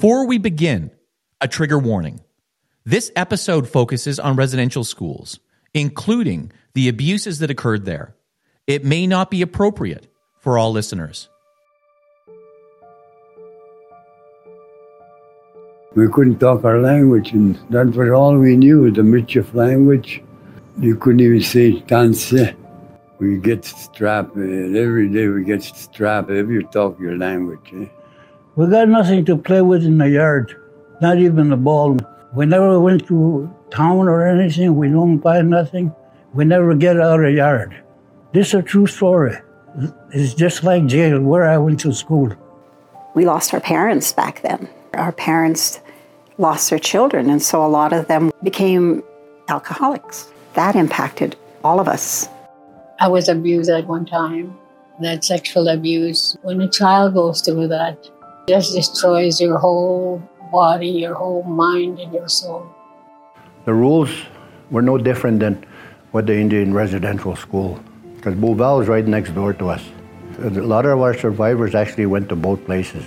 Before 0.00 0.26
we 0.26 0.38
begin, 0.38 0.92
a 1.42 1.46
trigger 1.46 1.78
warning. 1.78 2.20
This 2.86 3.12
episode 3.16 3.68
focuses 3.68 4.18
on 4.18 4.34
residential 4.34 4.82
schools, 4.82 5.38
including 5.74 6.52
the 6.72 6.88
abuses 6.88 7.40
that 7.40 7.50
occurred 7.50 7.84
there. 7.84 8.14
It 8.66 8.82
may 8.82 9.06
not 9.06 9.30
be 9.30 9.42
appropriate 9.42 10.06
for 10.38 10.56
all 10.56 10.72
listeners. 10.72 11.28
We 15.94 16.08
couldn't 16.08 16.38
talk 16.38 16.64
our 16.64 16.80
language, 16.80 17.32
and 17.32 17.56
that 17.68 17.94
was 17.94 18.10
all 18.10 18.38
we 18.38 18.56
knew, 18.56 18.90
the 18.90 19.02
Michif 19.02 19.52
language. 19.52 20.22
You 20.78 20.96
couldn't 20.96 21.20
even 21.20 21.42
say 21.42 21.72
tansi. 21.72 22.56
We 23.18 23.36
get 23.36 23.66
strapped, 23.66 24.30
every 24.30 25.10
day 25.10 25.28
we 25.28 25.44
get 25.44 25.62
strapped 25.62 26.30
if 26.30 26.48
you 26.48 26.62
talk 26.62 26.98
your 26.98 27.18
language. 27.18 27.70
Eh? 27.74 27.99
We 28.60 28.66
got 28.66 28.90
nothing 28.90 29.24
to 29.24 29.38
play 29.38 29.62
with 29.62 29.86
in 29.86 29.96
the 29.96 30.10
yard, 30.10 30.54
not 31.00 31.16
even 31.16 31.50
a 31.50 31.56
ball. 31.56 31.96
We 32.34 32.44
never 32.44 32.78
went 32.78 33.06
to 33.06 33.50
town 33.70 34.06
or 34.06 34.26
anything. 34.26 34.76
We 34.76 34.88
don't 34.88 35.16
buy 35.16 35.40
nothing. 35.40 35.94
We 36.34 36.44
never 36.44 36.74
get 36.74 37.00
out 37.00 37.20
of 37.20 37.24
the 37.24 37.32
yard. 37.32 37.74
This 38.34 38.48
is 38.48 38.54
a 38.54 38.62
true 38.62 38.86
story. 38.86 39.38
It's 40.12 40.34
just 40.34 40.62
like 40.62 40.84
jail 40.84 41.22
where 41.22 41.48
I 41.48 41.56
went 41.56 41.80
to 41.80 41.94
school. 41.94 42.36
We 43.14 43.24
lost 43.24 43.54
our 43.54 43.60
parents 43.60 44.12
back 44.12 44.42
then. 44.42 44.68
Our 44.92 45.12
parents 45.12 45.80
lost 46.36 46.68
their 46.68 46.78
children, 46.78 47.30
and 47.30 47.42
so 47.42 47.64
a 47.64 47.66
lot 47.66 47.94
of 47.94 48.08
them 48.08 48.30
became 48.42 49.02
alcoholics. 49.48 50.30
That 50.52 50.76
impacted 50.76 51.34
all 51.64 51.80
of 51.80 51.88
us. 51.88 52.28
I 52.98 53.08
was 53.08 53.26
abused 53.30 53.70
at 53.70 53.86
one 53.86 54.04
time. 54.04 54.58
That 55.00 55.24
sexual 55.24 55.68
abuse, 55.68 56.36
when 56.42 56.60
a 56.60 56.68
child 56.68 57.14
goes 57.14 57.40
through 57.40 57.68
that, 57.68 58.10
just 58.50 58.74
destroys 58.74 59.40
your 59.40 59.58
whole 59.58 60.20
body, 60.50 60.88
your 60.88 61.14
whole 61.14 61.44
mind, 61.44 62.00
and 62.00 62.12
your 62.12 62.28
soul. 62.28 62.66
The 63.64 63.72
rules 63.72 64.10
were 64.72 64.82
no 64.82 64.98
different 64.98 65.38
than 65.38 65.64
what 66.10 66.26
the 66.26 66.36
Indian 66.36 66.74
residential 66.74 67.36
school, 67.36 67.78
because 68.16 68.34
Beauval 68.34 68.82
is 68.82 68.88
right 68.88 69.06
next 69.06 69.36
door 69.36 69.52
to 69.52 69.68
us. 69.68 69.82
A 70.42 70.50
lot 70.50 70.84
of 70.84 71.00
our 71.00 71.14
survivors 71.14 71.76
actually 71.76 72.06
went 72.06 72.28
to 72.30 72.36
both 72.36 72.64
places. 72.64 73.04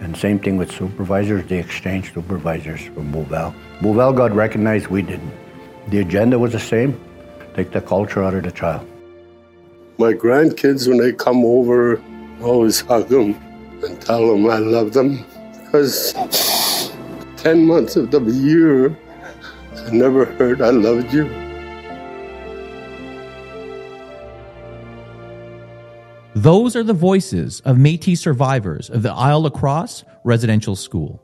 And 0.00 0.16
same 0.16 0.38
thing 0.38 0.56
with 0.56 0.70
supervisors, 0.70 1.46
they 1.48 1.58
exchanged 1.58 2.14
supervisors 2.14 2.82
from 2.82 3.12
Beauval. 3.12 3.54
Beauval 3.80 4.14
got 4.14 4.32
recognized, 4.32 4.86
we 4.86 5.02
didn't. 5.02 5.32
The 5.88 5.98
agenda 6.00 6.38
was 6.38 6.52
the 6.52 6.60
same, 6.60 7.00
take 7.56 7.72
the 7.72 7.80
culture 7.80 8.22
out 8.22 8.34
of 8.34 8.44
the 8.44 8.52
child. 8.52 8.86
My 9.98 10.12
grandkids, 10.12 10.86
when 10.86 10.98
they 10.98 11.12
come 11.12 11.44
over, 11.44 11.98
I 11.98 12.42
always 12.42 12.80
hug 12.80 13.08
them 13.08 13.34
and 13.84 14.00
tell 14.00 14.26
them 14.28 14.48
I 14.48 14.58
love 14.58 14.92
them 14.92 15.24
because 15.52 16.12
10 17.36 17.66
months 17.66 17.96
of 17.96 18.10
the 18.10 18.20
year, 18.20 18.96
I 19.86 19.90
never 19.90 20.24
heard 20.24 20.62
I 20.62 20.70
loved 20.70 21.12
you. 21.12 21.24
Those 26.34 26.74
are 26.74 26.82
the 26.82 26.92
voices 26.92 27.60
of 27.60 27.78
Metis 27.78 28.20
survivors 28.20 28.90
of 28.90 29.02
the 29.02 29.10
Île-à-la-Crosse 29.10 30.04
Residential 30.24 30.74
School. 30.74 31.22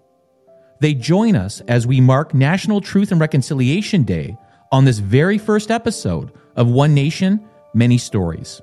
They 0.80 0.94
join 0.94 1.36
us 1.36 1.60
as 1.62 1.86
we 1.86 2.00
mark 2.00 2.32
National 2.32 2.80
Truth 2.80 3.10
and 3.10 3.20
Reconciliation 3.20 4.04
Day 4.04 4.36
on 4.72 4.84
this 4.84 4.98
very 4.98 5.36
first 5.36 5.70
episode 5.70 6.32
of 6.54 6.68
One 6.68 6.94
Nation, 6.94 7.44
Many 7.74 7.98
Stories, 7.98 8.62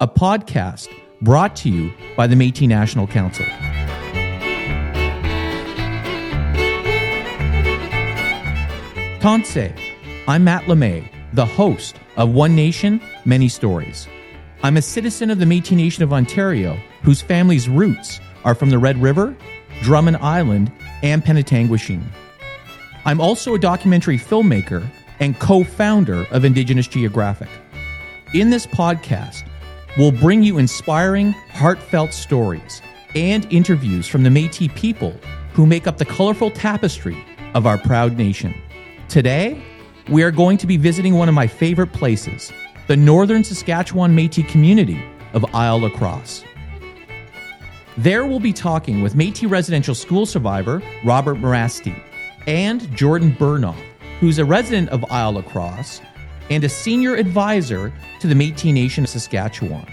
a 0.00 0.08
podcast 0.08 0.88
brought 1.22 1.56
to 1.56 1.68
you 1.68 1.92
by 2.16 2.26
the 2.26 2.36
Metis 2.36 2.68
National 2.68 3.06
Council. 3.06 3.44
Tansi, 9.20 9.76
I'm 10.28 10.44
Matt 10.44 10.64
LeMay, 10.64 11.08
the 11.32 11.44
host 11.44 11.96
of 12.16 12.30
One 12.30 12.54
Nation, 12.54 13.00
Many 13.24 13.48
Stories. 13.48 14.06
I'm 14.62 14.76
a 14.76 14.82
citizen 14.82 15.30
of 15.30 15.38
the 15.38 15.46
Metis 15.46 15.72
Nation 15.72 16.04
of 16.04 16.12
Ontario 16.12 16.78
whose 17.02 17.20
family's 17.20 17.68
roots 17.68 18.20
are 18.44 18.54
from 18.54 18.70
the 18.70 18.78
Red 18.78 19.00
River, 19.02 19.36
Drummond 19.82 20.18
Island, 20.18 20.70
and 21.02 21.24
Penetanguishene. 21.24 22.04
I'm 23.04 23.20
also 23.20 23.54
a 23.54 23.58
documentary 23.58 24.18
filmmaker 24.18 24.86
and 25.20 25.38
co 25.38 25.64
founder 25.64 26.26
of 26.30 26.44
Indigenous 26.44 26.86
Geographic. 26.86 27.48
In 28.34 28.50
this 28.50 28.66
podcast, 28.66 29.47
we'll 29.98 30.12
bring 30.12 30.44
you 30.44 30.58
inspiring, 30.58 31.32
heartfelt 31.50 32.14
stories 32.14 32.80
and 33.14 33.52
interviews 33.52 34.06
from 34.06 34.22
the 34.22 34.30
Metis 34.30 34.68
people 34.76 35.12
who 35.52 35.66
make 35.66 35.86
up 35.86 35.98
the 35.98 36.04
colorful 36.04 36.50
tapestry 36.52 37.22
of 37.54 37.66
our 37.66 37.76
proud 37.76 38.16
nation. 38.16 38.54
Today, 39.08 39.60
we 40.08 40.22
are 40.22 40.30
going 40.30 40.56
to 40.58 40.66
be 40.66 40.76
visiting 40.76 41.14
one 41.14 41.28
of 41.28 41.34
my 41.34 41.46
favorite 41.46 41.92
places, 41.92 42.52
the 42.86 42.96
northern 42.96 43.42
Saskatchewan 43.42 44.14
Metis 44.14 44.50
community 44.50 45.02
of 45.32 45.42
Île-à-la-Crosse. 45.42 46.44
There 47.96 48.24
we'll 48.24 48.38
be 48.38 48.52
talking 48.52 49.02
with 49.02 49.16
Metis 49.16 49.50
residential 49.50 49.94
school 49.94 50.24
survivor 50.24 50.80
Robert 51.04 51.38
Merasty 51.38 52.00
and 52.46 52.88
Jordan 52.96 53.32
Burnoff, 53.32 53.80
who's 54.20 54.38
a 54.38 54.44
resident 54.44 54.90
of 54.90 55.00
Île-à-la-Crosse 55.00 56.00
and 56.50 56.64
a 56.64 56.68
senior 56.68 57.14
advisor 57.14 57.92
to 58.20 58.26
the 58.26 58.34
Metis 58.34 58.64
Nation 58.64 59.04
of 59.04 59.10
Saskatchewan. 59.10 59.86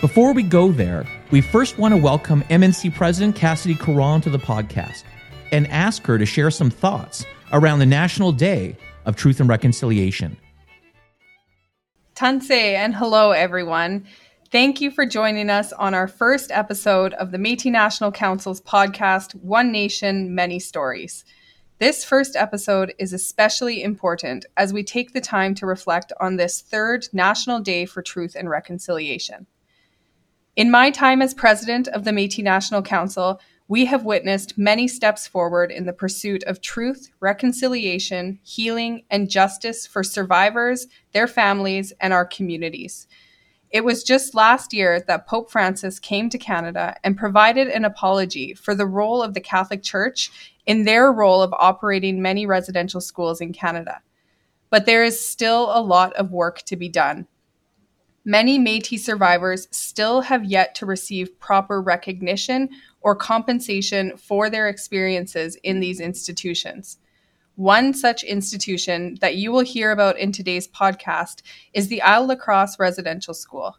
Before 0.00 0.32
we 0.32 0.42
go 0.42 0.72
there, 0.72 1.06
we 1.30 1.40
first 1.40 1.78
want 1.78 1.92
to 1.92 1.98
welcome 1.98 2.42
MNC 2.44 2.94
President 2.94 3.36
Cassidy 3.36 3.74
Caron 3.74 4.20
to 4.22 4.30
the 4.30 4.38
podcast 4.38 5.04
and 5.52 5.66
ask 5.68 6.04
her 6.06 6.18
to 6.18 6.26
share 6.26 6.50
some 6.50 6.70
thoughts 6.70 7.24
around 7.52 7.80
the 7.80 7.86
National 7.86 8.32
Day 8.32 8.76
of 9.04 9.16
Truth 9.16 9.40
and 9.40 9.48
Reconciliation. 9.48 10.36
Tansi 12.14 12.74
and 12.74 12.94
hello 12.94 13.32
everyone. 13.32 14.06
Thank 14.50 14.80
you 14.80 14.90
for 14.90 15.06
joining 15.06 15.48
us 15.48 15.72
on 15.72 15.94
our 15.94 16.08
first 16.08 16.50
episode 16.50 17.14
of 17.14 17.30
the 17.30 17.38
Metis 17.38 17.66
National 17.66 18.10
Council's 18.10 18.60
podcast, 18.60 19.34
One 19.42 19.70
Nation, 19.70 20.34
Many 20.34 20.58
Stories. 20.58 21.24
This 21.80 22.04
first 22.04 22.36
episode 22.36 22.92
is 22.98 23.14
especially 23.14 23.82
important 23.82 24.44
as 24.54 24.70
we 24.70 24.84
take 24.84 25.14
the 25.14 25.20
time 25.22 25.54
to 25.54 25.64
reflect 25.64 26.12
on 26.20 26.36
this 26.36 26.60
third 26.60 27.08
National 27.14 27.58
Day 27.58 27.86
for 27.86 28.02
Truth 28.02 28.36
and 28.38 28.50
Reconciliation. 28.50 29.46
In 30.56 30.70
my 30.70 30.90
time 30.90 31.22
as 31.22 31.32
president 31.32 31.88
of 31.88 32.04
the 32.04 32.12
Metis 32.12 32.44
National 32.44 32.82
Council, 32.82 33.40
we 33.66 33.86
have 33.86 34.04
witnessed 34.04 34.58
many 34.58 34.88
steps 34.88 35.26
forward 35.26 35.72
in 35.72 35.86
the 35.86 35.94
pursuit 35.94 36.44
of 36.44 36.60
truth, 36.60 37.12
reconciliation, 37.18 38.40
healing, 38.42 39.04
and 39.10 39.30
justice 39.30 39.86
for 39.86 40.02
survivors, 40.02 40.86
their 41.12 41.26
families, 41.26 41.94
and 41.98 42.12
our 42.12 42.26
communities. 42.26 43.06
It 43.70 43.84
was 43.84 44.02
just 44.02 44.34
last 44.34 44.74
year 44.74 45.00
that 45.06 45.28
Pope 45.28 45.50
Francis 45.50 46.00
came 46.00 46.28
to 46.28 46.38
Canada 46.38 46.96
and 47.04 47.16
provided 47.16 47.68
an 47.68 47.84
apology 47.84 48.52
for 48.52 48.74
the 48.74 48.84
role 48.84 49.22
of 49.22 49.32
the 49.32 49.40
Catholic 49.40 49.82
Church 49.82 50.30
in 50.66 50.84
their 50.84 51.12
role 51.12 51.42
of 51.42 51.54
operating 51.54 52.22
many 52.22 52.46
residential 52.46 53.00
schools 53.00 53.40
in 53.40 53.52
Canada. 53.52 54.00
But 54.70 54.86
there 54.86 55.02
is 55.02 55.24
still 55.24 55.70
a 55.72 55.82
lot 55.82 56.12
of 56.14 56.30
work 56.30 56.62
to 56.62 56.76
be 56.76 56.88
done. 56.88 57.26
Many 58.24 58.58
Metis 58.58 59.04
survivors 59.04 59.66
still 59.70 60.20
have 60.20 60.44
yet 60.44 60.74
to 60.76 60.86
receive 60.86 61.40
proper 61.40 61.80
recognition 61.80 62.68
or 63.00 63.16
compensation 63.16 64.16
for 64.16 64.50
their 64.50 64.68
experiences 64.68 65.56
in 65.62 65.80
these 65.80 66.00
institutions. 66.00 66.98
One 67.56 67.92
such 67.94 68.22
institution 68.22 69.16
that 69.20 69.36
you 69.36 69.50
will 69.50 69.64
hear 69.64 69.90
about 69.90 70.18
in 70.18 70.32
today's 70.32 70.68
podcast 70.68 71.42
is 71.72 71.88
the 71.88 72.02
Île-à-la-Crosse 72.04 72.78
Residential 72.78 73.34
School. 73.34 73.76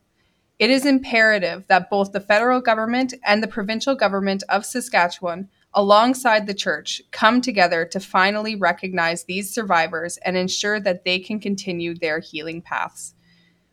It 0.59 0.69
is 0.69 0.85
imperative 0.85 1.65
that 1.67 1.89
both 1.89 2.11
the 2.11 2.19
federal 2.19 2.61
government 2.61 3.13
and 3.23 3.41
the 3.41 3.47
provincial 3.47 3.95
government 3.95 4.43
of 4.49 4.65
Saskatchewan, 4.65 5.49
alongside 5.73 6.47
the 6.47 6.53
church, 6.53 7.01
come 7.11 7.41
together 7.41 7.85
to 7.85 7.99
finally 7.99 8.55
recognize 8.55 9.23
these 9.23 9.53
survivors 9.53 10.17
and 10.17 10.35
ensure 10.35 10.79
that 10.79 11.05
they 11.05 11.19
can 11.19 11.39
continue 11.39 11.95
their 11.95 12.19
healing 12.19 12.61
paths. 12.61 13.15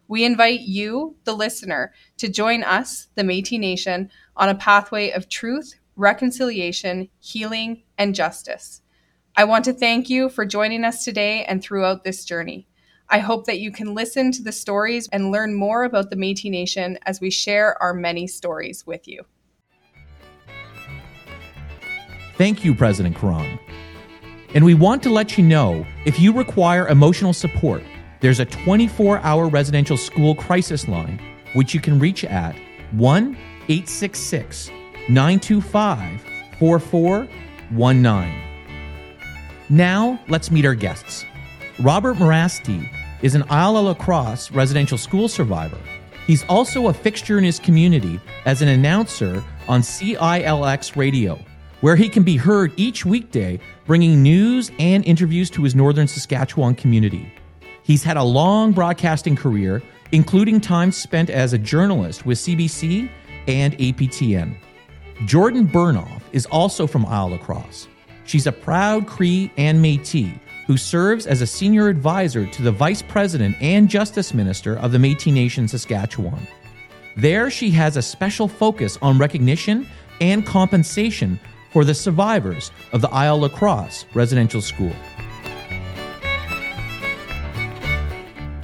We 0.07 0.25
invite 0.25 0.61
you, 0.61 1.17
the 1.25 1.35
listener, 1.35 1.93
to 2.17 2.29
join 2.29 2.63
us, 2.63 3.09
the 3.15 3.25
Metis 3.25 3.59
Nation, 3.59 4.11
on 4.37 4.49
a 4.49 4.55
pathway 4.55 5.11
of 5.11 5.29
truth, 5.29 5.75
reconciliation, 5.97 7.11
healing, 7.19 7.83
and 7.99 8.15
justice. 8.15 8.81
I 9.37 9.45
want 9.45 9.65
to 9.67 9.73
thank 9.73 10.09
you 10.09 10.31
for 10.31 10.47
joining 10.47 10.85
us 10.85 11.05
today 11.05 11.45
and 11.45 11.63
throughout 11.63 12.05
this 12.05 12.25
journey. 12.25 12.67
I 13.11 13.19
hope 13.19 13.47
that 13.47 13.61
you 13.61 13.71
can 13.71 13.95
listen 13.95 14.33
to 14.33 14.43
the 14.43 14.53
stories 14.53 15.09
and 15.13 15.31
learn 15.31 15.55
more 15.55 15.85
about 15.85 16.11
the 16.11 16.17
Metis 16.17 16.45
Nation 16.45 16.99
as 17.05 17.21
we 17.21 17.31
share 17.31 17.81
our 17.83 17.95
many 17.95 18.27
stories 18.27 18.87
with 18.87 19.07
you. 19.07 19.25
Thank 22.39 22.65
you, 22.65 22.73
President 22.73 23.17
Caron. 23.17 23.59
And 24.55 24.65
we 24.65 24.75
want 24.75 25.03
to 25.03 25.11
let 25.11 25.37
you 25.37 25.43
know 25.45 25.85
if 26.07 26.21
you 26.21 26.33
require 26.33 26.87
emotional 26.87 27.33
support, 27.33 27.83
there's 28.21 28.39
a 28.39 28.45
24 28.45 29.19
hour 29.19 29.49
residential 29.49 29.97
school 29.97 30.37
crisis 30.37 30.87
line, 30.87 31.21
which 31.55 31.75
you 31.75 31.81
can 31.81 31.99
reach 31.99 32.25
at 32.25 32.55
1 32.93 33.37
866 33.69 34.71
925 35.09 36.23
4419. 36.61 38.43
Now, 39.69 40.21
let's 40.29 40.51
meet 40.53 40.65
our 40.65 40.75
guests. 40.77 41.25
Robert 41.81 42.17
Merasty 42.19 42.89
is 43.21 43.35
an 43.35 43.43
Île-à-la-Crosse 43.43 44.53
residential 44.53 44.97
school 44.97 45.29
survivor. 45.29 45.79
He's 46.27 46.45
also 46.45 46.87
a 46.87 46.95
fixture 46.95 47.37
in 47.37 47.45
his 47.45 47.59
community 47.59 48.21
as 48.45 48.63
an 48.63 48.69
announcer 48.69 49.43
on 49.67 49.81
CILX 49.81 50.95
radio, 50.97 51.39
where 51.81 51.97
he 51.97 52.09
can 52.09 52.23
be 52.23 52.37
heard 52.37 52.73
each 52.77 53.05
weekday 53.05 53.59
bringing 53.87 54.23
news 54.23 54.71
and 54.79 55.05
interviews 55.05 55.51
to 55.51 55.63
his 55.63 55.75
northern 55.75 56.07
Saskatchewan 56.07 56.75
community. 56.75 57.33
He's 57.83 58.03
had 58.03 58.17
a 58.17 58.23
long 58.23 58.73
broadcasting 58.73 59.37
career, 59.37 59.83
including 60.13 60.61
time 60.61 60.93
spent 60.93 61.31
as 61.31 61.53
a 61.53 61.59
journalist 61.59 62.27
with 62.27 62.39
CBC 62.39 63.09
and 63.47 63.77
APTN. 63.79 64.57
Jordan 65.25 65.67
Burnoff 65.67 66.23
is 66.33 66.47
also 66.47 66.87
from 66.87 67.05
Île-à-la-Crosse. 67.05 67.89
She's 68.25 68.47
a 68.47 68.53
proud 68.53 69.07
Cree 69.07 69.51
and 69.57 69.83
Métis 69.83 70.39
who 70.69 70.77
serves 70.77 71.27
as 71.27 71.41
a 71.41 71.47
senior 71.47 71.89
advisor 71.89 72.45
to 72.45 72.63
the 72.63 72.71
Vice 72.71 73.01
President 73.01 73.57
and 73.59 73.89
Justice 73.89 74.35
Minister 74.35 74.77
of 74.77 74.93
the 74.93 74.99
Métis 74.99 75.33
Nation 75.33 75.67
Saskatchewan. 75.67 76.47
There, 77.17 77.51
she 77.51 77.71
has 77.71 77.97
a 77.97 78.03
special 78.03 78.47
focus 78.49 78.99
on 79.01 79.17
recognition 79.17 79.89
and 80.21 80.45
compensation 80.45 81.41
for 81.71 81.85
the 81.85 81.95
survivors 81.95 82.71
of 82.93 83.01
the 83.01 83.09
Île-à-la-Crosse 83.09 84.05
residential 84.15 84.61
school. 84.61 84.93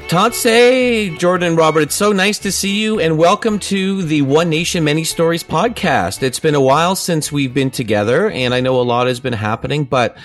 Tansi, 0.09 1.19
Jordan 1.19 1.57
Robert, 1.57 1.81
it's 1.81 1.95
so 1.95 2.13
nice 2.13 2.39
to 2.39 2.53
see 2.53 2.81
you 2.81 3.01
and 3.01 3.19
welcome 3.19 3.59
to 3.59 4.03
the 4.03 4.23
One 4.23 4.49
Nation 4.49 4.85
Many 4.85 5.03
Stories 5.03 5.43
podcast. 5.43 6.23
It's 6.23 6.39
been 6.39 6.55
a 6.55 6.61
while 6.61 6.95
since 6.95 7.33
we've 7.33 7.55
been 7.55 7.71
together 7.71 8.31
and 8.31 8.55
I 8.55 8.61
know 8.61 8.81
a 8.81 8.83
lot 8.83 9.07
has 9.07 9.19
been 9.19 9.33
happening, 9.33 9.85
but 9.85 10.17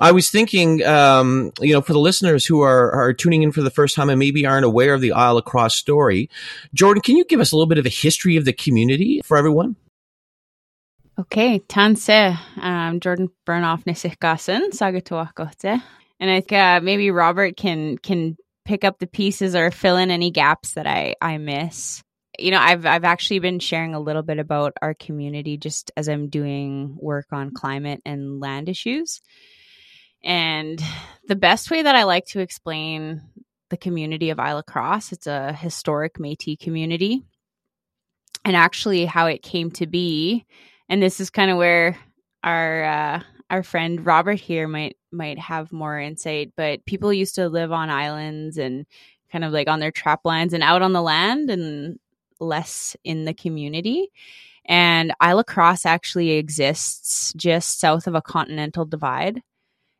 I 0.00 0.12
was 0.12 0.30
thinking, 0.30 0.84
um, 0.84 1.52
you 1.60 1.72
know, 1.72 1.80
for 1.80 1.92
the 1.92 1.98
listeners 1.98 2.46
who 2.46 2.62
are, 2.62 2.92
are 2.92 3.12
tuning 3.12 3.42
in 3.42 3.52
for 3.52 3.60
the 3.60 3.70
first 3.70 3.94
time 3.94 4.08
and 4.08 4.18
maybe 4.18 4.46
aren't 4.46 4.64
aware 4.64 4.94
of 4.94 5.00
the 5.00 5.10
Île-à-la-Crosse 5.10 5.74
story, 5.74 6.30
Jordan, 6.72 7.02
can 7.02 7.16
you 7.16 7.24
give 7.24 7.40
us 7.40 7.52
a 7.52 7.56
little 7.56 7.68
bit 7.68 7.78
of 7.78 7.86
a 7.86 7.90
history 7.90 8.36
of 8.36 8.44
the 8.44 8.52
community 8.52 9.20
for 9.24 9.36
everyone? 9.36 9.76
Okay, 11.16 11.60
tansi, 11.60 12.36
um, 12.60 12.98
Jordan 12.98 13.30
Burnoff 13.46 13.84
Nisikasen, 13.84 14.70
Sagatuakote. 14.70 15.80
And 16.18 16.30
I 16.30 16.40
think 16.40 16.52
uh, 16.52 16.80
maybe 16.82 17.10
Robert 17.12 17.56
can 17.56 17.98
can 17.98 18.36
pick 18.64 18.82
up 18.82 18.98
the 18.98 19.06
pieces 19.06 19.54
or 19.54 19.70
fill 19.70 19.96
in 19.96 20.10
any 20.10 20.30
gaps 20.32 20.72
that 20.72 20.86
I, 20.86 21.14
I 21.20 21.38
miss. 21.38 22.02
You 22.36 22.50
know, 22.50 22.58
I've 22.58 22.84
I've 22.84 23.04
actually 23.04 23.38
been 23.38 23.60
sharing 23.60 23.94
a 23.94 24.00
little 24.00 24.22
bit 24.22 24.40
about 24.40 24.72
our 24.82 24.94
community 24.94 25.56
just 25.56 25.92
as 25.96 26.08
I'm 26.08 26.30
doing 26.30 26.96
work 26.98 27.26
on 27.30 27.52
climate 27.52 28.02
and 28.04 28.40
land 28.40 28.68
issues. 28.68 29.20
And 30.24 30.82
the 31.28 31.36
best 31.36 31.70
way 31.70 31.82
that 31.82 31.94
I 31.94 32.04
like 32.04 32.26
to 32.28 32.40
explain 32.40 33.22
the 33.70 33.76
community 33.76 34.30
of 34.30 34.38
Île-à-la-Crosse, 34.38 35.12
it's 35.12 35.26
a 35.26 35.52
historic 35.52 36.14
Métis 36.18 36.58
community. 36.58 37.22
And 38.44 38.56
actually 38.56 39.04
how 39.04 39.26
it 39.26 39.42
came 39.42 39.70
to 39.72 39.86
be, 39.86 40.44
and 40.88 41.02
this 41.02 41.20
is 41.20 41.30
kind 41.30 41.50
of 41.50 41.56
where 41.56 41.98
our 42.42 42.84
uh, 42.84 43.22
our 43.50 43.62
friend 43.62 44.04
Robert 44.04 44.40
here 44.40 44.68
might 44.68 44.96
might 45.12 45.38
have 45.38 45.72
more 45.72 45.98
insight, 45.98 46.52
but 46.56 46.84
people 46.84 47.12
used 47.12 47.36
to 47.36 47.48
live 47.48 47.72
on 47.72 47.90
islands 47.90 48.58
and 48.58 48.86
kind 49.30 49.44
of 49.44 49.52
like 49.52 49.68
on 49.68 49.80
their 49.80 49.90
trap 49.90 50.20
lines 50.24 50.52
and 50.52 50.62
out 50.62 50.82
on 50.82 50.92
the 50.92 51.02
land 51.02 51.50
and 51.50 51.98
less 52.40 52.96
in 53.04 53.24
the 53.24 53.34
community. 53.34 54.10
And 54.66 55.12
Île-à-la-Crosse 55.22 55.86
actually 55.86 56.32
exists 56.32 57.32
just 57.36 57.80
south 57.80 58.06
of 58.06 58.14
a 58.14 58.22
continental 58.22 58.86
divide. 58.86 59.42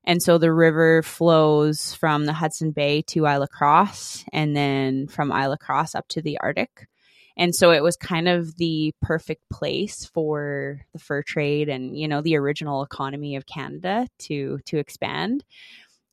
And 0.04 0.22
so 0.22 0.38
the 0.38 0.52
river 0.52 1.02
flows 1.02 1.94
from 1.94 2.26
the 2.26 2.32
Hudson 2.32 2.70
Bay 2.70 3.02
to 3.08 3.22
Île-à-la-Crosse 3.22 4.24
and 4.32 4.56
then 4.56 5.06
from 5.06 5.30
Île-à-la-Crosse 5.30 5.94
up 5.94 6.08
to 6.08 6.22
the 6.22 6.38
Arctic. 6.38 6.88
And 7.36 7.54
so 7.54 7.72
it 7.72 7.82
was 7.82 7.96
kind 7.96 8.28
of 8.28 8.56
the 8.56 8.94
perfect 9.02 9.42
place 9.50 10.04
for 10.04 10.80
the 10.92 10.98
fur 10.98 11.22
trade 11.22 11.68
and, 11.68 11.98
you 11.98 12.06
know, 12.06 12.20
the 12.20 12.36
original 12.36 12.82
economy 12.82 13.36
of 13.36 13.46
Canada 13.46 14.06
to 14.20 14.60
to 14.66 14.78
expand. 14.78 15.44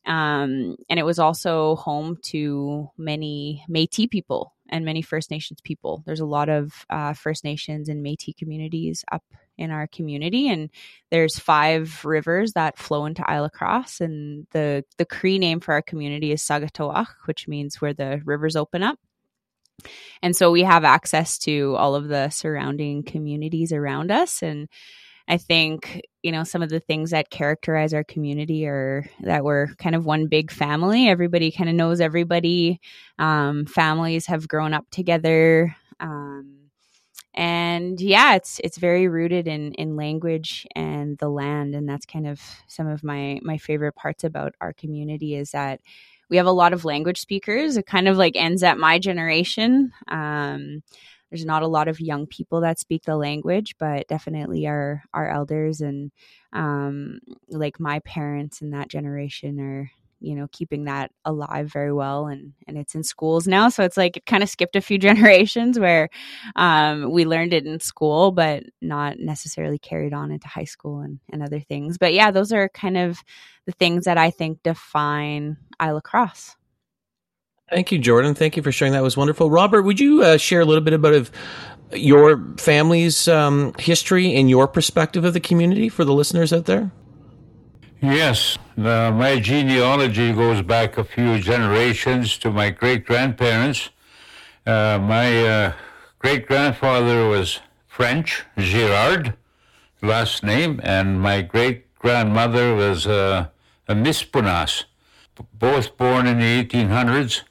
Um, 0.04 0.76
and 0.90 0.98
it 0.98 1.04
was 1.04 1.20
also 1.20 1.76
home 1.76 2.18
to 2.30 2.90
many 2.98 3.64
Métis 3.70 4.10
people 4.10 4.52
and 4.68 4.84
many 4.84 5.02
First 5.02 5.30
Nations 5.30 5.60
people. 5.60 6.02
There's 6.06 6.18
a 6.18 6.26
lot 6.26 6.48
of 6.48 6.72
uh, 6.90 7.12
First 7.12 7.44
Nations 7.44 7.88
and 7.88 8.04
Métis 8.04 8.36
communities 8.36 9.04
up 9.12 9.22
in 9.58 9.70
our 9.70 9.86
community, 9.86 10.48
and 10.48 10.70
there's 11.10 11.38
five 11.38 12.04
rivers 12.04 12.54
that 12.54 12.78
flow 12.78 13.04
into 13.06 13.22
Île-à-la-Crosse, 13.22 14.00
and 14.00 14.46
the 14.50 14.82
the 14.96 15.04
Cree 15.04 15.38
name 15.38 15.60
for 15.60 15.72
our 15.74 15.82
community 15.82 16.32
is 16.32 16.42
Sakitawak, 16.42 17.06
which 17.26 17.46
means 17.46 17.80
where 17.80 17.94
the 17.94 18.20
rivers 18.24 18.56
open 18.56 18.82
up. 18.82 18.98
And 20.22 20.36
so 20.36 20.50
we 20.50 20.62
have 20.62 20.84
access 20.84 21.38
to 21.38 21.74
all 21.76 21.94
of 21.94 22.08
the 22.08 22.30
surrounding 22.30 23.02
communities 23.02 23.72
around 23.72 24.10
us. 24.10 24.42
And 24.42 24.68
I 25.28 25.36
think, 25.36 26.02
you 26.22 26.32
know, 26.32 26.44
some 26.44 26.62
of 26.62 26.68
the 26.68 26.80
things 26.80 27.10
that 27.10 27.30
characterize 27.30 27.94
our 27.94 28.04
community 28.04 28.66
are 28.66 29.04
that 29.20 29.44
we're 29.44 29.68
kind 29.76 29.94
of 29.94 30.04
one 30.04 30.26
big 30.26 30.50
family. 30.50 31.08
Everybody 31.08 31.50
kind 31.50 31.70
of 31.70 31.76
knows 31.76 32.00
everybody. 32.00 32.80
Um, 33.18 33.66
families 33.66 34.26
have 34.26 34.48
grown 34.48 34.74
up 34.74 34.84
together. 34.90 35.74
Um, 36.00 36.62
and 37.34 37.98
yeah, 38.00 38.34
it's 38.34 38.60
it's 38.62 38.76
very 38.76 39.08
rooted 39.08 39.48
in 39.48 39.72
in 39.74 39.96
language 39.96 40.66
and 40.74 41.16
the 41.16 41.30
land, 41.30 41.74
and 41.74 41.88
that's 41.88 42.04
kind 42.04 42.26
of 42.26 42.40
some 42.66 42.86
of 42.86 43.02
my 43.02 43.40
my 43.42 43.56
favorite 43.56 43.94
parts 43.94 44.22
about 44.22 44.54
our 44.60 44.74
community 44.74 45.34
is 45.34 45.52
that 45.52 45.80
we 46.32 46.38
have 46.38 46.46
a 46.46 46.50
lot 46.50 46.72
of 46.72 46.86
language 46.86 47.20
speakers. 47.20 47.76
It 47.76 47.84
kind 47.84 48.08
of 48.08 48.16
like 48.16 48.36
ends 48.36 48.62
at 48.62 48.78
my 48.78 48.98
generation. 48.98 49.92
Um, 50.08 50.82
there's 51.30 51.44
not 51.44 51.62
a 51.62 51.66
lot 51.66 51.88
of 51.88 52.00
young 52.00 52.26
people 52.26 52.62
that 52.62 52.78
speak 52.78 53.04
the 53.04 53.16
language, 53.16 53.74
but 53.78 54.08
definitely 54.08 54.66
our 54.66 55.02
our 55.12 55.28
elders 55.28 55.82
and 55.82 56.10
um, 56.54 57.20
like 57.50 57.78
my 57.78 57.98
parents 57.98 58.62
and 58.62 58.72
that 58.72 58.88
generation 58.88 59.60
are 59.60 59.90
you 60.22 60.34
know 60.34 60.46
keeping 60.52 60.84
that 60.84 61.10
alive 61.24 61.70
very 61.70 61.92
well 61.92 62.26
and 62.26 62.52
and 62.66 62.78
it's 62.78 62.94
in 62.94 63.02
schools 63.02 63.46
now 63.46 63.68
so 63.68 63.82
it's 63.82 63.96
like 63.96 64.16
it 64.16 64.26
kind 64.26 64.42
of 64.42 64.48
skipped 64.48 64.76
a 64.76 64.80
few 64.80 64.98
generations 65.08 65.78
where 65.78 66.08
um, 66.56 67.10
we 67.10 67.24
learned 67.24 67.52
it 67.52 67.66
in 67.66 67.80
school 67.80 68.30
but 68.30 68.62
not 68.80 69.18
necessarily 69.18 69.78
carried 69.78 70.12
on 70.12 70.30
into 70.30 70.48
high 70.48 70.64
school 70.64 71.00
and, 71.00 71.18
and 71.30 71.42
other 71.42 71.60
things 71.60 71.98
but 71.98 72.12
yeah 72.12 72.30
those 72.30 72.52
are 72.52 72.68
kind 72.70 72.96
of 72.96 73.22
the 73.66 73.72
things 73.72 74.04
that 74.04 74.18
i 74.18 74.30
think 74.30 74.62
define 74.62 75.56
Île-à-la-Crosse 75.80 76.56
Thank 77.70 77.90
you, 77.90 77.98
Jordan. 77.98 78.34
Thank 78.34 78.58
you 78.58 78.62
for 78.62 78.70
sharing. 78.70 78.92
That 78.92 79.02
was 79.02 79.16
wonderful. 79.16 79.48
Robert, 79.50 79.82
would 79.84 79.98
you 79.98 80.22
uh, 80.22 80.36
share 80.36 80.60
a 80.60 80.64
little 80.66 80.82
bit 80.82 80.92
about 80.92 81.14
of 81.14 81.30
your 81.94 82.44
family's 82.58 83.28
um, 83.28 83.72
history 83.78 84.34
and 84.34 84.50
your 84.50 84.68
perspective 84.68 85.24
of 85.24 85.32
the 85.32 85.40
community 85.40 85.88
for 85.88 86.04
the 86.04 86.12
listeners 86.12 86.52
out 86.52 86.66
there? 86.66 86.90
Yes, 88.02 88.58
uh, 88.76 89.12
my 89.12 89.38
genealogy 89.38 90.32
goes 90.32 90.60
back 90.60 90.98
a 90.98 91.04
few 91.04 91.38
generations 91.38 92.36
to 92.38 92.50
my 92.50 92.70
great 92.70 93.06
grandparents. 93.06 93.90
Uh, 94.66 94.98
my 95.00 95.46
uh, 95.46 95.72
great 96.18 96.48
grandfather 96.48 97.28
was 97.28 97.60
French, 97.86 98.44
Girard, 98.58 99.34
last 100.02 100.42
name, 100.42 100.80
and 100.82 101.20
my 101.20 101.42
great 101.42 101.96
grandmother 101.96 102.74
was 102.74 103.06
uh, 103.06 103.46
a 103.86 103.94
Mispunas, 103.94 104.82
both 105.54 105.96
born 105.96 106.26
in 106.26 106.40
the 106.40 106.64
1800s. 106.64 107.42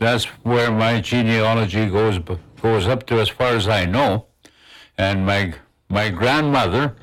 That's 0.00 0.24
where 0.42 0.72
my 0.72 1.00
genealogy 1.00 1.86
goes 1.86 2.18
goes 2.60 2.88
up 2.88 3.06
to, 3.06 3.20
as 3.20 3.28
far 3.28 3.54
as 3.54 3.68
I 3.68 3.84
know. 3.84 4.26
And 4.98 5.24
my 5.24 5.54
my 5.88 6.10
grandmother, 6.10 6.96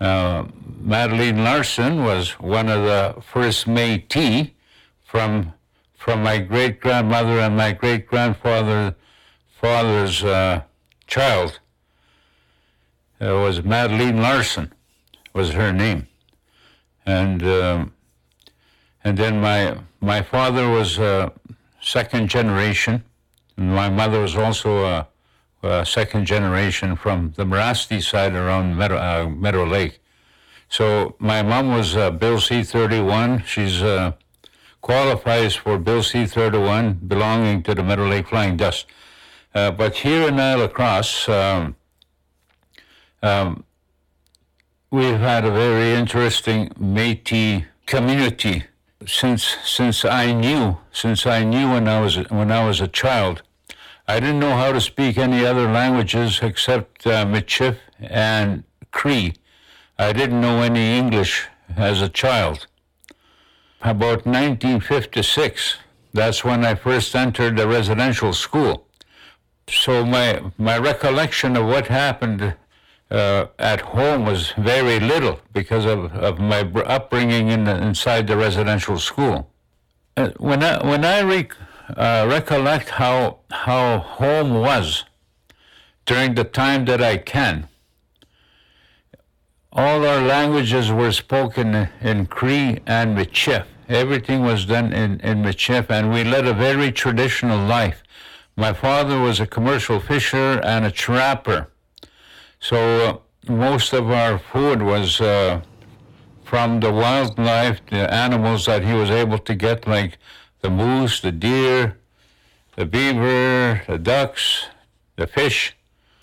uh, 0.00 0.44
Madeline 0.80 1.42
Larson 1.44 2.04
was 2.04 2.32
one 2.32 2.68
of 2.68 2.82
the 2.84 3.20
first 3.22 3.66
Métis 3.66 4.50
from 5.04 5.52
from 5.94 6.22
my 6.22 6.38
great 6.38 6.80
grandmother 6.80 7.40
and 7.40 7.56
my 7.56 7.72
great 7.72 8.06
grandfather 8.06 8.94
father's 9.60 10.22
uh, 10.22 10.62
child. 11.06 11.58
It 13.18 13.32
was 13.32 13.62
Madeline 13.64 14.18
Larson 14.22 14.72
was 15.32 15.50
her 15.52 15.72
name, 15.72 16.06
and 17.06 17.42
um, 17.42 17.92
and 19.02 19.16
then 19.16 19.40
my 19.40 19.78
my 20.00 20.22
father 20.22 20.68
was 20.68 20.98
a 20.98 21.32
second 21.80 22.28
generation, 22.28 23.02
and 23.56 23.74
my 23.74 23.88
mother 23.88 24.20
was 24.20 24.36
also 24.36 24.84
a, 24.84 25.08
a 25.62 25.84
second 25.84 26.26
generation 26.26 26.96
from 26.96 27.32
the 27.36 27.44
Merasty 27.44 28.02
side 28.02 28.34
around 28.34 28.76
Meadow, 28.76 28.96
uh, 28.96 29.28
Meadow 29.28 29.64
Lake. 29.64 30.00
So 30.68 31.16
my 31.18 31.42
mom 31.42 31.70
was 31.70 31.96
uh, 31.96 32.10
Bill 32.10 32.40
C-31. 32.40 33.44
She's 33.44 33.82
uh, 33.82 34.12
qualifies 34.80 35.54
for 35.54 35.78
Bill 35.78 36.02
C-31, 36.02 37.08
belonging 37.08 37.62
to 37.64 37.74
the 37.74 37.82
Meadow 37.82 38.06
Lake 38.06 38.28
Flying 38.28 38.56
Dust. 38.56 38.86
Uh, 39.54 39.70
but 39.70 39.96
here 39.96 40.28
in 40.28 40.34
Île-à-la-Crosse, 40.34 41.28
um, 41.28 41.76
um, 43.22 43.64
we've 44.90 45.18
had 45.18 45.44
a 45.44 45.50
very 45.50 45.92
interesting 45.92 46.68
Métis 46.80 47.64
community 47.86 48.64
since 49.06 49.56
since 49.64 50.04
I 50.04 50.32
knew 50.32 50.78
since 50.92 51.26
I 51.26 51.44
knew 51.44 51.70
when 51.70 51.86
I 51.86 52.00
was 52.00 52.16
when 52.30 52.50
I 52.50 52.66
was 52.66 52.80
a 52.80 52.88
child. 52.88 53.42
I 54.08 54.20
didn't 54.20 54.38
know 54.38 54.56
how 54.56 54.72
to 54.72 54.80
speak 54.80 55.18
any 55.18 55.44
other 55.44 55.70
languages 55.70 56.40
except 56.40 57.06
uh, 57.06 57.26
Michif 57.26 57.76
and 57.98 58.62
Cree. 58.92 59.34
I 59.98 60.12
didn't 60.12 60.40
know 60.40 60.62
any 60.62 60.96
English 60.96 61.48
as 61.76 62.00
a 62.02 62.08
child. 62.08 62.66
About 63.82 64.24
1956, 64.24 65.78
that's 66.12 66.44
when 66.44 66.64
I 66.64 66.76
first 66.76 67.16
entered 67.16 67.56
the 67.56 67.66
residential 67.66 68.32
school. 68.32 68.86
So 69.68 70.06
my 70.06 70.40
my 70.56 70.78
recollection 70.78 71.56
of 71.56 71.66
what 71.66 71.88
happened 71.88 72.54
uh, 73.10 73.46
at 73.58 73.80
home 73.80 74.24
was 74.24 74.52
very 74.56 75.00
little 75.00 75.40
because 75.52 75.84
of, 75.84 76.12
of 76.14 76.38
my 76.38 76.60
upbringing 76.60 77.48
in 77.48 77.64
the, 77.64 77.76
inside 77.82 78.26
the 78.26 78.36
residential 78.36 78.98
school. 78.98 79.50
Uh, 80.16 80.30
when 80.38 80.62
I, 80.62 80.84
when 80.86 81.04
I 81.04 81.20
re, 81.20 81.48
uh, 81.94 82.26
recollect 82.28 82.90
how, 82.90 83.38
how 83.50 83.98
home 83.98 84.54
was 84.54 85.04
during 86.04 86.34
the 86.34 86.44
time 86.44 86.84
that 86.86 87.02
I 87.02 87.16
can, 87.16 87.68
all 89.72 90.06
our 90.06 90.22
languages 90.22 90.90
were 90.90 91.12
spoken 91.12 91.88
in 92.00 92.26
Cree 92.26 92.80
and 92.86 93.16
Michif. 93.16 93.66
Everything 93.88 94.42
was 94.42 94.64
done 94.64 94.92
in, 94.92 95.20
in 95.20 95.42
Michif, 95.42 95.90
and 95.90 96.10
we 96.10 96.24
led 96.24 96.46
a 96.46 96.54
very 96.54 96.90
traditional 96.90 97.58
life. 97.66 98.02
My 98.56 98.72
father 98.72 99.20
was 99.20 99.38
a 99.38 99.46
commercial 99.46 100.00
fisher 100.00 100.60
and 100.64 100.86
a 100.86 100.90
trapper. 100.90 101.68
So 102.58 102.76
uh, 103.46 103.52
most 103.52 103.92
of 103.92 104.10
our 104.10 104.38
food 104.38 104.80
was 104.82 105.20
uh, 105.20 105.60
from 106.42 106.80
the 106.80 106.90
wildlife, 106.90 107.80
the 107.90 108.12
animals 108.12 108.64
that 108.64 108.82
he 108.82 108.94
was 108.94 109.10
able 109.10 109.38
to 109.38 109.54
get, 109.54 109.86
like 109.86 110.18
the 110.66 110.72
moose, 110.72 111.20
the 111.20 111.30
deer, 111.30 111.96
the 112.74 112.84
beaver, 112.84 113.82
the 113.86 113.98
ducks, 113.98 114.66
the 115.14 115.26
fish, 115.26 115.76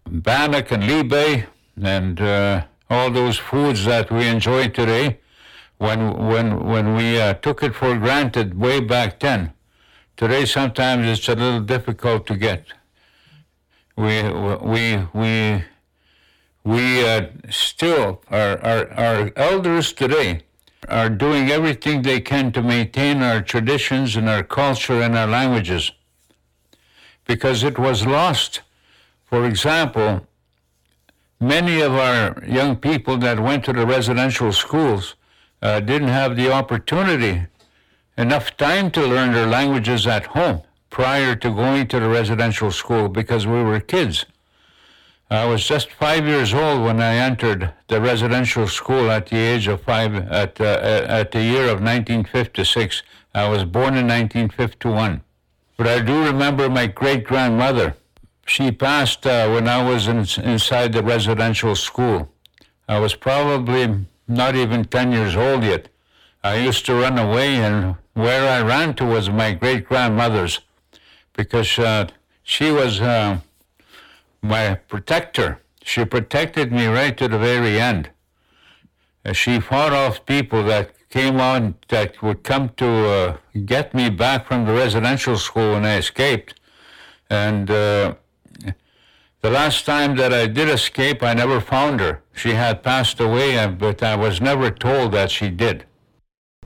bannock 0.06 0.70
and 0.70 0.84
libe, 0.84 1.48
and 1.82 2.20
uh, 2.20 2.66
all 2.90 3.10
those 3.10 3.38
foods 3.38 3.86
that 3.86 4.12
we 4.12 4.28
enjoy 4.28 4.68
today. 4.68 5.20
When 5.78 6.00
when 6.32 6.48
when 6.72 6.96
we 6.98 7.22
uh, 7.22 7.36
took 7.46 7.64
it 7.64 7.74
for 7.74 7.98
granted 7.98 8.60
way 8.60 8.82
back 8.82 9.22
then, 9.22 9.54
today 10.18 10.44
sometimes 10.46 11.08
it's 11.08 11.30
a 11.30 11.36
little 11.36 11.62
difficult 11.76 12.28
to 12.28 12.36
get. 12.36 12.66
We 13.96 14.16
we 14.74 15.08
we 15.14 15.64
we 16.66 17.08
uh, 17.08 17.28
still, 17.50 18.22
our, 18.30 18.54
our, 18.62 18.92
our 18.94 19.32
elders 19.36 19.94
today 19.94 20.44
are 20.90 21.10
doing 21.10 21.50
everything 21.50 22.02
they 22.02 22.20
can 22.20 22.52
to 22.52 22.62
maintain 22.62 23.22
our 23.22 23.42
traditions 23.42 24.16
and 24.16 24.30
our 24.30 24.44
culture 24.44 25.02
and 25.02 25.18
our 25.18 25.28
languages 25.28 25.92
because 27.26 27.64
it 27.64 27.78
was 27.80 28.06
lost. 28.06 28.62
For 29.26 29.46
example, 29.46 30.28
many 31.40 31.82
of 31.82 31.94
our 31.94 32.44
young 32.46 32.76
people 32.76 33.18
that 33.18 33.40
went 33.40 33.66
to 33.66 33.74
the 33.74 33.86
residential 33.86 34.52
schools 34.52 35.16
uh, 35.62 35.80
didn't 35.80 36.10
have 36.10 36.36
the 36.36 36.52
opportunity, 36.52 37.48
enough 38.18 38.56
time 38.58 38.92
to 38.92 39.06
learn 39.08 39.34
their 39.34 39.48
languages 39.48 40.06
at 40.06 40.26
home 40.28 40.62
prior 40.90 41.36
to 41.36 41.50
going 41.50 41.88
to 41.88 42.00
the 42.00 42.10
residential 42.10 42.70
school 42.72 43.10
because 43.10 43.48
we 43.48 43.64
were 43.64 43.80
kids. 43.80 44.26
I 45.30 45.46
was 45.46 45.66
just 45.66 45.92
five 45.92 46.28
years 46.28 46.54
old 46.54 46.84
when 46.84 47.02
I 47.02 47.16
entered 47.16 47.74
the 47.88 48.00
residential 48.00 48.68
school 48.68 49.10
at 49.10 49.28
the 49.28 49.38
age 49.38 49.68
of 49.68 49.82
five, 49.82 50.14
at, 50.14 50.60
uh, 50.62 51.06
at 51.08 51.32
the 51.32 51.42
year 51.42 51.64
of 51.64 51.82
1956. 51.82 53.02
I 53.34 53.48
was 53.48 53.64
born 53.64 53.96
in 53.98 54.08
1951. 54.08 55.22
But 55.78 55.88
I 55.88 56.02
do 56.02 56.24
remember 56.24 56.70
my 56.70 56.88
great 56.88 57.24
grandmother. 57.24 57.96
She 58.46 58.72
passed 58.72 59.26
uh, 59.26 59.50
when 59.50 59.68
I 59.68 59.82
was 59.90 60.08
in, 60.08 60.20
inside 60.44 60.94
the 60.94 61.02
residential 61.02 61.76
school. 61.76 62.30
I 62.88 63.00
was 63.00 63.16
probably 63.16 64.06
not 64.28 64.56
even 64.56 64.86
10 64.86 65.12
years 65.12 65.36
old 65.36 65.64
yet. 65.64 65.88
I 66.44 66.58
used 66.58 66.86
to 66.86 66.94
run 66.94 67.18
away, 67.18 67.56
and 67.56 67.96
where 68.14 68.48
I 68.48 68.62
ran 68.62 68.94
to 68.96 69.06
was 69.06 69.30
my 69.30 69.54
great 69.54 69.88
grandmother's 69.88 70.60
because 71.34 71.80
uh, 71.80 72.08
she 72.44 72.70
was. 72.70 73.02
My 74.44 74.76
protector. 74.76 75.62
She 75.84 76.04
protected 76.04 76.72
me 76.72 76.86
right 76.86 77.18
to 77.18 77.28
the 77.30 77.40
very 77.40 77.80
end. 77.80 78.10
She 79.32 79.62
fought 79.62 79.94
off 79.94 80.26
people 80.26 80.64
that 80.64 80.92
came 81.10 81.40
on 81.40 81.76
that 81.88 82.22
would 82.22 82.44
come 82.44 82.70
to 82.76 82.90
uh, 83.08 83.38
get 83.66 83.94
me 83.94 84.10
back 84.10 84.46
from 84.48 84.66
the 84.66 84.74
residential 84.74 85.38
school 85.38 85.74
when 85.74 85.86
I 85.86 85.96
escaped. 85.98 86.60
And 87.30 87.72
uh, 87.72 88.16
the 89.42 89.50
last 89.50 89.86
time 89.86 90.18
that 90.18 90.34
I 90.34 90.48
did 90.48 90.68
escape, 90.70 91.24
I 91.24 91.34
never 91.34 91.62
found 91.62 92.02
her. 92.02 92.22
She 92.34 92.52
had 92.52 92.84
passed 92.84 93.20
away, 93.22 93.58
uh, 93.58 93.70
but 93.70 94.04
I 94.04 94.16
was 94.16 94.42
never 94.42 94.70
told 94.72 95.14
that 95.14 95.32
she 95.32 95.50
did. 95.50 95.86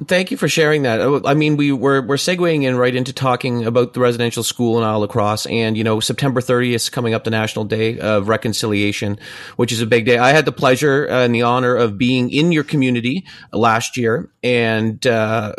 Thank 0.05 0.29
you 0.29 0.37
for 0.37 0.47
sharing 0.47 0.83
that. 0.83 1.01
Oh, 1.01 1.21
I 1.25 1.33
mean, 1.33 1.57
we 1.57 1.71
were 1.71 2.01
we're 2.03 2.17
segueing 2.17 2.63
in 2.63 2.77
right 2.77 2.95
into 2.95 3.13
talking 3.13 3.65
about 3.65 3.93
the 3.93 3.99
residential 3.99 4.43
school 4.43 4.77
in 4.77 4.83
Île-à-la-Crosse, 4.83 5.47
and 5.47 5.75
you 5.75 5.83
know, 5.83 5.99
September 5.99 6.39
30th 6.39 6.73
is 6.75 6.89
coming 6.89 7.15
up, 7.15 7.23
the 7.23 7.31
National 7.31 7.65
Day 7.65 7.97
of 7.97 8.27
Reconciliation, 8.27 9.17
which 9.55 9.71
is 9.71 9.81
a 9.81 9.87
big 9.87 10.05
day. 10.05 10.19
I 10.19 10.33
had 10.33 10.45
the 10.45 10.51
pleasure 10.51 11.05
and 11.05 11.33
the 11.33 11.41
honor 11.41 11.75
of 11.75 11.97
being 11.97 12.29
in 12.29 12.51
your 12.51 12.63
community 12.63 13.25
last 13.51 13.97
year, 13.97 14.29
and 14.43 15.05
uh, 15.07 15.53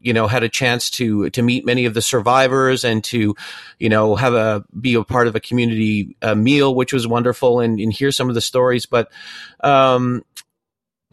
you 0.00 0.12
know, 0.12 0.26
had 0.26 0.42
a 0.42 0.48
chance 0.48 0.90
to 0.90 1.30
to 1.30 1.42
meet 1.42 1.64
many 1.64 1.84
of 1.84 1.94
the 1.94 2.02
survivors 2.02 2.84
and 2.84 3.04
to, 3.04 3.36
you 3.78 3.88
know, 3.88 4.16
have 4.16 4.34
a 4.34 4.64
be 4.78 4.94
a 4.94 5.04
part 5.04 5.28
of 5.28 5.36
a 5.36 5.40
community 5.40 6.16
uh, 6.20 6.34
meal, 6.34 6.74
which 6.74 6.92
was 6.92 7.06
wonderful, 7.06 7.60
and, 7.60 7.78
and 7.78 7.92
hear 7.92 8.10
some 8.10 8.28
of 8.28 8.34
the 8.34 8.40
stories. 8.40 8.86
But 8.86 9.12
um, 9.60 10.24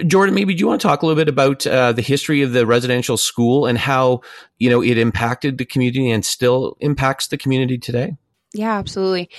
Jordan, 0.08 0.36
maybe 0.36 0.53
do 0.53 0.60
you 0.60 0.67
want 0.67 0.81
to 0.81 0.88
talk 0.88 1.01
a 1.01 1.05
little 1.05 1.20
bit 1.20 1.29
about 1.29 1.65
uh, 1.65 1.91
the 1.91 2.01
history 2.01 2.41
of 2.41 2.53
the 2.53 2.65
residential 2.65 3.17
school 3.17 3.65
and 3.65 3.77
how 3.77 4.22
you 4.60 4.70
know 4.70 4.81
it 4.81 4.98
impacted 4.98 5.58
the 5.58 5.65
community 5.65 6.10
and 6.10 6.25
still 6.25 6.77
impacts 6.79 7.27
the 7.27 7.38
community 7.38 7.77
today? 7.77 8.15
Yeah, 8.53 8.77
absolutely. 8.77 9.29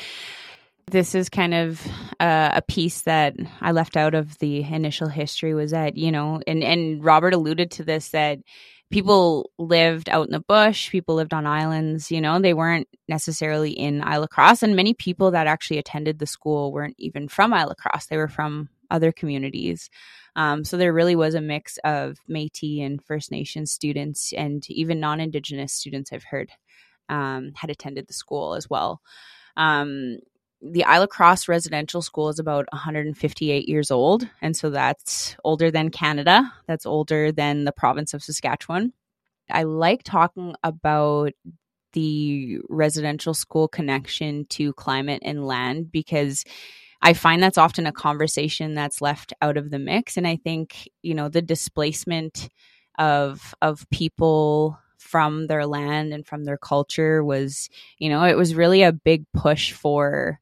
This 0.90 1.14
is 1.14 1.28
kind 1.28 1.54
of 1.54 1.86
uh, 2.20 2.50
a 2.54 2.62
piece 2.62 3.02
that 3.02 3.34
I 3.60 3.72
left 3.72 3.96
out 3.96 4.14
of 4.14 4.38
the 4.38 4.62
initial 4.62 5.08
history 5.08 5.54
was 5.54 5.70
that 5.70 5.96
you 5.96 6.12
know, 6.12 6.40
and 6.46 6.62
and 6.62 7.04
Robert 7.04 7.34
alluded 7.34 7.70
to 7.72 7.84
this 7.84 8.10
that 8.10 8.38
people 8.92 9.50
lived 9.58 10.08
out 10.10 10.26
in 10.26 10.32
the 10.32 10.40
bush, 10.40 10.90
people 10.90 11.14
lived 11.14 11.32
on 11.32 11.46
islands, 11.46 12.10
you 12.10 12.20
know, 12.20 12.38
they 12.38 12.54
weren't 12.54 12.86
necessarily 13.08 13.70
in 13.70 14.02
Isle 14.02 14.28
Crosse. 14.28 14.62
And 14.62 14.76
many 14.76 14.92
people 14.92 15.30
that 15.30 15.46
actually 15.46 15.78
attended 15.78 16.18
the 16.18 16.26
school 16.26 16.72
weren't 16.72 16.96
even 16.98 17.26
from 17.26 17.54
Isle 17.54 17.74
Crosse, 17.74 18.06
they 18.06 18.18
were 18.18 18.28
from 18.28 18.68
other 18.90 19.10
communities. 19.10 19.88
Um, 20.34 20.64
so 20.64 20.76
there 20.76 20.92
really 20.92 21.16
was 21.16 21.34
a 21.34 21.40
mix 21.40 21.78
of 21.84 22.18
Metis 22.26 22.80
and 22.80 23.02
First 23.04 23.30
Nation 23.30 23.66
students, 23.66 24.32
and 24.32 24.68
even 24.70 25.00
non-Indigenous 25.00 25.72
students. 25.72 26.12
I've 26.12 26.24
heard 26.24 26.50
um, 27.08 27.52
had 27.54 27.70
attended 27.70 28.06
the 28.06 28.14
school 28.14 28.54
as 28.54 28.68
well. 28.70 29.00
Um, 29.56 30.18
the 30.62 30.84
Isle 30.84 31.08
Crosse 31.08 31.48
Residential 31.48 32.02
School 32.02 32.28
is 32.28 32.38
about 32.38 32.66
158 32.72 33.68
years 33.68 33.90
old, 33.90 34.28
and 34.40 34.56
so 34.56 34.70
that's 34.70 35.36
older 35.44 35.70
than 35.70 35.90
Canada. 35.90 36.52
That's 36.66 36.86
older 36.86 37.32
than 37.32 37.64
the 37.64 37.72
province 37.72 38.14
of 38.14 38.22
Saskatchewan. 38.22 38.92
I 39.50 39.64
like 39.64 40.02
talking 40.04 40.54
about 40.62 41.32
the 41.92 42.58
residential 42.68 43.34
school 43.34 43.68
connection 43.68 44.46
to 44.46 44.72
climate 44.74 45.22
and 45.24 45.46
land 45.46 45.92
because 45.92 46.44
I 47.02 47.14
find 47.14 47.42
that's 47.42 47.58
often 47.58 47.86
a 47.86 47.92
conversation 47.92 48.74
that's 48.74 49.00
left 49.02 49.32
out 49.42 49.56
of 49.56 49.70
the 49.70 49.78
mix. 49.78 50.16
And 50.16 50.26
I 50.26 50.36
think, 50.36 50.88
you 51.02 51.14
know, 51.14 51.28
the 51.28 51.42
displacement 51.42 52.48
of 52.98 53.54
of 53.62 53.88
people 53.90 54.78
from 54.98 55.48
their 55.48 55.66
land 55.66 56.12
and 56.12 56.26
from 56.26 56.44
their 56.44 56.58
culture 56.58 57.24
was, 57.24 57.68
you 57.98 58.08
know, 58.08 58.24
it 58.24 58.36
was 58.36 58.54
really 58.54 58.82
a 58.82 58.92
big 58.92 59.24
push 59.32 59.72
for 59.72 60.38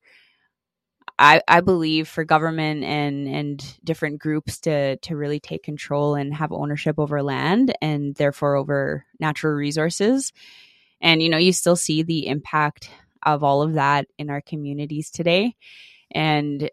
I, 1.19 1.43
I 1.47 1.61
believe 1.61 2.09
for 2.09 2.25
government 2.25 2.83
and 2.83 3.29
and 3.29 3.79
different 3.85 4.21
groups 4.21 4.59
to 4.61 4.97
to 4.97 5.17
really 5.17 5.39
take 5.41 5.63
control 5.63 6.15
and 6.15 6.35
have 6.35 6.53
ownership 6.53 6.99
over 6.99 7.23
land 7.23 7.75
and 7.83 8.15
therefore 8.15 8.57
over 8.57 9.05
natural 9.19 9.53
resources. 9.53 10.33
And 11.01 11.23
you 11.23 11.29
know, 11.29 11.39
you 11.39 11.53
still 11.53 11.77
see 11.77 12.03
the 12.03 12.27
impact 12.27 12.91
of 13.25 13.45
all 13.45 13.63
of 13.63 13.75
that 13.75 14.07
in 14.19 14.31
our 14.31 14.41
communities 14.41 15.11
today. 15.11 15.57
And 16.13 16.71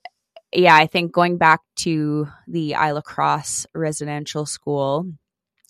yeah, 0.54 0.76
I 0.76 0.88
think 0.88 1.12
going 1.12 1.38
back 1.38 1.62
to 1.78 2.28
the 2.48 2.72
Île-à-la-Crosse 2.72 3.68
residential 3.74 4.46
school, 4.46 5.12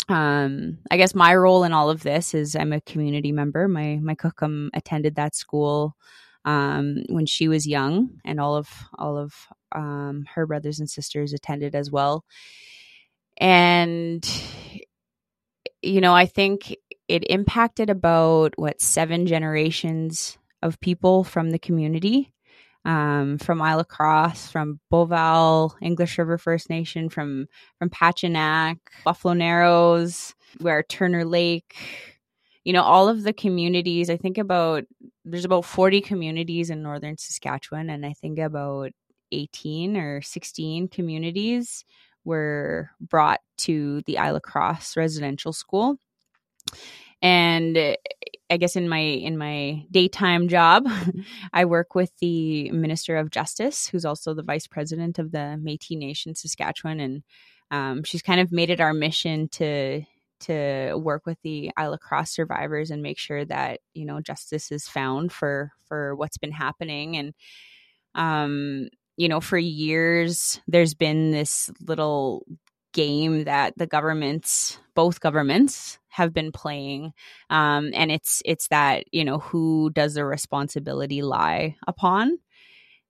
um, 0.10 0.78
I 0.90 0.98
guess 0.98 1.14
my 1.14 1.36
role 1.36 1.64
in 1.64 1.74
all 1.74 1.90
of 1.90 2.04
this 2.04 2.34
is 2.34 2.56
I'm 2.56 2.74
a 2.74 2.82
community 2.82 3.32
member. 3.32 3.68
My 3.68 4.00
my 4.02 4.16
cookum 4.16 4.70
attended 4.74 5.16
that 5.16 5.36
school 5.36 5.96
um, 6.46 7.04
when 7.10 7.26
she 7.26 7.48
was 7.48 7.68
young, 7.68 8.22
and 8.24 8.40
all 8.40 8.56
of 8.56 8.70
all 8.98 9.18
of 9.18 9.34
um, 9.74 10.26
her 10.34 10.48
brothers 10.48 10.80
and 10.80 10.90
sisters 10.90 11.34
attended 11.34 11.76
as 11.76 11.92
well. 11.92 12.24
And 13.38 14.26
you 15.82 16.02
know, 16.02 16.14
I 16.14 16.26
think 16.26 16.76
it 17.08 17.30
impacted 17.30 17.90
about 17.90 18.54
what 18.58 18.82
seven 18.82 19.26
generations 19.26 20.38
of 20.62 20.80
people 20.80 21.24
from 21.24 21.52
the 21.52 21.60
community 21.60 22.34
um, 22.86 23.38
from 23.38 23.62
Isle 23.62 23.84
Cross, 23.84 24.52
from 24.52 24.80
Beauval, 24.92 25.74
English 25.82 26.18
River 26.18 26.38
First 26.38 26.70
Nation, 26.70 27.10
from 27.10 27.48
from 27.80 27.90
Patuanak, 27.90 28.78
Buffalo 29.04 29.34
Narrows, 29.34 30.36
where 30.60 30.84
Turnor 30.84 31.26
Lake, 31.26 31.76
you 32.64 32.74
know, 32.74 32.84
all 32.84 33.10
of 33.10 33.24
the 33.24 33.34
communities. 33.34 34.10
I 34.10 34.18
think 34.18 34.38
about 34.38 34.86
there's 35.26 35.46
about 35.46 35.66
40 35.66 36.02
communities 36.02 36.70
in 36.70 36.82
northern 36.82 37.18
Saskatchewan, 37.18 37.90
and 37.90 38.06
I 38.06 38.14
think 38.14 38.40
about 38.40 38.92
18 39.32 39.98
or 39.98 40.22
16 40.22 40.88
communities 40.88 41.84
were 42.24 42.92
brought 43.00 43.42
to 43.58 44.02
the 44.06 44.18
Isle 44.18 44.40
Cross 44.40 44.98
residential 44.98 45.54
school 45.54 45.98
and 47.22 47.98
i 48.50 48.58
guess 48.58 48.76
in 48.76 48.88
my 48.88 49.00
in 49.00 49.38
my 49.38 49.86
daytime 49.92 50.48
job 50.48 50.88
i 51.54 51.66
work 51.66 51.96
with 51.96 52.12
the 52.20 52.70
minister 52.72 53.18
of 53.18 53.32
justice 53.32 53.88
who's 53.88 54.06
also 54.06 54.34
the 54.34 54.44
vice 54.44 54.68
president 54.68 55.20
of 55.20 55.32
the 55.32 55.58
metis 55.62 55.98
nation 55.98 56.36
saskatchewan 56.36 57.00
and 57.00 57.24
um, 57.70 58.04
she's 58.04 58.22
kind 58.22 58.40
of 58.40 58.52
made 58.52 58.70
it 58.70 58.80
our 58.80 58.94
mission 58.94 59.50
to 59.50 60.04
to 60.40 60.96
work 60.96 61.26
with 61.26 61.38
the 61.42 61.72
Isle 61.76 61.98
Cross 61.98 62.32
survivors 62.32 62.92
and 62.92 63.02
make 63.02 63.18
sure 63.18 63.44
that 63.46 63.80
you 63.94 64.06
know 64.06 64.22
justice 64.22 64.72
is 64.72 64.88
found 64.88 65.32
for 65.32 65.72
for 65.86 66.16
what's 66.16 66.38
been 66.38 66.52
happening. 66.52 67.18
And 67.18 67.34
um 68.16 68.90
you 69.16 69.28
know 69.28 69.42
for 69.42 69.58
years 69.58 70.60
there's 70.68 70.94
been 70.94 71.32
this 71.32 71.70
little 71.82 72.46
game 72.94 73.44
that 73.44 73.78
the 73.78 73.88
governments 73.88 74.80
both 74.96 75.20
governments 75.20 76.00
have 76.18 76.34
been 76.34 76.52
playing 76.52 77.14
um, 77.50 77.92
and 77.94 78.12
it's 78.12 78.42
it's 78.46 78.68
that 78.70 79.06
you 79.12 79.24
know 79.24 79.38
who 79.40 79.92
does 79.92 80.16
the 80.16 80.26
responsibility 80.26 81.22
lie 81.22 81.76
upon. 81.88 82.40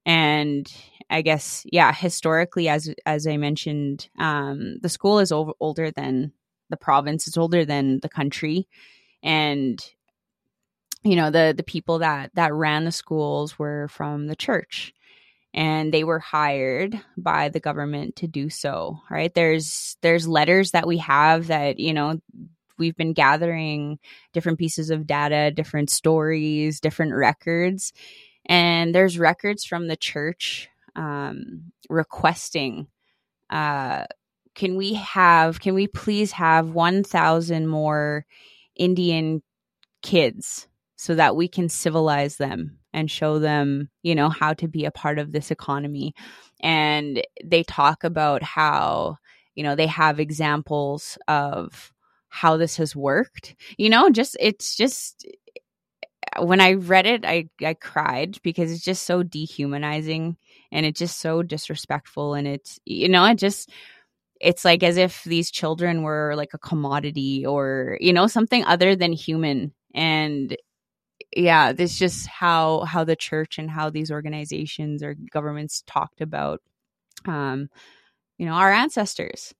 And 0.05 0.71
i 1.09 1.21
guess 1.21 1.65
yeah 1.71 1.93
historically 1.93 2.67
as 2.69 2.93
as 3.05 3.27
i 3.27 3.37
mentioned 3.37 4.09
um, 4.19 4.77
the 4.81 4.89
school 4.89 5.19
is 5.19 5.31
over, 5.31 5.53
older 5.59 5.89
than 5.91 6.33
the 6.69 6.77
province 6.77 7.27
it's 7.27 7.37
older 7.37 7.65
than 7.65 7.99
the 8.01 8.09
country. 8.09 8.67
And 9.23 9.79
you 11.03 11.15
know 11.15 11.29
the 11.31 11.53
the 11.55 11.63
people 11.63 11.99
that 11.99 12.31
that 12.35 12.53
ran 12.53 12.85
the 12.85 12.91
schools 12.91 13.57
were 13.59 13.87
from 13.89 14.27
the 14.27 14.35
church 14.35 14.93
and 15.53 15.93
they 15.93 16.03
were 16.03 16.19
hired 16.19 16.99
by 17.17 17.49
the 17.49 17.59
government 17.59 18.15
to 18.17 18.27
do 18.27 18.49
so 18.49 18.99
right? 19.09 19.33
There's 19.33 19.97
there's 20.01 20.27
letters 20.27 20.71
that 20.71 20.87
we 20.87 20.97
have 20.99 21.47
that 21.47 21.79
you 21.79 21.93
know 21.93 22.19
we've 22.77 22.95
been 22.95 23.13
gathering 23.13 23.99
different 24.33 24.59
pieces 24.59 24.89
of 24.89 25.07
data, 25.07 25.51
different 25.51 25.89
stories, 25.89 26.79
different 26.79 27.13
records. 27.13 27.93
And 28.45 28.93
there's 28.93 29.19
records 29.19 29.65
from 29.65 29.87
the 29.87 29.97
church 29.97 30.69
um, 30.95 31.71
requesting 31.89 32.87
uh, 33.49 34.05
can 34.55 34.75
we 34.75 34.95
have, 34.95 35.59
can 35.59 35.75
we 35.75 35.87
please 35.87 36.31
have 36.31 36.71
1,000 36.71 37.67
more 37.67 38.25
Indian 38.75 39.43
kids 40.01 40.67
so 40.95 41.15
that 41.15 41.35
we 41.35 41.47
can 41.47 41.69
civilize 41.69 42.37
them 42.37 42.79
and 42.91 43.11
show 43.11 43.37
them, 43.37 43.89
you 44.01 44.15
know, 44.15 44.29
how 44.29 44.53
to 44.55 44.67
be 44.67 44.85
a 44.85 44.91
part 44.91 45.19
of 45.19 45.31
this 45.31 45.51
economy. 45.51 46.15
And 46.59 47.21
they 47.43 47.61
talk 47.63 48.03
about 48.03 48.41
how, 48.41 49.17
you 49.53 49.63
know, 49.63 49.75
they 49.75 49.87
have 49.87 50.19
examples 50.19 51.19
of 51.27 51.93
how 52.37 52.57
this 52.57 52.77
has 52.77 52.95
worked. 52.95 53.55
You 53.77 53.89
know, 53.89 54.09
just 54.09 54.37
it's 54.39 54.75
just 54.77 55.25
when 56.39 56.61
I 56.61 56.73
read 56.73 57.05
it, 57.05 57.25
I 57.25 57.49
I 57.63 57.73
cried 57.73 58.39
because 58.43 58.71
it's 58.71 58.83
just 58.83 59.03
so 59.03 59.23
dehumanizing 59.23 60.37
and 60.71 60.85
it's 60.85 60.99
just 60.99 61.19
so 61.19 61.43
disrespectful 61.43 62.33
and 62.33 62.47
it's 62.47 62.79
you 62.85 63.09
know, 63.09 63.25
it 63.25 63.35
just 63.37 63.69
it's 64.41 64.65
like 64.65 64.83
as 64.83 64.97
if 64.97 65.23
these 65.23 65.51
children 65.51 66.03
were 66.03 66.33
like 66.35 66.53
a 66.53 66.59
commodity 66.59 67.45
or 67.45 67.97
you 68.01 68.13
know 68.13 68.27
something 68.27 68.63
other 68.65 68.95
than 68.95 69.13
human 69.13 69.73
and 69.95 70.57
yeah 71.35 71.73
this 71.73 71.97
just 71.97 72.27
how 72.27 72.81
how 72.81 73.03
the 73.03 73.15
church 73.15 73.59
and 73.59 73.71
how 73.71 73.89
these 73.89 74.11
organizations 74.11 75.03
or 75.03 75.15
governments 75.31 75.83
talked 75.87 76.21
about 76.21 76.61
um 77.25 77.69
you 78.37 78.45
know 78.45 78.53
our 78.53 78.71
ancestors 78.71 79.53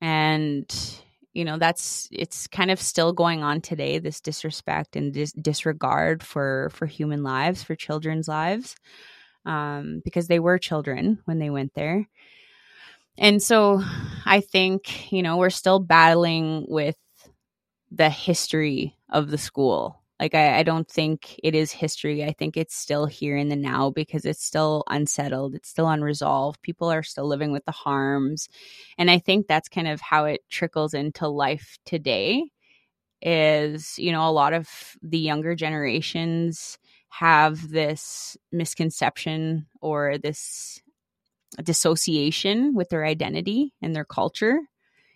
and 0.00 1.02
you 1.34 1.44
know 1.44 1.58
that's 1.58 2.08
it's 2.12 2.46
kind 2.46 2.70
of 2.70 2.80
still 2.80 3.12
going 3.12 3.42
on 3.42 3.60
today 3.60 3.98
this 3.98 4.20
disrespect 4.20 4.96
and 4.96 5.12
dis- 5.12 5.32
disregard 5.32 6.22
for 6.22 6.70
for 6.72 6.86
human 6.86 7.22
lives 7.22 7.62
for 7.62 7.74
children's 7.74 8.28
lives 8.28 8.76
um, 9.44 10.00
because 10.04 10.28
they 10.28 10.38
were 10.38 10.58
children 10.58 11.18
when 11.26 11.38
they 11.38 11.50
went 11.50 11.74
there. 11.74 12.08
And 13.18 13.42
so 13.42 13.82
i 14.26 14.40
think 14.40 15.12
you 15.12 15.22
know 15.22 15.36
we're 15.36 15.50
still 15.50 15.78
battling 15.78 16.64
with 16.68 16.96
the 17.90 18.10
history 18.10 18.96
of 19.10 19.30
the 19.30 19.38
school 19.38 20.03
like 20.20 20.34
I, 20.34 20.58
I 20.58 20.62
don't 20.62 20.88
think 20.88 21.38
it 21.42 21.54
is 21.54 21.72
history. 21.72 22.24
I 22.24 22.32
think 22.32 22.56
it's 22.56 22.76
still 22.76 23.06
here 23.06 23.36
in 23.36 23.48
the 23.48 23.56
now 23.56 23.90
because 23.90 24.24
it's 24.24 24.44
still 24.44 24.84
unsettled. 24.88 25.54
It's 25.54 25.68
still 25.68 25.88
unresolved. 25.88 26.62
People 26.62 26.90
are 26.90 27.02
still 27.02 27.26
living 27.26 27.50
with 27.50 27.64
the 27.64 27.72
harms. 27.72 28.48
And 28.96 29.10
I 29.10 29.18
think 29.18 29.46
that's 29.46 29.68
kind 29.68 29.88
of 29.88 30.00
how 30.00 30.26
it 30.26 30.42
trickles 30.48 30.94
into 30.94 31.26
life 31.26 31.78
today 31.84 32.44
is, 33.22 33.98
you 33.98 34.12
know, 34.12 34.28
a 34.28 34.30
lot 34.30 34.52
of 34.52 34.68
the 35.02 35.18
younger 35.18 35.54
generations 35.54 36.78
have 37.08 37.70
this 37.70 38.36
misconception 38.52 39.66
or 39.80 40.18
this 40.18 40.80
dissociation 41.62 42.74
with 42.74 42.88
their 42.88 43.04
identity 43.04 43.72
and 43.80 43.94
their 43.94 44.04
culture 44.04 44.60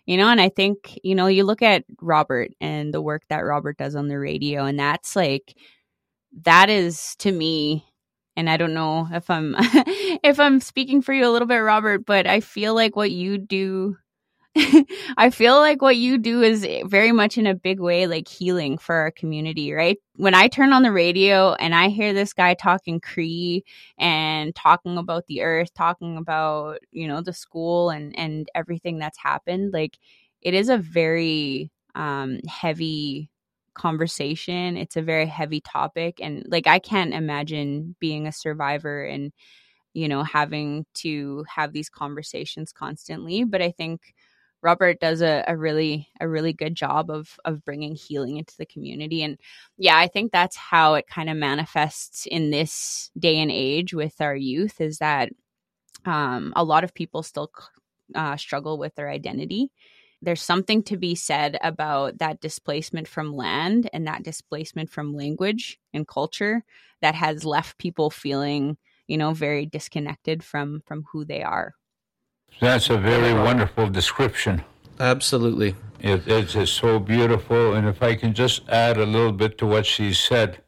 you 0.09 0.17
know 0.17 0.27
and 0.27 0.41
i 0.41 0.49
think 0.49 0.99
you 1.03 1.13
know 1.13 1.27
you 1.27 1.43
look 1.43 1.61
at 1.61 1.85
robert 2.01 2.49
and 2.59 2.93
the 2.93 3.01
work 3.01 3.21
that 3.29 3.41
robert 3.41 3.77
does 3.77 3.95
on 3.95 4.07
the 4.07 4.17
radio 4.17 4.65
and 4.65 4.79
that's 4.79 5.15
like 5.15 5.55
that 6.43 6.69
is 6.69 7.15
to 7.19 7.31
me 7.31 7.85
and 8.35 8.49
i 8.49 8.57
don't 8.57 8.73
know 8.73 9.07
if 9.11 9.29
i'm 9.29 9.55
if 9.59 10.39
i'm 10.39 10.59
speaking 10.59 11.01
for 11.03 11.13
you 11.13 11.27
a 11.27 11.31
little 11.31 11.47
bit 11.47 11.57
robert 11.57 12.05
but 12.07 12.25
i 12.27 12.39
feel 12.39 12.73
like 12.73 12.95
what 12.95 13.11
you 13.11 13.37
do 13.37 13.95
I 15.17 15.29
feel 15.29 15.57
like 15.57 15.81
what 15.81 15.95
you 15.95 16.17
do 16.17 16.41
is 16.41 16.65
very 16.85 17.11
much 17.11 17.37
in 17.37 17.45
a 17.45 17.53
big 17.53 17.79
way 17.79 18.07
like 18.07 18.27
healing 18.27 18.77
for 18.79 18.95
our 18.95 19.11
community, 19.11 19.71
right? 19.73 19.97
When 20.15 20.33
I 20.33 20.47
turn 20.47 20.73
on 20.73 20.81
the 20.81 20.91
radio 20.91 21.53
and 21.53 21.75
I 21.75 21.89
hear 21.89 22.13
this 22.13 22.33
guy 22.33 22.55
talking 22.55 22.99
Cree 22.99 23.63
and 23.97 24.53
talking 24.55 24.97
about 24.97 25.27
the 25.27 25.43
earth, 25.43 25.73
talking 25.75 26.17
about, 26.17 26.79
you 26.91 27.07
know, 27.07 27.21
the 27.21 27.31
school 27.33 27.91
and 27.91 28.17
and 28.17 28.49
everything 28.55 28.97
that's 28.97 29.19
happened, 29.19 29.71
like 29.71 29.97
it 30.41 30.53
is 30.55 30.69
a 30.69 30.77
very 30.77 31.71
um 31.95 32.39
heavy 32.47 33.29
conversation. 33.75 34.77
It's 34.77 34.97
a 34.97 35.01
very 35.03 35.27
heavy 35.27 35.61
topic 35.61 36.19
and 36.21 36.43
like 36.47 36.65
I 36.67 36.79
can't 36.79 37.13
imagine 37.13 37.95
being 37.99 38.25
a 38.27 38.31
survivor 38.31 39.03
and 39.05 39.31
you 39.93 40.07
know 40.07 40.23
having 40.23 40.85
to 40.93 41.45
have 41.49 41.73
these 41.73 41.89
conversations 41.89 42.71
constantly, 42.71 43.43
but 43.43 43.61
I 43.61 43.71
think 43.71 44.13
Robert 44.61 44.99
does 44.99 45.21
a, 45.21 45.43
a 45.47 45.55
really 45.57 46.09
a 46.19 46.27
really 46.27 46.53
good 46.53 46.75
job 46.75 47.09
of 47.09 47.37
of 47.45 47.63
bringing 47.65 47.95
healing 47.95 48.37
into 48.37 48.55
the 48.57 48.65
community, 48.65 49.23
and 49.23 49.37
yeah, 49.77 49.97
I 49.97 50.07
think 50.07 50.31
that's 50.31 50.55
how 50.57 50.95
it 50.95 51.07
kind 51.07 51.29
of 51.29 51.37
manifests 51.37 52.25
in 52.25 52.51
this 52.51 53.11
day 53.17 53.37
and 53.37 53.51
age 53.51 53.93
with 53.93 54.19
our 54.21 54.35
youth. 54.35 54.81
Is 54.81 54.99
that 54.99 55.29
um, 56.05 56.53
a 56.55 56.63
lot 56.63 56.83
of 56.83 56.93
people 56.93 57.23
still 57.23 57.51
uh, 58.15 58.37
struggle 58.37 58.77
with 58.77 58.95
their 58.95 59.09
identity. 59.09 59.71
There's 60.21 60.41
something 60.41 60.83
to 60.83 60.97
be 60.97 61.15
said 61.15 61.57
about 61.61 62.19
that 62.19 62.41
displacement 62.41 63.07
from 63.07 63.35
land 63.35 63.89
and 63.93 64.07
that 64.07 64.23
displacement 64.23 64.89
from 64.89 65.13
language 65.15 65.79
and 65.93 66.07
culture 66.07 66.63
that 67.01 67.15
has 67.15 67.45
left 67.45 67.77
people 67.77 68.09
feeling, 68.09 68.77
you 69.07 69.17
know, 69.17 69.33
very 69.33 69.65
disconnected 69.65 70.43
from 70.43 70.81
from 70.85 71.05
who 71.11 71.25
they 71.25 71.43
are. 71.43 71.75
That's 72.59 72.89
a 72.89 72.97
very 72.97 73.33
wonderful 73.33 73.89
description. 73.89 74.63
Absolutely. 74.99 75.75
It, 76.01 76.27
it's, 76.27 76.55
it's 76.55 76.71
so 76.71 76.99
beautiful. 76.99 77.73
And 77.73 77.87
if 77.87 78.01
I 78.03 78.15
can 78.15 78.33
just 78.33 78.67
add 78.69 78.97
a 78.97 79.05
little 79.05 79.31
bit 79.31 79.57
to 79.59 79.65
what 79.65 79.85
she 79.85 80.13
said. 80.13 80.61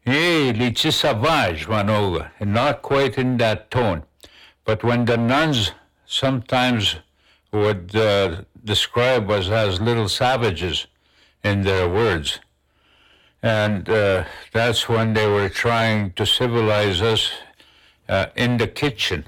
Hey, 0.00 0.52
Lichi 0.52 0.92
Savage, 0.92 1.66
Manoga, 1.66 2.30
and 2.38 2.54
not 2.54 2.82
quite 2.82 3.18
in 3.18 3.38
that 3.38 3.72
tone. 3.72 4.04
But 4.64 4.84
when 4.84 5.04
the 5.04 5.16
nuns 5.16 5.72
sometimes 6.06 6.96
would 7.50 7.94
uh, 7.96 8.42
describe 8.64 9.28
us 9.30 9.48
as 9.48 9.80
little 9.80 10.08
savages 10.08 10.86
in 11.42 11.62
their 11.62 11.88
words, 11.88 12.38
and 13.42 13.88
uh, 13.88 14.24
that's 14.52 14.88
when 14.88 15.14
they 15.14 15.26
were 15.26 15.48
trying 15.48 16.12
to 16.12 16.24
civilize 16.24 17.02
us 17.02 17.30
uh, 18.08 18.26
in 18.36 18.58
the 18.58 18.68
kitchen. 18.68 19.24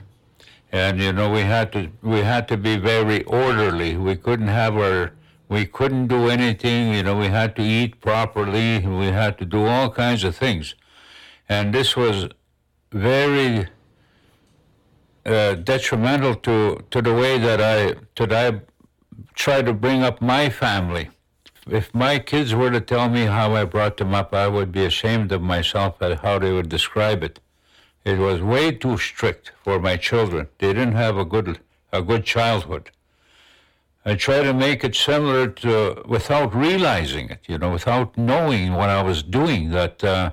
And 0.71 1.01
you 1.01 1.13
know, 1.13 1.31
we 1.31 1.41
had 1.41 1.73
to 1.73 1.91
we 2.03 2.21
had 2.21 2.47
to 2.49 2.57
be 2.57 2.77
very 2.77 3.25
orderly. 3.25 3.97
We 3.97 4.17
couldn't 4.17 4.49
have 4.49 4.77
our 4.77 5.13
we 5.49 5.65
couldn't 5.65 6.09
do 6.09 6.29
anything. 6.29 6.93
You 6.95 7.03
know, 7.03 7.17
we 7.17 7.29
had 7.29 7.57
to 7.57 7.63
eat 7.63 8.01
properly. 8.01 8.79
We 8.87 9.07
had 9.07 9.39
to 9.39 9.47
do 9.47 9.65
all 9.65 9.91
kinds 9.91 10.25
of 10.25 10.37
things, 10.37 10.75
and 11.49 11.75
this 11.75 11.97
was 11.97 12.29
very 12.93 13.67
uh, 15.25 15.55
detrimental 15.55 16.35
to 16.35 16.85
to 16.91 17.03
the 17.03 17.15
way 17.15 17.39
that 17.39 17.61
I 17.61 17.95
that 18.17 18.33
I 18.33 18.61
try 19.35 19.63
to 19.63 19.73
bring 19.73 20.03
up 20.03 20.21
my 20.21 20.51
family. 20.51 21.11
If 21.71 21.95
my 21.95 22.19
kids 22.19 22.55
were 22.55 22.71
to 22.71 22.81
tell 22.81 23.09
me 23.09 23.25
how 23.25 23.55
I 23.55 23.65
brought 23.65 23.99
them 23.99 24.15
up, 24.15 24.35
I 24.35 24.49
would 24.49 24.73
be 24.73 24.85
ashamed 24.85 25.33
of 25.33 25.43
myself 25.43 26.01
at 26.01 26.21
how 26.21 26.39
they 26.39 26.53
would 26.53 26.69
describe 26.69 27.23
it. 27.23 27.41
It 28.05 28.19
was 28.19 28.41
way 28.41 28.73
too 28.73 28.97
strict 28.97 29.53
for 29.63 29.79
my 29.79 29.97
children. 29.97 30.49
They 30.59 30.73
didn't 30.73 30.95
have 30.95 31.17
a 31.17 31.25
good 31.25 31.61
a 31.93 32.03
good 32.03 32.25
childhood. 32.25 32.91
I 34.05 34.15
try 34.15 34.43
to 34.43 34.55
make 34.55 34.85
it 34.85 34.95
similar 34.95 35.49
to 35.49 36.03
without 36.07 36.55
realizing 36.55 37.29
it, 37.31 37.41
you 37.47 37.59
know, 37.59 37.71
without 37.71 38.17
knowing 38.17 38.73
what 38.73 38.89
I 38.89 39.03
was 39.03 39.23
doing, 39.23 39.71
that 39.71 40.03
uh, 40.03 40.33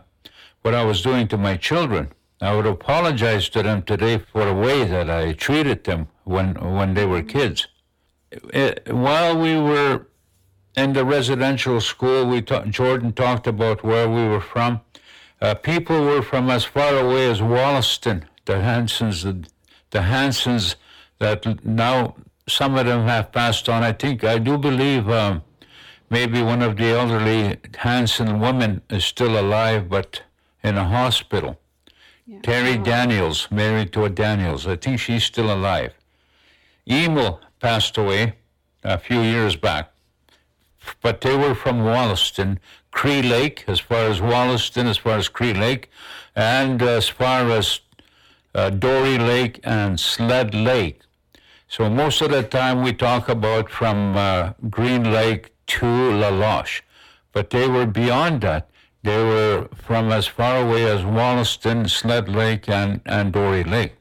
what 0.62 0.74
I 0.74 0.84
was 0.84 1.02
doing 1.02 1.28
to 1.30 1.38
my 1.38 1.58
children. 1.58 2.12
I 2.42 2.56
would 2.56 2.66
apologize 2.66 3.50
to 3.50 3.64
them 3.64 3.82
today 3.84 4.18
for 4.18 4.46
the 4.46 4.54
way 4.54 4.84
that 4.84 5.10
I 5.10 5.34
treated 5.34 5.84
them 5.84 6.08
when 6.24 6.56
when 6.78 6.94
they 6.94 7.06
were 7.06 7.22
kids. 7.22 7.68
It, 8.32 8.94
while 8.94 9.38
we 9.38 9.58
were 9.58 10.08
in 10.76 10.94
the 10.94 11.06
residential 11.06 11.80
school, 11.80 12.26
we 12.26 12.42
ta- 12.42 12.66
Jordan 12.66 13.14
talked 13.14 13.48
about 13.48 13.84
where 13.84 14.10
we 14.10 14.28
were 14.28 14.42
from. 14.42 14.82
Uh, 15.46 15.54
people 15.54 16.06
were 16.06 16.24
from 16.24 16.50
as 16.50 16.66
far 16.66 16.98
away 16.98 17.30
as 17.30 17.40
Wollaston, 17.40 18.26
the 18.46 18.60
Hansons, 18.62 19.22
the, 19.22 19.46
the 19.92 20.02
Hansons 20.02 20.76
that 21.20 21.64
now 21.64 22.16
some 22.48 22.76
of 22.76 22.88
them 22.88 23.06
have 23.06 23.32
passed 23.32 23.70
on. 23.70 23.84
I 23.84 23.92
think, 23.92 24.24
I 24.24 24.40
do 24.40 24.58
believe 24.58 25.08
um, 25.08 25.44
maybe 26.10 26.42
one 26.42 26.64
of 26.64 26.78
the 26.78 26.86
elderly 26.86 27.58
Hanson 27.78 28.40
women 28.40 28.82
is 28.90 29.06
still 29.06 29.40
alive, 29.40 29.88
but 29.88 30.24
in 30.64 30.78
a 30.78 30.88
hospital. 30.88 31.60
Yeah. 32.26 32.40
Terry 32.42 32.78
Daniels, 32.80 33.48
married 33.52 33.94
to 33.94 34.06
a 34.06 34.10
Daniels. 34.10 34.66
I 34.66 34.78
think 34.78 35.00
she's 35.00 35.26
still 35.26 35.54
alive. 35.54 35.94
Emil 36.90 37.40
passed 37.60 38.00
away 38.00 38.34
a 38.84 38.98
few 38.98 39.22
years 39.22 39.56
back, 39.56 39.92
but 41.04 41.22
they 41.22 41.38
were 41.38 41.54
from 41.54 41.84
Wollaston, 41.84 42.60
Cree 42.96 43.22
Lake, 43.22 43.66
as 43.68 43.82
far 43.82 44.04
as 44.08 44.22
Wollaston, 44.22 44.88
as 44.88 44.98
far 44.98 45.18
as 45.18 45.28
Cree 45.28 45.54
Lake, 45.54 45.92
and 46.34 46.82
as 46.82 47.10
far 47.10 47.52
as 47.52 47.82
uh, 48.56 48.70
Dore 48.70 49.18
Lake 49.34 49.60
and 49.66 50.00
Sled 50.00 50.56
Lake. 50.56 51.02
So 51.68 51.90
most 51.90 52.22
of 52.22 52.32
the 52.32 52.42
time 52.42 52.84
we 52.84 52.94
talk 52.94 53.28
about 53.28 53.70
from 53.70 54.16
uh, 54.16 54.54
Green 54.70 55.12
Lake 55.12 55.52
to 55.76 55.86
La 55.86 56.30
Loche, 56.30 56.84
but 57.34 57.50
they 57.50 57.68
were 57.68 57.86
beyond 57.86 58.40
that. 58.42 58.70
They 59.04 59.22
were 59.22 59.68
from 59.76 60.10
as 60.14 60.26
far 60.26 60.62
away 60.66 60.86
as 60.90 61.04
Wollaston, 61.04 61.90
Sled 61.90 62.30
Lake, 62.30 62.70
and, 62.70 63.02
and 63.06 63.34
Dore 63.34 63.64
Lake. 63.66 63.96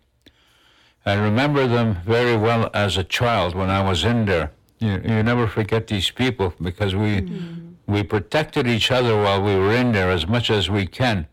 I 1.04 1.14
remember 1.14 1.66
them 1.66 1.96
very 2.07 2.37
well 2.37 2.70
as 2.72 2.96
a 2.96 3.04
child 3.04 3.57
when 3.57 3.70
I 3.70 3.83
was 3.83 4.04
in 4.04 4.24
there. 4.26 4.52
You, 4.78 4.92
you 5.04 5.22
never 5.24 5.48
forget 5.48 5.88
these 5.88 6.11
people 6.12 6.54
because 6.61 6.94
we 6.94 7.20
mm-hmm. 7.20 7.74
We 7.87 8.03
protected 8.03 8.66
each 8.66 8.90
other 8.90 9.16
while 9.16 9.42
we 9.42 9.55
were 9.57 9.73
in 9.73 9.92
there 9.92 10.11
as 10.11 10.27
much 10.27 10.51
as 10.51 10.70
we 10.70 10.87
can. 10.87 11.27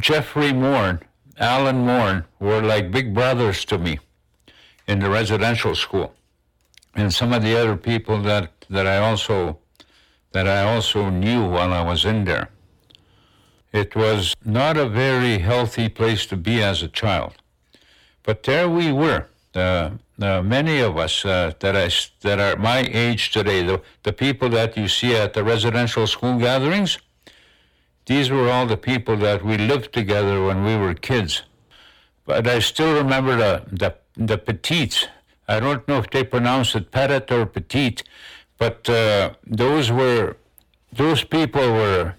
Jeffrey 0.00 0.52
Moore, 0.52 1.00
Alan 1.38 1.78
Moore 1.84 2.26
were 2.40 2.62
like 2.62 2.90
big 2.90 3.14
brothers 3.14 3.64
to 3.66 3.78
me 3.78 3.98
in 4.86 4.98
the 4.98 5.10
residential 5.10 5.74
school, 5.74 6.14
and 6.94 7.12
some 7.12 7.32
of 7.32 7.42
the 7.42 7.58
other 7.58 7.76
people 7.76 8.22
that, 8.22 8.50
that 8.70 8.86
I 8.86 8.98
also 8.98 9.58
that 10.32 10.48
I 10.48 10.64
also 10.64 11.10
knew 11.10 11.48
while 11.48 11.72
I 11.72 11.80
was 11.80 12.04
in 12.04 12.24
there. 12.24 12.50
It 13.72 13.94
was 13.94 14.34
not 14.44 14.76
a 14.76 14.88
very 14.88 15.38
healthy 15.38 15.88
place 15.88 16.26
to 16.26 16.36
be 16.36 16.60
as 16.60 16.82
a 16.82 16.88
child, 16.88 17.34
but 18.24 18.42
there 18.42 18.68
we 18.68 18.90
were. 18.90 19.28
Uh, 19.54 19.90
uh, 20.20 20.42
many 20.42 20.80
of 20.80 20.96
us 20.96 21.24
uh, 21.24 21.52
that 21.60 21.76
I, 21.76 21.90
that 22.20 22.38
are 22.40 22.56
my 22.56 22.88
age 22.90 23.30
today, 23.32 23.62
the, 23.62 23.80
the 24.02 24.12
people 24.12 24.48
that 24.50 24.76
you 24.76 24.88
see 24.88 25.14
at 25.14 25.32
the 25.34 25.44
residential 25.44 26.06
school 26.06 26.38
gatherings, 26.38 26.98
these 28.06 28.30
were 28.30 28.50
all 28.50 28.66
the 28.66 28.76
people 28.76 29.16
that 29.16 29.44
we 29.44 29.56
lived 29.56 29.92
together 29.92 30.44
when 30.44 30.64
we 30.64 30.76
were 30.76 30.94
kids. 30.94 31.42
But 32.26 32.46
I 32.46 32.58
still 32.60 32.94
remember 32.94 33.36
the, 33.36 33.62
the 33.70 33.94
the 34.16 34.38
petites. 34.38 35.08
I 35.48 35.60
don't 35.60 35.86
know 35.88 35.98
if 35.98 36.08
they 36.10 36.24
pronounce 36.24 36.74
it 36.74 36.90
petit 36.90 37.34
or 37.34 37.46
petite, 37.46 38.02
but 38.58 38.88
uh, 38.88 39.34
those 39.46 39.90
were 39.90 40.36
those 40.92 41.24
people 41.24 41.72
were 41.72 42.14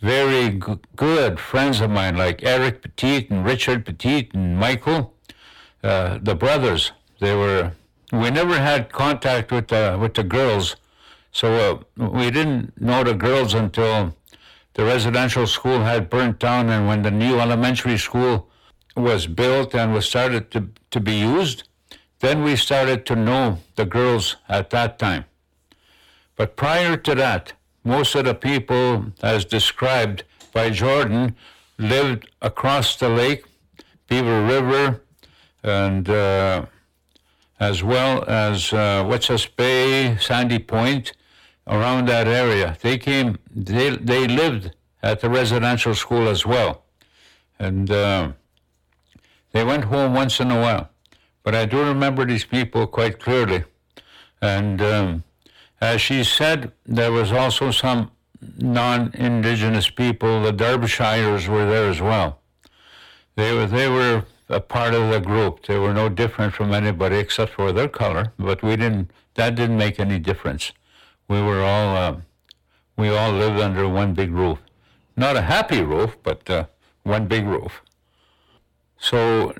very 0.00 0.50
g- 0.50 0.78
good 0.94 1.40
friends 1.40 1.80
of 1.80 1.90
mine, 1.90 2.16
like 2.16 2.42
Eric 2.44 2.82
Petit 2.82 3.26
and 3.30 3.44
Richard 3.44 3.84
Petit 3.84 4.30
and 4.32 4.58
Michael, 4.58 5.12
uh, 5.86 6.18
the 6.22 6.34
brothers. 6.34 6.92
They 7.20 7.34
were. 7.34 7.72
We 8.12 8.30
never 8.30 8.58
had 8.58 8.92
contact 8.92 9.50
with 9.52 9.68
the 9.68 9.96
with 10.00 10.14
the 10.14 10.24
girls, 10.24 10.76
so 11.32 11.46
uh, 11.96 12.06
we 12.18 12.30
didn't 12.30 12.80
know 12.80 13.04
the 13.04 13.14
girls 13.14 13.54
until 13.54 14.14
the 14.74 14.84
residential 14.84 15.46
school 15.46 15.80
had 15.80 16.10
burnt 16.10 16.38
down, 16.38 16.68
and 16.68 16.86
when 16.86 17.02
the 17.02 17.10
new 17.10 17.38
elementary 17.40 17.98
school 17.98 18.48
was 18.94 19.26
built 19.26 19.74
and 19.74 19.94
was 19.94 20.06
started 20.06 20.50
to, 20.50 20.68
to 20.90 21.00
be 21.00 21.14
used, 21.14 21.68
then 22.20 22.42
we 22.42 22.56
started 22.56 23.06
to 23.06 23.16
know 23.16 23.58
the 23.76 23.86
girls 23.86 24.36
at 24.48 24.70
that 24.70 24.98
time. 24.98 25.24
But 26.36 26.56
prior 26.56 26.96
to 26.96 27.14
that, 27.14 27.54
most 27.84 28.14
of 28.14 28.24
the 28.24 28.34
people, 28.34 29.06
as 29.22 29.44
described 29.44 30.24
by 30.52 30.70
Jordan, 30.70 31.36
lived 31.78 32.28
across 32.42 32.96
the 32.96 33.08
lake, 33.08 33.44
Beaver 34.08 34.44
River, 34.44 35.02
and 35.66 36.08
uh, 36.08 36.66
as 37.58 37.82
well 37.82 38.24
as 38.28 38.72
uh, 38.72 39.04
Wet'suwet'en 39.04 39.56
Bay, 39.56 40.16
Sandy 40.18 40.58
Point, 40.58 41.12
around 41.66 42.08
that 42.08 42.28
area. 42.28 42.76
They 42.80 42.98
came, 42.98 43.38
they, 43.54 43.90
they 43.96 44.26
lived 44.26 44.72
at 45.02 45.20
the 45.20 45.30
residential 45.30 45.94
school 45.94 46.28
as 46.28 46.46
well. 46.46 46.84
And 47.58 47.90
uh, 47.90 48.32
they 49.52 49.64
went 49.64 49.84
home 49.84 50.14
once 50.14 50.40
in 50.40 50.50
a 50.50 50.60
while, 50.60 50.90
but 51.42 51.54
I 51.54 51.64
do 51.64 51.82
remember 51.82 52.24
these 52.24 52.44
people 52.44 52.86
quite 52.86 53.18
clearly. 53.18 53.64
And 54.42 54.82
um, 54.82 55.24
as 55.80 56.00
she 56.00 56.24
said, 56.24 56.72
there 56.84 57.10
was 57.10 57.32
also 57.32 57.70
some 57.70 58.10
non-indigenous 58.58 59.88
people. 59.90 60.42
The 60.42 60.52
Derbyshires 60.52 61.48
were 61.48 61.66
there 61.66 61.88
as 61.88 62.00
well. 62.00 62.40
They 63.34 63.52
were 63.52 63.66
they 63.66 63.88
were 63.88 64.24
a 64.48 64.60
part 64.60 64.94
of 64.94 65.10
the 65.10 65.20
group. 65.20 65.66
They 65.66 65.78
were 65.78 65.92
no 65.92 66.08
different 66.08 66.54
from 66.54 66.72
anybody 66.72 67.16
except 67.16 67.52
for 67.52 67.72
their 67.72 67.88
color. 67.88 68.32
But 68.38 68.62
we 68.62 68.76
didn't. 68.76 69.10
That 69.34 69.54
didn't 69.54 69.76
make 69.76 70.00
any 70.00 70.18
difference. 70.18 70.72
We 71.28 71.42
were 71.42 71.62
all 71.62 71.96
uh, 71.96 72.16
we 72.96 73.08
all 73.10 73.32
lived 73.32 73.60
under 73.60 73.88
one 73.88 74.14
big 74.14 74.32
roof. 74.32 74.58
Not 75.16 75.36
a 75.36 75.42
happy 75.42 75.82
roof, 75.82 76.16
but 76.22 76.48
uh, 76.48 76.66
one 77.02 77.26
big 77.26 77.46
roof. 77.46 77.82
So, 78.98 79.54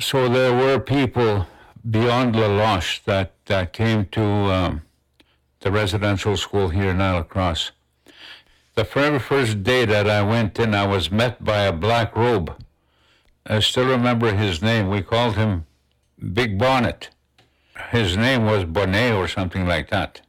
so 0.00 0.28
there 0.28 0.54
were 0.54 0.78
people 0.78 1.46
beyond 1.88 2.34
La 2.36 2.46
Loche 2.46 3.02
that, 3.04 3.34
that 3.46 3.72
came 3.72 4.06
to 4.06 4.22
um, 4.22 4.82
the 5.60 5.70
residential 5.70 6.36
school 6.36 6.68
here 6.68 6.90
in 6.90 7.24
Cross. 7.24 7.72
The 8.74 8.84
very 8.84 9.18
first 9.18 9.62
day 9.62 9.84
that 9.84 10.08
I 10.08 10.22
went 10.22 10.58
in, 10.58 10.74
I 10.74 10.86
was 10.86 11.10
met 11.10 11.44
by 11.44 11.62
a 11.62 11.72
black 11.72 12.16
robe. 12.16 12.54
I 13.46 13.60
still 13.60 13.86
remember 13.86 14.34
his 14.34 14.62
name. 14.62 14.88
We 14.88 15.02
called 15.02 15.36
him 15.36 15.66
Big 16.32 16.58
Bonnet. 16.58 17.10
His 17.90 18.16
name 18.16 18.44
was 18.44 18.64
Bonnet 18.64 19.14
or 19.14 19.28
something 19.28 19.66
like 19.66 19.90
that. 19.90 20.20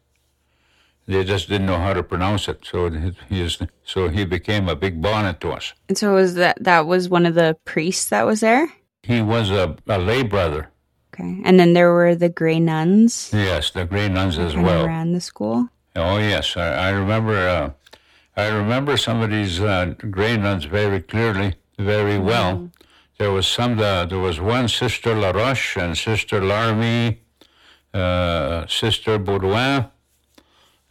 They 1.08 1.24
just 1.24 1.50
didn't 1.50 1.68
know 1.68 1.78
how 1.78 1.94
to 1.94 2.04
pronounce 2.04 2.48
it, 2.48 2.64
so 2.64 2.90
he 3.28 3.42
is, 3.42 3.58
so 3.84 4.08
he 4.08 4.24
became 4.24 4.70
a 4.70 4.76
big 4.76 5.02
bonnet 5.02 5.42
to 5.42 5.52
us. 5.52 5.74
And 5.90 5.98
so 5.98 6.14
was 6.14 6.36
that 6.36 6.64
that 6.64 6.86
was 6.86 7.10
one 7.10 7.26
of 7.26 7.34
the 7.34 7.58
priests 7.66 8.10
that 8.10 8.26
was 8.26 8.40
there? 8.40 8.72
He 9.04 9.22
was 9.22 9.50
a, 9.50 9.76
a 9.88 9.98
lay 9.98 10.24
brother. 10.24 10.70
Okay, 11.14 11.42
and 11.44 11.60
then 11.60 11.74
there 11.74 11.92
were 11.92 12.16
the 12.16 12.30
gray 12.30 12.60
nuns. 12.60 13.32
Yes, 13.34 13.72
the 13.72 13.84
gray 13.84 14.08
nuns 14.08 14.38
as 14.38 14.56
well. 14.56 14.88
Ran 14.88 15.12
the 15.12 15.20
school. 15.20 15.68
Oh 15.96 16.18
yes, 16.18 16.56
I, 16.56 16.68
I 16.68 16.90
remember. 16.92 17.36
Uh, 17.36 17.72
I 18.38 18.48
remember 18.48 18.96
some 18.96 19.22
of 19.22 19.32
these 19.32 19.60
uh, 19.60 19.96
gray 20.10 20.38
nuns 20.38 20.64
very 20.64 21.02
clearly, 21.02 21.56
very 21.78 22.14
mm-hmm. 22.14 22.26
well. 22.26 22.72
There 23.22 23.32
was 23.32 23.48
some. 23.48 23.80
Uh, 23.80 24.06
there 24.06 24.24
was 24.30 24.40
one 24.40 24.68
Sister 24.68 25.14
Laroche 25.14 25.78
and 25.80 25.96
Sister 25.96 26.42
Larmy, 26.42 27.22
uh, 27.94 28.66
Sister 28.66 29.20
Baudouin 29.20 29.92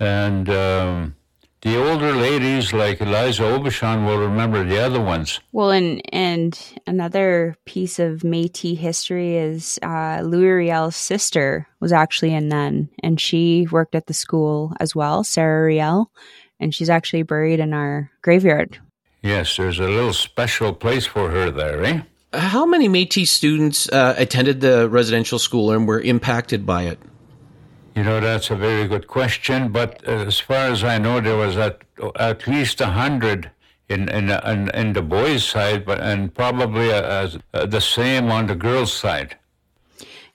and 0.00 0.48
um, 0.48 1.16
the 1.62 1.76
older 1.76 2.12
ladies 2.12 2.72
like 2.72 3.00
Eliza 3.00 3.42
Aubuchon 3.42 4.06
will 4.06 4.18
remember 4.18 4.62
the 4.64 4.78
other 4.78 5.00
ones. 5.00 5.40
Well, 5.50 5.70
and 5.70 6.00
and 6.12 6.56
another 6.86 7.56
piece 7.66 7.98
of 7.98 8.20
Métis 8.20 8.78
history 8.78 9.36
is 9.36 9.80
uh, 9.82 10.22
Louis 10.24 10.50
Riel's 10.50 10.94
sister 10.94 11.66
was 11.80 11.92
actually 11.92 12.34
a 12.34 12.40
nun, 12.40 12.88
and 13.02 13.20
she 13.20 13.66
worked 13.72 13.96
at 13.96 14.06
the 14.06 14.14
school 14.14 14.72
as 14.78 14.94
well, 14.94 15.24
Sarah 15.24 15.66
Riel, 15.66 16.12
and 16.60 16.72
she's 16.72 16.90
actually 16.90 17.24
buried 17.24 17.58
in 17.58 17.74
our 17.74 18.10
graveyard. 18.22 18.78
Yes, 19.20 19.56
there's 19.56 19.80
a 19.80 19.88
little 19.88 20.14
special 20.14 20.72
place 20.72 21.06
for 21.06 21.30
her 21.30 21.50
there, 21.50 21.84
eh? 21.84 22.02
How 22.32 22.64
many 22.64 22.88
Métis 22.88 23.28
students 23.28 23.88
uh, 23.88 24.14
attended 24.16 24.60
the 24.60 24.88
residential 24.88 25.38
school 25.38 25.72
and 25.72 25.86
were 25.86 26.00
impacted 26.00 26.64
by 26.64 26.84
it? 26.84 26.98
You 27.96 28.04
know, 28.04 28.20
that's 28.20 28.50
a 28.50 28.56
very 28.56 28.86
good 28.86 29.08
question. 29.08 29.72
But 29.72 30.06
uh, 30.06 30.26
as 30.26 30.38
far 30.38 30.68
as 30.68 30.84
I 30.84 30.98
know, 30.98 31.20
there 31.20 31.36
was 31.36 31.56
at, 31.56 31.82
at 32.16 32.46
least 32.46 32.80
a 32.80 32.86
hundred 32.86 33.50
in, 33.88 34.08
in, 34.08 34.30
in, 34.30 34.70
in, 34.70 34.92
the 34.92 35.02
boys' 35.02 35.44
side, 35.44 35.84
but 35.84 36.00
and 36.00 36.32
probably 36.32 36.92
uh, 36.92 37.30
uh, 37.52 37.66
the 37.66 37.80
same 37.80 38.30
on 38.30 38.46
the 38.46 38.54
girls' 38.54 38.92
side. 38.92 39.36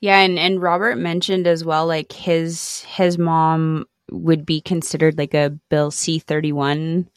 Yeah, 0.01 0.19
and, 0.19 0.37
and 0.37 0.61
Robert 0.61 0.97
mentioned 0.97 1.47
as 1.47 1.63
well, 1.63 1.87
like 1.87 2.11
his 2.11 2.81
his 2.81 3.17
mom 3.17 3.85
would 4.11 4.45
be 4.45 4.59
considered 4.59 5.17
like 5.17 5.33
a 5.33 5.57
Bill 5.69 5.89
C 5.89 6.19
thirty 6.19 6.51
one 6.51 7.09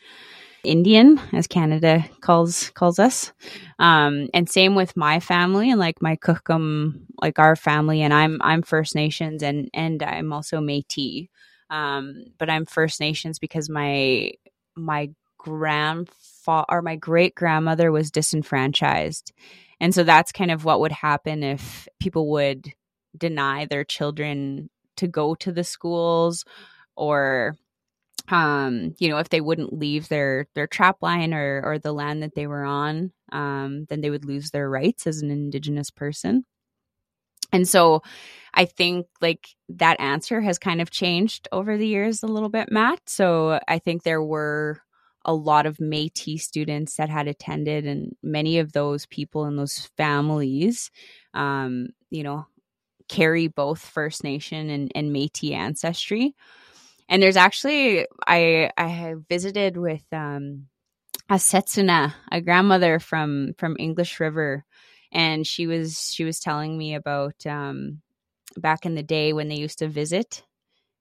Indian, 0.64 1.20
as 1.32 1.46
Canada 1.46 2.04
calls 2.20 2.70
calls 2.70 2.98
us. 2.98 3.32
Um, 3.78 4.28
and 4.34 4.48
same 4.48 4.74
with 4.74 4.96
my 4.96 5.20
family 5.20 5.70
and 5.70 5.78
like 5.78 6.02
my 6.02 6.16
Kukum, 6.16 7.06
like 7.22 7.38
our 7.38 7.56
family, 7.56 8.02
and 8.02 8.12
I'm 8.12 8.38
I'm 8.42 8.62
First 8.62 8.94
Nations 8.94 9.42
and 9.42 9.70
and 9.72 10.02
I'm 10.02 10.32
also 10.32 10.58
Métis. 10.58 11.28
Um, 11.70 12.24
but 12.38 12.50
I'm 12.50 12.66
First 12.66 13.00
Nations 13.00 13.38
because 13.38 13.68
my 13.68 14.32
my 14.76 15.10
grandfather 15.38 16.66
or 16.68 16.82
my 16.82 16.96
great 16.96 17.34
grandmother 17.34 17.92
was 17.92 18.10
disenfranchised. 18.10 19.32
And 19.80 19.94
so 19.94 20.02
that's 20.02 20.32
kind 20.32 20.50
of 20.50 20.64
what 20.64 20.80
would 20.80 20.92
happen 20.92 21.42
if 21.42 21.86
people 22.00 22.30
would 22.32 22.72
deny 23.16 23.64
their 23.66 23.84
children 23.84 24.70
to 24.96 25.06
go 25.06 25.34
to 25.36 25.52
the 25.52 25.62
schools 25.64 26.44
or 26.96 27.56
um, 28.30 28.94
you 28.98 29.08
know, 29.08 29.18
if 29.18 29.28
they 29.28 29.40
wouldn't 29.40 29.78
leave 29.78 30.08
their 30.08 30.46
their 30.54 30.66
trap 30.66 30.98
line 31.00 31.32
or 31.32 31.62
or 31.64 31.78
the 31.78 31.92
land 31.92 32.22
that 32.22 32.34
they 32.34 32.46
were 32.46 32.64
on, 32.64 33.12
um, 33.32 33.86
then 33.88 34.00
they 34.00 34.10
would 34.10 34.24
lose 34.24 34.50
their 34.50 34.68
rights 34.68 35.06
as 35.06 35.22
an 35.22 35.30
indigenous 35.30 35.90
person. 35.90 36.44
And 37.52 37.66
so 37.66 38.02
I 38.52 38.66
think 38.66 39.06
like 39.20 39.48
that 39.70 40.00
answer 40.00 40.40
has 40.40 40.58
kind 40.58 40.80
of 40.80 40.90
changed 40.90 41.48
over 41.52 41.78
the 41.78 41.86
years 41.86 42.22
a 42.22 42.26
little 42.26 42.50
bit, 42.50 42.70
Matt. 42.70 43.00
So 43.06 43.60
I 43.66 43.78
think 43.78 44.02
there 44.02 44.22
were 44.22 44.82
a 45.24 45.34
lot 45.34 45.66
of 45.66 45.78
Métis 45.78 46.40
students 46.40 46.96
that 46.96 47.08
had 47.08 47.28
attended, 47.28 47.86
and 47.86 48.14
many 48.22 48.58
of 48.58 48.72
those 48.72 49.06
people 49.06 49.44
and 49.44 49.58
those 49.58 49.90
families, 49.96 50.90
um, 51.34 51.88
you 52.10 52.22
know, 52.22 52.46
carry 53.08 53.48
both 53.48 53.80
First 53.80 54.24
Nation 54.24 54.70
and, 54.70 54.92
and 54.94 55.14
Métis 55.14 55.52
ancestry. 55.52 56.34
And 57.08 57.22
there's 57.22 57.36
actually 57.36 58.06
I 58.26 58.70
I 58.76 59.14
visited 59.28 59.76
with 59.76 60.04
um 60.12 60.66
a 61.30 61.34
Setsuna, 61.34 62.14
a 62.30 62.40
grandmother 62.40 62.98
from 62.98 63.54
from 63.58 63.76
English 63.78 64.20
River, 64.20 64.64
and 65.12 65.46
she 65.46 65.66
was 65.66 66.12
she 66.12 66.24
was 66.24 66.40
telling 66.40 66.76
me 66.76 66.94
about 66.94 67.46
um 67.46 68.02
back 68.56 68.86
in 68.86 68.94
the 68.94 69.02
day 69.02 69.32
when 69.32 69.48
they 69.48 69.56
used 69.56 69.78
to 69.80 69.88
visit. 69.88 70.42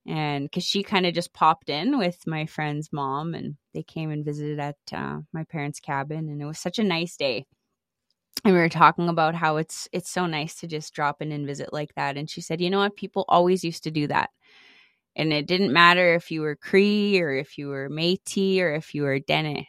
And 0.07 0.45
because 0.45 0.63
she 0.63 0.83
kind 0.83 1.05
of 1.05 1.13
just 1.13 1.33
popped 1.33 1.69
in 1.69 1.97
with 1.97 2.25
my 2.25 2.45
friend's 2.45 2.93
mom 2.93 3.33
and 3.33 3.57
they 3.73 3.83
came 3.83 4.09
and 4.09 4.23
visited 4.23 4.57
at 4.57 4.77
uh, 4.93 5.19
my 5.33 5.43
parents 5.43 5.81
cabin. 5.81 6.29
And 6.29 6.41
it 6.41 6.45
was 6.45 6.59
such 6.59 6.79
a 6.79 6.83
nice 6.83 7.17
day. 7.17 7.45
And 8.45 8.53
we 8.53 8.59
were 8.59 8.69
talking 8.69 9.09
about 9.09 9.35
how 9.35 9.57
it's 9.57 9.89
it's 9.91 10.09
so 10.09 10.25
nice 10.25 10.55
to 10.61 10.67
just 10.67 10.93
drop 10.93 11.21
in 11.21 11.33
and 11.33 11.45
visit 11.45 11.73
like 11.73 11.93
that. 11.95 12.15
And 12.17 12.29
she 12.29 12.39
said 12.41 12.61
you 12.61 12.69
know 12.69 12.79
what? 12.79 12.95
People 12.95 13.25
always 13.27 13.63
used 13.63 13.83
to 13.83 13.91
do 13.91 14.07
that 14.07 14.29
and 15.17 15.33
it 15.33 15.47
didn't 15.47 15.73
matter 15.73 16.15
if 16.15 16.31
you 16.31 16.41
were 16.41 16.55
Cree 16.55 17.19
or 17.19 17.31
if 17.33 17.57
you 17.57 17.69
were 17.69 17.89
Métis 17.89 18.61
or 18.61 18.73
if 18.75 18.95
you 18.95 19.03
were 19.03 19.19
Dene. 19.19 19.65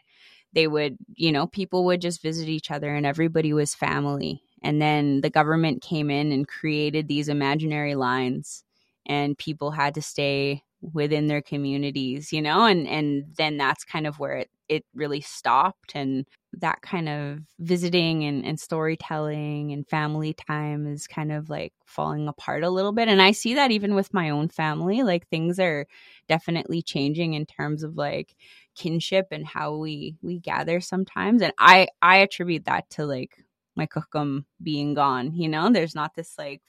They 0.52 0.68
would, 0.68 0.98
you 1.14 1.32
know, 1.32 1.46
people 1.46 1.84
would 1.86 2.00
just 2.00 2.22
visit 2.22 2.48
each 2.48 2.70
other 2.70 2.94
and 2.94 3.06
everybody 3.06 3.52
was 3.52 3.74
family. 3.74 4.42
And 4.62 4.80
then 4.82 5.22
the 5.22 5.30
government 5.30 5.82
came 5.82 6.10
in 6.10 6.32
and 6.32 6.48
created 6.48 7.08
these 7.08 7.28
imaginary 7.28 7.94
lines 7.96 8.64
and 9.06 9.38
people 9.38 9.70
had 9.72 9.94
to 9.96 10.02
stay 10.02 10.62
within 10.82 11.26
their 11.28 11.42
communities, 11.42 12.32
you 12.32 12.42
know, 12.42 12.66
and 12.66 12.86
and 12.86 13.24
then 13.36 13.56
that's 13.56 13.84
kind 13.84 14.06
of 14.06 14.18
where 14.18 14.36
it 14.36 14.50
it 14.68 14.84
really 14.94 15.20
stopped 15.20 15.92
and 15.94 16.26
that 16.52 16.80
kind 16.82 17.08
of 17.08 17.40
visiting 17.58 18.24
and, 18.24 18.44
and 18.44 18.58
storytelling 18.58 19.72
and 19.72 19.86
family 19.88 20.32
time 20.32 20.86
is 20.86 21.06
kind 21.06 21.30
of 21.30 21.50
like 21.50 21.72
falling 21.86 22.26
apart 22.28 22.62
a 22.62 22.70
little 22.70 22.92
bit 22.92 23.08
and 23.08 23.20
i 23.20 23.30
see 23.30 23.54
that 23.54 23.70
even 23.70 23.94
with 23.94 24.12
my 24.14 24.30
own 24.30 24.48
family 24.48 25.02
like 25.02 25.26
things 25.28 25.58
are 25.58 25.86
definitely 26.28 26.82
changing 26.82 27.34
in 27.34 27.46
terms 27.46 27.82
of 27.82 27.96
like 27.96 28.34
kinship 28.74 29.26
and 29.30 29.46
how 29.46 29.76
we 29.76 30.16
we 30.22 30.38
gather 30.38 30.80
sometimes 30.80 31.42
and 31.42 31.52
i 31.58 31.86
i 32.02 32.18
attribute 32.18 32.64
that 32.64 32.88
to 32.90 33.04
like 33.04 33.44
my 33.76 33.86
kukum 33.86 34.44
being 34.62 34.94
gone 34.94 35.32
you 35.34 35.48
know? 35.48 35.70
There's 35.70 35.94
not 35.94 36.14
this 36.14 36.34
like 36.38 36.62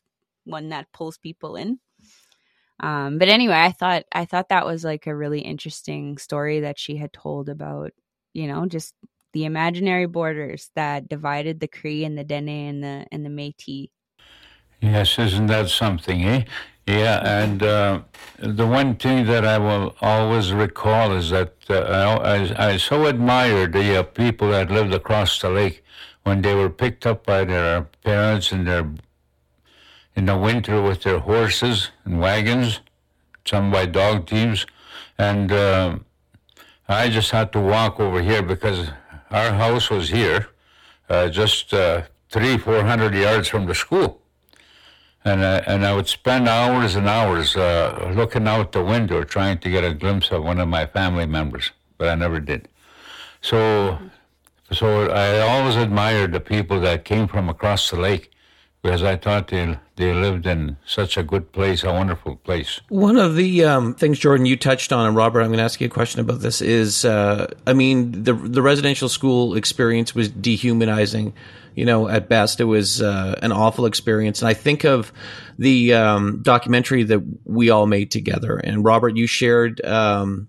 one 0.46 0.70
that 0.70 0.92
pulls 0.94 1.18
people 1.18 1.56
in 1.56 1.80
um, 2.80 3.18
but 3.18 3.28
anyway, 3.28 3.56
I 3.56 3.72
thought 3.72 4.06
I 4.12 4.26
thought 4.26 4.50
that 4.50 4.66
was 4.66 4.84
like 4.84 5.08
a 5.08 5.16
really 5.16 5.42
interesting 5.42 6.18
story 6.18 6.62
that 6.62 6.80
she 6.80 6.98
had 6.98 7.12
told 7.14 7.50
about, 7.50 7.92
you 8.34 8.48
know, 8.48 8.66
just 8.66 8.94
the 9.34 9.46
imaginary 9.46 10.06
borders 10.06 10.72
that 10.76 11.10
divided 11.10 11.60
the 11.60 11.68
Cree 11.68 12.06
and 12.06 12.18
the 12.18 12.24
Dene 12.24 12.50
and 12.50 12.84
the 12.84 13.06
and 13.12 13.26
the 13.26 13.30
Métis. 13.30 13.90
Yes, 14.82 15.20
isn't 15.20 15.48
that 15.48 15.70
something, 15.70 16.24
eh? 16.24 16.46
Yeah, 16.88 17.22
and 17.24 17.62
uh, 17.62 18.02
the 18.40 18.66
one 18.66 18.96
thing 18.96 19.26
that 19.28 19.46
I 19.46 19.58
will 19.60 19.96
always 20.02 20.54
recall 20.54 21.12
is 21.12 21.30
that 21.30 21.54
uh, 21.70 22.20
I, 22.24 22.70
I 22.72 22.78
so 22.78 23.06
admired 23.06 23.74
the 23.74 24.00
uh, 24.00 24.04
people 24.04 24.50
that 24.52 24.72
lived 24.72 24.94
across 24.94 25.40
the 25.40 25.50
lake 25.50 25.84
when 26.24 26.42
they 26.42 26.56
were 26.56 26.70
picked 26.70 27.06
up 27.06 27.26
by 27.26 27.44
their 27.46 27.84
parents 28.04 28.52
and 28.52 28.66
their 28.66 28.90
in 30.20 30.26
the 30.26 30.38
winter 30.38 30.82
with 30.82 31.02
their 31.04 31.20
horses 31.20 31.92
and 32.04 32.20
wagons, 32.20 32.82
some 33.46 33.72
by 33.72 33.86
dog 33.86 34.28
teams. 34.28 34.66
And 35.18 35.50
uh, 35.50 36.00
I 36.90 37.08
just 37.08 37.32
had 37.32 37.54
to 37.54 37.62
walk 37.62 38.02
over 38.02 38.22
here 38.22 38.44
because 38.44 38.90
our 39.32 39.54
house 39.54 39.90
was 39.90 40.10
here, 40.10 40.50
uh, 41.10 41.30
just 41.30 41.74
uh, 41.74 42.02
three, 42.30 42.58
four 42.58 42.84
hundred 42.84 43.14
yards 43.16 43.48
from 43.48 43.66
the 43.66 43.74
school. 43.74 44.22
And, 45.24 45.42
uh, 45.42 45.62
and 45.66 45.86
I 45.86 45.96
would 45.96 46.10
spend 46.10 46.50
hours 46.50 46.96
and 46.96 47.08
hours 47.08 47.56
uh, 47.56 48.12
looking 48.14 48.46
out 48.46 48.74
the 48.74 48.84
window 48.84 49.24
trying 49.24 49.60
to 49.60 49.70
get 49.70 49.86
a 49.86 49.94
glimpse 49.94 50.32
of 50.32 50.44
one 50.44 50.60
of 50.60 50.68
my 50.68 50.86
family 50.86 51.28
members, 51.28 51.72
but 51.98 52.10
I 52.10 52.16
never 52.16 52.42
did. 52.42 52.68
So, 53.42 54.00
so 54.72 55.10
I 55.12 55.40
always 55.40 55.78
admired 55.78 56.34
the 56.34 56.42
people 56.42 56.82
that 56.82 57.06
came 57.06 57.28
from 57.28 57.48
across 57.48 57.90
the 57.90 57.98
lake 57.98 58.32
because 58.82 59.04
I 59.04 59.16
thought 59.18 59.50
they 59.50 59.78
they 60.00 60.14
lived 60.14 60.48
in 60.48 60.78
such 60.86 61.18
a 61.18 61.24
good 61.24 61.52
place, 61.52 61.84
a 61.84 61.92
wonderful 61.92 62.38
place. 62.38 62.80
One 62.88 63.18
of 63.18 63.36
the 63.36 63.66
um, 63.66 63.94
things, 63.94 64.18
Jordan, 64.18 64.46
you 64.46 64.56
touched 64.56 64.94
on, 64.94 65.06
and 65.06 65.14
Robert, 65.14 65.42
I'm 65.42 65.48
going 65.48 65.58
to 65.58 65.64
ask 65.64 65.82
you 65.82 65.88
a 65.88 65.90
question 65.90 66.22
about 66.22 66.40
this. 66.40 66.62
Is 66.62 67.04
uh, 67.04 67.54
I 67.68 67.74
mean, 67.74 68.24
the 68.24 68.34
the 68.34 68.62
residential 68.62 69.10
school 69.10 69.56
experience 69.56 70.16
was 70.16 70.30
dehumanizing. 70.30 71.34
You 71.76 71.86
know, 71.86 72.08
at 72.08 72.30
best, 72.30 72.62
it 72.62 72.66
was 72.66 73.02
uh, 73.02 73.38
an 73.42 73.52
awful 73.52 73.86
experience. 73.86 74.42
And 74.42 74.48
I 74.48 74.54
think 74.54 74.86
of 74.86 75.12
the 75.58 75.94
um, 75.94 76.42
documentary 76.44 77.04
that 77.04 77.22
we 77.44 77.70
all 77.70 77.86
made 77.86 78.10
together. 78.10 78.56
And 78.58 78.86
Robert, 78.86 79.18
you 79.18 79.28
shared 79.28 79.84
um, 79.86 80.48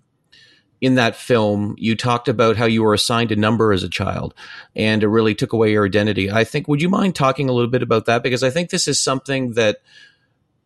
in 0.81 0.95
that 0.95 1.15
film, 1.15 1.75
you 1.77 1.95
talked 1.95 2.27
about 2.27 2.57
how 2.57 2.65
you 2.65 2.81
were 2.81 2.95
assigned 2.95 3.31
a 3.31 3.35
number 3.35 3.71
as 3.71 3.83
a 3.83 3.89
child 3.89 4.33
and 4.75 5.03
it 5.03 5.07
really 5.07 5.35
took 5.35 5.53
away 5.53 5.71
your 5.71 5.85
identity. 5.85 6.31
I 6.31 6.43
think, 6.43 6.67
would 6.67 6.81
you 6.81 6.89
mind 6.89 7.15
talking 7.15 7.47
a 7.47 7.53
little 7.53 7.69
bit 7.69 7.83
about 7.83 8.05
that? 8.07 8.23
Because 8.23 8.43
I 8.43 8.49
think 8.49 8.71
this 8.71 8.87
is 8.87 8.99
something 8.99 9.53
that 9.53 9.77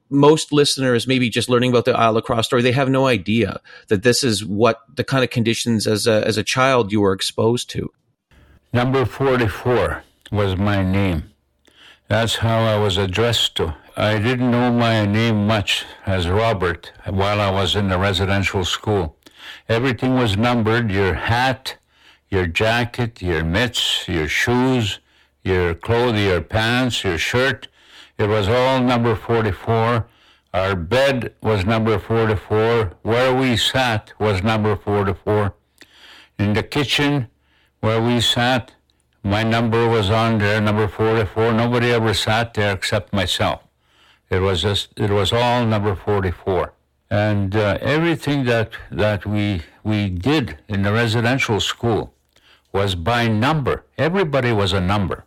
most 0.09 0.53
listeners, 0.53 1.05
maybe 1.05 1.29
just 1.29 1.49
learning 1.49 1.71
about 1.71 1.83
the 1.83 1.91
Île-à-la-Crosse 1.91 2.45
story, 2.45 2.61
they 2.61 2.71
have 2.71 2.89
no 2.89 3.07
idea 3.07 3.59
that 3.89 4.03
this 4.03 4.23
is 4.23 4.45
what 4.45 4.81
the 4.95 5.03
kind 5.03 5.23
of 5.23 5.31
conditions 5.31 5.85
as 5.85 6.07
a, 6.07 6.25
as 6.25 6.37
a 6.37 6.43
child 6.43 6.93
you 6.93 7.01
were 7.01 7.13
exposed 7.13 7.69
to. 7.71 7.91
Number 8.71 9.05
44 9.05 10.03
was 10.31 10.55
my 10.55 10.81
name. 10.81 11.31
That's 12.07 12.35
how 12.35 12.59
I 12.59 12.77
was 12.77 12.97
addressed 12.97 13.55
to. 13.55 13.75
I 13.97 14.19
didn't 14.19 14.51
know 14.51 14.71
my 14.71 15.05
name 15.05 15.47
much 15.47 15.85
as 16.05 16.29
Robert 16.29 16.93
while 17.05 17.41
I 17.41 17.49
was 17.49 17.75
in 17.75 17.89
the 17.89 17.97
residential 17.97 18.63
school. 18.63 19.14
Everything 19.67 20.15
was 20.15 20.37
numbered 20.37 20.91
your 20.91 21.13
hat, 21.13 21.77
your 22.29 22.47
jacket, 22.47 23.21
your 23.21 23.43
mitts, 23.43 24.07
your 24.07 24.27
shoes, 24.27 24.99
your 25.43 25.75
clothes, 25.75 26.19
your 26.19 26.41
pants, 26.41 27.03
your 27.03 27.17
shirt. 27.17 27.67
It 28.17 28.27
was 28.27 28.47
all 28.47 28.81
number 28.81 29.15
44. 29.15 30.07
Our 30.53 30.75
bed 30.75 31.33
was 31.41 31.65
number 31.65 31.99
44. 31.99 32.93
Where 33.01 33.35
we 33.35 33.57
sat 33.57 34.13
was 34.19 34.41
number 34.41 34.75
44. 34.75 35.53
In 36.39 36.53
the 36.53 36.63
kitchen 36.63 37.27
where 37.81 38.01
we 38.01 38.21
sat, 38.21 38.73
my 39.23 39.43
number 39.43 39.87
was 39.89 40.09
on 40.09 40.37
there, 40.37 40.61
number 40.61 40.87
44. 40.87 41.51
Nobody 41.53 41.91
ever 41.91 42.13
sat 42.13 42.53
there 42.53 42.73
except 42.73 43.11
myself. 43.11 43.63
It 44.29 44.39
was 44.39 44.61
just, 44.61 44.89
it 44.97 45.09
was 45.09 45.33
all 45.33 45.65
number 45.65 45.95
44. 45.95 46.74
And 47.15 47.55
uh, 47.55 47.77
everything 47.79 48.43
that, 48.43 48.71
that 48.91 49.25
we, 49.25 49.61
we 49.85 50.09
did 50.09 50.57
in 50.67 50.81
the 50.81 50.91
residential 50.91 51.61
school 51.61 52.13
was 52.73 52.93
by 52.93 53.29
number. 53.29 53.85
Everybody 53.97 54.51
was 54.51 54.73
a 54.73 54.81
number. 54.81 55.23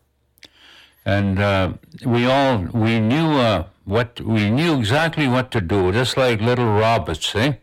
And 1.06 1.38
uh, 1.38 1.72
we 2.04 2.26
all, 2.26 2.58
we 2.74 3.00
knew 3.00 3.28
uh, 3.30 3.64
what, 3.86 4.20
we 4.20 4.50
knew 4.50 4.76
exactly 4.78 5.28
what 5.28 5.50
to 5.52 5.62
do, 5.62 5.90
just 5.90 6.18
like 6.18 6.42
little 6.42 6.66
robots, 6.66 7.34
eh? 7.34 7.54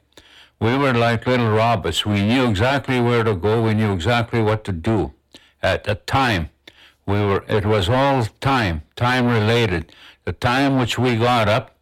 We 0.59 0.75
were 0.75 0.95
like 0.95 1.27
little 1.27 1.51
robots. 1.51 2.03
We 2.03 2.25
knew 2.25 2.49
exactly 2.49 2.99
where 2.99 3.23
to 3.23 3.35
go. 3.35 3.61
We 3.61 3.75
knew 3.75 3.93
exactly 3.93 4.41
what 4.41 4.63
to 4.63 4.71
do 4.71 5.13
at 5.61 5.83
the 5.83 5.93
time. 5.93 6.49
We 7.05 7.19
were, 7.23 7.45
it 7.47 7.67
was 7.67 7.89
all 7.89 8.25
time, 8.41 8.81
time 8.95 9.27
related. 9.27 9.91
The 10.23 10.33
time 10.33 10.79
which 10.79 10.97
we 10.97 11.15
got 11.15 11.47
up, 11.47 11.74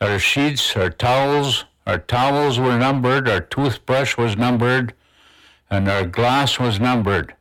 our 0.00 0.18
sheets, 0.18 0.76
our 0.76 0.90
towels, 0.90 1.64
our 1.86 1.98
towels 1.98 2.58
were 2.58 2.78
numbered, 2.78 3.28
our 3.28 3.40
toothbrush 3.40 4.16
was 4.16 4.36
numbered, 4.36 4.94
and 5.70 5.88
our 5.88 6.04
glass 6.04 6.58
was 6.58 6.78
numbered. 6.78 7.34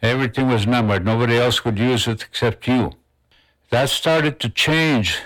Everything 0.00 0.48
was 0.48 0.66
numbered. 0.66 1.04
Nobody 1.04 1.36
else 1.36 1.60
could 1.60 1.78
use 1.78 2.06
it 2.06 2.22
except 2.22 2.68
you. 2.68 2.92
That 3.70 3.90
started 3.90 4.38
to 4.40 4.48
change 4.48 5.18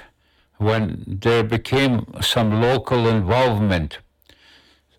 when 0.56 1.04
there 1.06 1.44
became 1.44 2.06
some 2.20 2.60
local 2.60 3.06
involvement. 3.06 3.98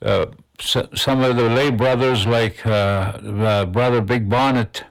Uh, 0.01 0.27
so, 0.59 0.87
some 0.93 1.23
of 1.23 1.35
the 1.35 1.49
lay 1.49 1.71
brothers, 1.71 2.27
like 2.27 2.65
uh, 2.65 2.69
uh, 2.69 3.65
Brother 3.65 4.01
Big 4.01 4.29
Bonnet, 4.29 4.83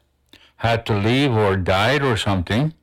had 0.57 0.85
to 0.87 0.95
leave 0.95 1.33
or 1.33 1.57
died 1.57 2.03
or 2.03 2.17
something. 2.17 2.75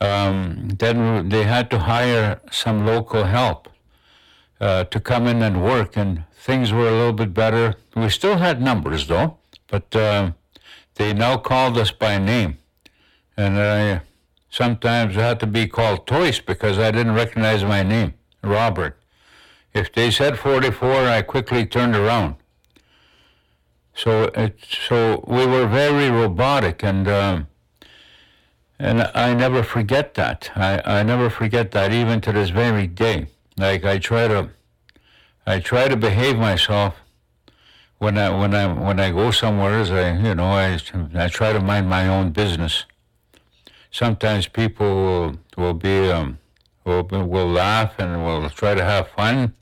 Um, 0.00 0.68
then 0.78 1.28
they 1.28 1.42
had 1.42 1.70
to 1.70 1.78
hire 1.80 2.40
some 2.50 2.86
local 2.86 3.24
help 3.24 3.68
uh, 4.60 4.84
to 4.84 5.00
come 5.00 5.26
in 5.26 5.42
and 5.42 5.62
work, 5.62 5.96
and 5.96 6.24
things 6.34 6.72
were 6.72 6.88
a 6.88 6.92
little 6.92 7.12
bit 7.12 7.34
better. 7.34 7.74
We 7.94 8.08
still 8.08 8.38
had 8.38 8.62
numbers 8.62 9.06
though, 9.06 9.38
but 9.68 9.94
uh, 9.94 10.32
they 10.94 11.12
now 11.12 11.36
called 11.36 11.76
us 11.76 11.90
by 11.90 12.18
name, 12.18 12.58
and 13.36 13.58
I 13.58 14.00
sometimes 14.48 15.14
had 15.14 15.38
to 15.40 15.46
be 15.46 15.66
called 15.66 16.06
twice 16.06 16.40
because 16.40 16.78
I 16.78 16.90
didn't 16.90 17.14
recognize 17.14 17.62
my 17.64 17.82
name, 17.82 18.14
Robert. 18.42 18.98
If 19.72 19.92
they 19.92 20.10
said 20.10 20.38
44, 20.38 21.06
I 21.06 21.22
quickly 21.22 21.64
turned 21.64 21.94
around. 21.94 22.34
So 23.94 24.24
it, 24.34 24.58
so 24.88 25.24
we 25.26 25.46
were 25.46 25.66
very 25.66 26.10
robotic, 26.10 26.82
and 26.82 27.06
um, 27.06 27.46
and 28.80 29.02
I 29.14 29.34
never 29.34 29.62
forget 29.62 30.14
that. 30.14 30.50
I, 30.56 30.80
I 30.84 31.02
never 31.02 31.28
forget 31.30 31.70
that 31.72 31.92
even 31.92 32.20
to 32.22 32.32
this 32.32 32.50
very 32.50 32.86
day. 32.86 33.26
Like 33.56 33.84
I 33.84 33.98
try 33.98 34.26
to, 34.28 34.50
I 35.46 35.60
try 35.60 35.88
to 35.88 35.96
behave 35.96 36.36
myself 36.36 36.96
when 37.98 38.16
I 38.18 38.28
when 38.40 38.54
I 38.54 38.66
when 38.72 38.98
I 38.98 39.10
go 39.10 39.30
somewhere. 39.30 39.78
As 39.80 39.90
I 39.90 40.16
you 40.26 40.34
know 40.34 40.50
I 40.64 40.78
I 41.14 41.28
try 41.28 41.52
to 41.52 41.60
mind 41.60 41.88
my 41.88 42.08
own 42.08 42.30
business. 42.30 42.86
Sometimes 43.92 44.46
people 44.46 44.86
will, 44.86 45.38
will 45.56 45.74
be 45.74 46.10
um, 46.10 46.38
will 46.84 47.04
will 47.04 47.48
laugh 47.48 47.92
and 47.98 48.24
will 48.24 48.48
try 48.50 48.74
to 48.74 48.84
have 48.84 49.08
fun 49.08 49.54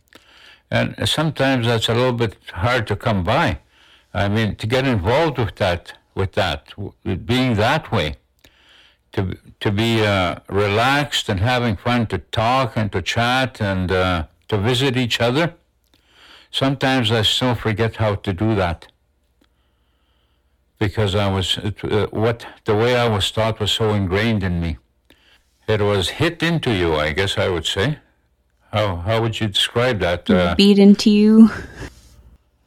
and 0.71 1.09
sometimes 1.09 1.67
that's 1.67 1.89
a 1.89 1.95
little 1.95 2.13
bit 2.13 2.37
hard 2.53 2.87
to 2.89 2.97
come 2.97 3.25
by. 3.25 3.59
I 4.13 4.29
mean, 4.29 4.57
to 4.57 4.67
get 4.67 4.87
involved 4.87 5.39
with 5.39 5.57
that, 5.57 5.95
with 6.15 6.33
that, 6.33 6.73
being 7.27 7.55
that 7.55 7.91
way, 7.91 8.17
to 9.19 9.37
to 9.61 9.71
be 9.73 10.07
uh, 10.07 10.37
relaxed 10.49 11.29
and 11.29 11.41
having 11.41 11.77
fun, 11.77 12.07
to 12.07 12.19
talk 12.19 12.77
and 12.77 12.93
to 12.93 13.03
chat 13.03 13.61
and 13.61 13.91
uh, 13.91 14.25
to 14.49 14.57
visit 14.57 14.97
each 14.97 15.21
other. 15.21 15.55
Sometimes 16.51 17.11
I 17.11 17.23
still 17.23 17.55
forget 17.55 17.97
how 17.97 18.15
to 18.15 18.33
do 18.33 18.55
that 18.55 18.87
because 20.79 21.15
I 21.15 21.29
was 21.37 21.59
uh, 21.59 22.07
what 22.11 22.47
the 22.65 22.77
way 22.77 22.97
I 22.97 23.09
was 23.09 23.31
taught 23.31 23.59
was 23.61 23.73
so 23.73 23.93
ingrained 23.93 24.43
in 24.43 24.61
me. 24.61 24.79
It 25.67 25.81
was 25.81 26.09
hit 26.21 26.43
into 26.43 26.73
you, 26.73 26.95
I 26.95 27.13
guess 27.13 27.37
I 27.37 27.49
would 27.49 27.67
say. 27.67 27.99
How 28.73 28.97
how 28.97 29.21
would 29.23 29.41
you 29.41 29.49
describe 29.49 29.99
that? 30.01 30.31
Uh, 30.31 30.55
Beat 30.55 30.79
into 30.79 31.11
you. 31.11 31.51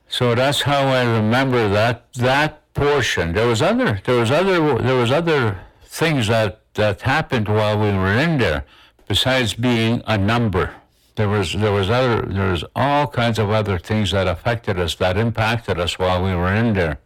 So 0.08 0.36
that's 0.36 0.62
how 0.64 0.84
I 1.00 1.04
remember 1.20 1.70
that 1.70 2.12
that 2.14 2.52
portion. 2.74 3.34
There 3.34 3.48
was 3.48 3.62
other 3.62 4.02
there 4.06 4.20
was 4.20 4.32
other 4.32 4.58
there 4.88 4.98
was 5.04 5.12
other 5.12 5.58
things 5.92 6.28
that 6.30 6.62
that 6.76 7.02
happened 7.02 7.50
while 7.50 7.78
we 7.78 7.92
were 7.92 8.14
in 8.14 8.38
there, 8.38 8.64
besides 9.10 9.54
being 9.54 10.02
a 10.08 10.18
number. 10.18 10.74
There 11.16 11.28
was 11.28 11.52
there 11.54 11.74
was 11.74 11.90
other 11.90 12.22
there 12.22 12.52
was 12.52 12.64
all 12.76 13.08
kinds 13.08 13.38
of 13.38 13.50
other 13.50 13.78
things 13.78 14.12
that 14.12 14.26
affected 14.26 14.80
us 14.80 14.96
that 14.96 15.18
impacted 15.18 15.80
us 15.80 16.00
while 16.00 16.24
we 16.24 16.34
were 16.34 16.56
in 16.56 16.74
there. 16.74 17.00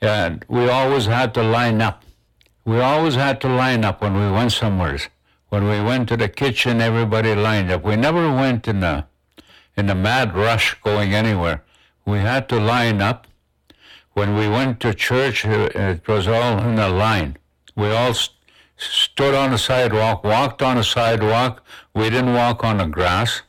And 0.00 0.44
we 0.48 0.68
always 0.68 1.06
had 1.06 1.34
to 1.34 1.42
line 1.42 1.82
up. 1.82 2.04
We 2.64 2.78
always 2.78 3.16
had 3.16 3.40
to 3.40 3.48
line 3.48 3.84
up 3.84 4.00
when 4.00 4.14
we 4.14 4.30
went 4.30 4.52
somewhere. 4.52 4.98
When 5.48 5.64
we 5.64 5.80
went 5.82 6.08
to 6.10 6.16
the 6.16 6.28
kitchen, 6.28 6.80
everybody 6.80 7.34
lined 7.34 7.70
up. 7.72 7.82
We 7.84 7.96
never 7.96 8.32
went 8.32 8.68
in 8.68 8.82
a, 8.82 9.06
in 9.76 9.90
a 9.90 9.94
mad 9.94 10.34
rush 10.34 10.74
going 10.82 11.12
anywhere. 11.14 11.62
We 12.06 12.18
had 12.18 12.48
to 12.50 12.58
line 12.60 13.00
up. 13.02 13.26
When 14.12 14.36
we 14.36 14.48
went 14.48 14.80
to 14.80 14.94
church, 14.94 15.44
it 15.44 16.06
was 16.06 16.28
all 16.28 16.58
in 16.58 16.78
a 16.78 16.88
line. 16.88 17.36
We 17.76 17.90
all 17.90 18.14
st- 18.14 18.36
stood 18.76 19.34
on 19.34 19.50
the 19.50 19.58
sidewalk, 19.58 20.24
walked 20.24 20.62
on 20.62 20.76
the 20.76 20.84
sidewalk. 20.84 21.64
We 21.94 22.10
didn't 22.10 22.34
walk 22.34 22.64
on 22.64 22.78
the 22.78 22.86
grass 22.86 23.42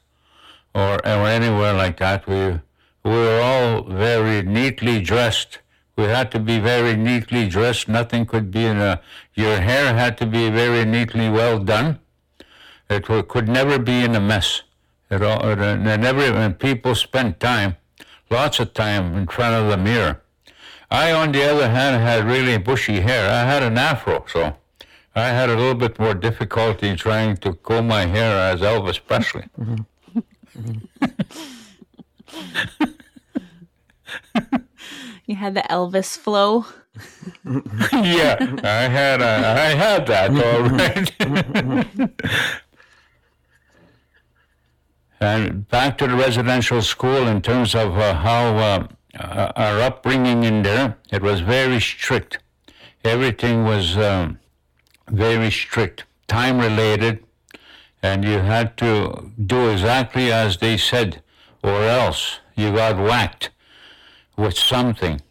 or, 0.74 0.96
or 1.06 1.28
anywhere 1.28 1.74
like 1.74 1.98
that. 1.98 2.28
We, 2.28 2.60
we 3.04 3.12
were 3.12 3.42
all 3.42 3.84
very 3.84 4.42
neatly 4.42 5.02
dressed. 5.02 5.60
We 5.96 6.06
had 6.06 6.32
to 6.32 6.40
be 6.40 6.60
very 6.60 6.96
neatly 6.96 7.48
dressed. 7.48 7.88
Nothing 7.88 8.26
could 8.26 8.52
be 8.52 8.66
in 8.66 8.78
a, 8.78 9.02
your 9.34 9.62
hair 9.62 9.94
had 9.94 10.18
to 10.18 10.26
be 10.26 10.50
very 10.50 10.86
neatly 10.86 11.30
well 11.30 11.60
done. 11.60 12.00
It 12.90 13.06
could 13.06 13.48
never 13.48 13.80
be 13.80 14.04
in 14.04 14.16
a 14.16 14.20
mess. 14.20 14.64
It 15.10 15.22
all, 15.22 15.48
it, 15.48 15.58
never, 15.58 16.22
and 16.22 16.60
people 16.60 16.96
spent 16.96 17.40
time, 17.40 17.78
lots 18.30 18.60
of 18.60 18.74
time 18.74 19.16
in 19.16 19.28
front 19.28 19.56
of 19.56 19.70
the 19.70 19.78
mirror. 19.78 20.22
I, 20.92 21.12
on 21.12 21.32
the 21.32 21.44
other 21.44 21.70
hand, 21.70 22.02
had 22.02 22.26
really 22.26 22.58
bushy 22.58 23.02
hair. 23.02 23.30
I 23.30 23.44
had 23.52 23.64
an 23.64 23.78
afro, 23.78 24.26
so 24.28 24.56
I 25.16 25.28
had 25.30 25.50
a 25.50 25.56
little 25.56 25.76
bit 25.76 26.00
more 26.00 26.14
difficulty 26.14 26.96
trying 26.96 27.38
to 27.38 27.54
comb 27.54 27.88
my 27.88 28.06
hair 28.06 28.38
as 28.54 28.62
Elvis 28.62 29.00
Presley. 29.06 29.46
Mm-hmm. 30.56 30.62
Mm-hmm. 30.62 30.76
You 35.26 35.36
had 35.36 35.56
the 35.56 35.62
Elvis 35.62 36.18
flow. 36.18 36.66
yeah, 37.92 38.38
I 38.64 38.88
had 38.88 39.22
a, 39.22 39.26
I 39.26 39.74
had 39.74 40.06
that 40.08 40.30
all 40.30 40.70
right. 40.70 41.12
and 45.20 45.68
back 45.70 45.98
to 45.98 46.08
the 46.08 46.16
residential 46.16 46.82
school 46.82 47.28
in 47.28 47.42
terms 47.42 47.74
of 47.74 47.98
uh, 47.98 48.14
how 48.14 48.56
uh, 48.56 48.88
uh, 49.20 49.52
our 49.56 49.82
upbringing 49.82 50.44
in 50.44 50.64
there, 50.64 50.98
it 51.12 51.22
was 51.22 51.42
very 51.42 51.80
strict. 51.80 52.40
Everything 53.04 53.64
was 53.64 53.98
um, 53.98 54.40
very 55.10 55.52
strict, 55.52 56.06
time 56.28 56.60
related, 56.60 57.24
and 58.02 58.24
you 58.24 58.40
had 58.40 58.78
to 58.78 59.32
do 59.46 59.70
exactly 59.70 60.32
as 60.32 60.58
they 60.58 60.78
said, 60.78 61.22
or 61.64 61.84
else 61.84 62.40
you 62.56 62.72
got 62.72 62.98
whacked 62.98 63.50
with 64.38 64.58
something. 64.58 65.22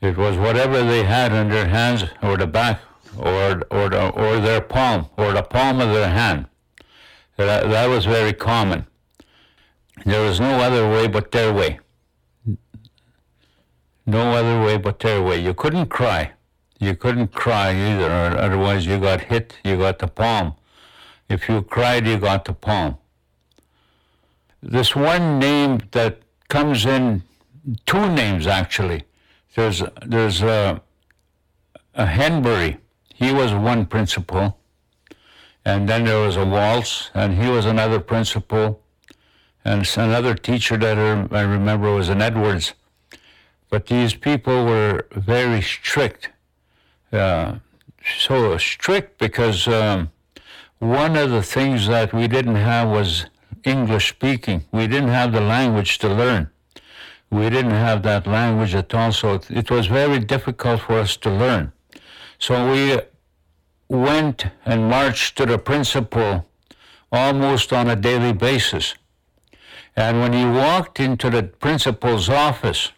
It 0.00 0.16
was 0.16 0.36
whatever 0.36 0.82
they 0.84 1.04
had 1.04 1.32
in 1.32 1.48
their 1.48 1.68
hands 1.68 2.04
or 2.22 2.36
the 2.36 2.46
back 2.46 2.80
or, 3.18 3.62
or, 3.70 3.88
the, 3.88 4.10
or 4.10 4.40
their 4.40 4.60
palm 4.60 5.06
or 5.16 5.32
the 5.32 5.42
palm 5.42 5.80
of 5.80 5.88
their 5.88 6.08
hand. 6.08 6.46
That, 7.36 7.68
that 7.68 7.86
was 7.86 8.04
very 8.04 8.32
common. 8.32 8.86
There 10.04 10.22
was 10.22 10.38
no 10.38 10.60
other 10.60 10.88
way 10.88 11.08
but 11.08 11.32
their 11.32 11.52
way. 11.52 11.80
No 14.06 14.32
other 14.32 14.64
way 14.64 14.76
but 14.78 15.00
their 15.00 15.20
way. 15.20 15.40
You 15.40 15.52
couldn't 15.52 15.86
cry. 15.86 16.32
You 16.78 16.94
couldn't 16.94 17.28
cry 17.32 17.72
either, 17.72 18.10
otherwise 18.38 18.86
you 18.86 18.98
got 18.98 19.22
hit, 19.22 19.56
you 19.64 19.76
got 19.78 19.98
the 19.98 20.06
palm. 20.06 20.54
If 21.28 21.48
you 21.48 21.62
cried, 21.62 22.06
you 22.06 22.18
got 22.18 22.44
the 22.44 22.52
palm. 22.52 22.98
This 24.62 24.94
one 24.94 25.38
name 25.38 25.80
that 25.92 26.20
comes 26.48 26.84
in 26.86 27.22
two 27.86 28.08
names 28.10 28.46
actually. 28.46 29.04
There's 29.54 29.82
there's 30.04 30.42
a, 30.42 30.82
a 31.94 32.06
Henbury. 32.06 32.78
He 33.14 33.32
was 33.32 33.52
one 33.54 33.86
principal, 33.86 34.58
And 35.64 35.88
then 35.88 36.04
there 36.04 36.20
was 36.20 36.36
a 36.36 36.44
waltz, 36.44 37.10
and 37.14 37.42
he 37.42 37.48
was 37.48 37.64
another 37.64 37.98
principal. 37.98 38.82
And 39.64 39.88
another 39.96 40.34
teacher 40.34 40.76
that 40.76 40.98
I 41.32 41.40
remember 41.40 41.92
was 41.94 42.08
an 42.08 42.20
Edwards. 42.22 42.74
But 43.70 43.86
these 43.86 44.14
people 44.14 44.64
were 44.64 45.06
very 45.12 45.62
strict. 45.62 46.30
Uh, 47.12 47.56
so 48.18 48.56
strict 48.58 49.18
because 49.18 49.66
um, 49.66 50.10
one 50.78 51.16
of 51.16 51.30
the 51.30 51.42
things 51.42 51.86
that 51.88 52.12
we 52.12 52.28
didn't 52.28 52.56
have 52.56 52.88
was 52.88 53.26
English 53.64 54.08
speaking. 54.08 54.64
We 54.72 54.86
didn't 54.86 55.08
have 55.08 55.32
the 55.32 55.40
language 55.40 55.98
to 55.98 56.08
learn. 56.08 56.50
We 57.30 57.50
didn't 57.50 57.72
have 57.72 58.02
that 58.04 58.26
language 58.26 58.74
at 58.74 58.94
all, 58.94 59.12
so 59.12 59.40
it 59.50 59.70
was 59.70 59.86
very 59.88 60.20
difficult 60.20 60.82
for 60.82 60.94
us 61.00 61.16
to 61.18 61.30
learn. 61.30 61.72
So 62.38 62.70
we 62.70 63.00
went 63.88 64.46
and 64.64 64.88
marched 64.88 65.36
to 65.38 65.46
the 65.46 65.58
principal 65.58 66.46
almost 67.10 67.72
on 67.72 67.88
a 67.88 67.96
daily 67.96 68.32
basis. 68.32 68.94
And 69.96 70.20
when 70.20 70.32
you 70.32 70.52
walked 70.52 71.00
into 71.00 71.30
the 71.30 71.42
principal's 71.42 72.28
office, 72.28 72.92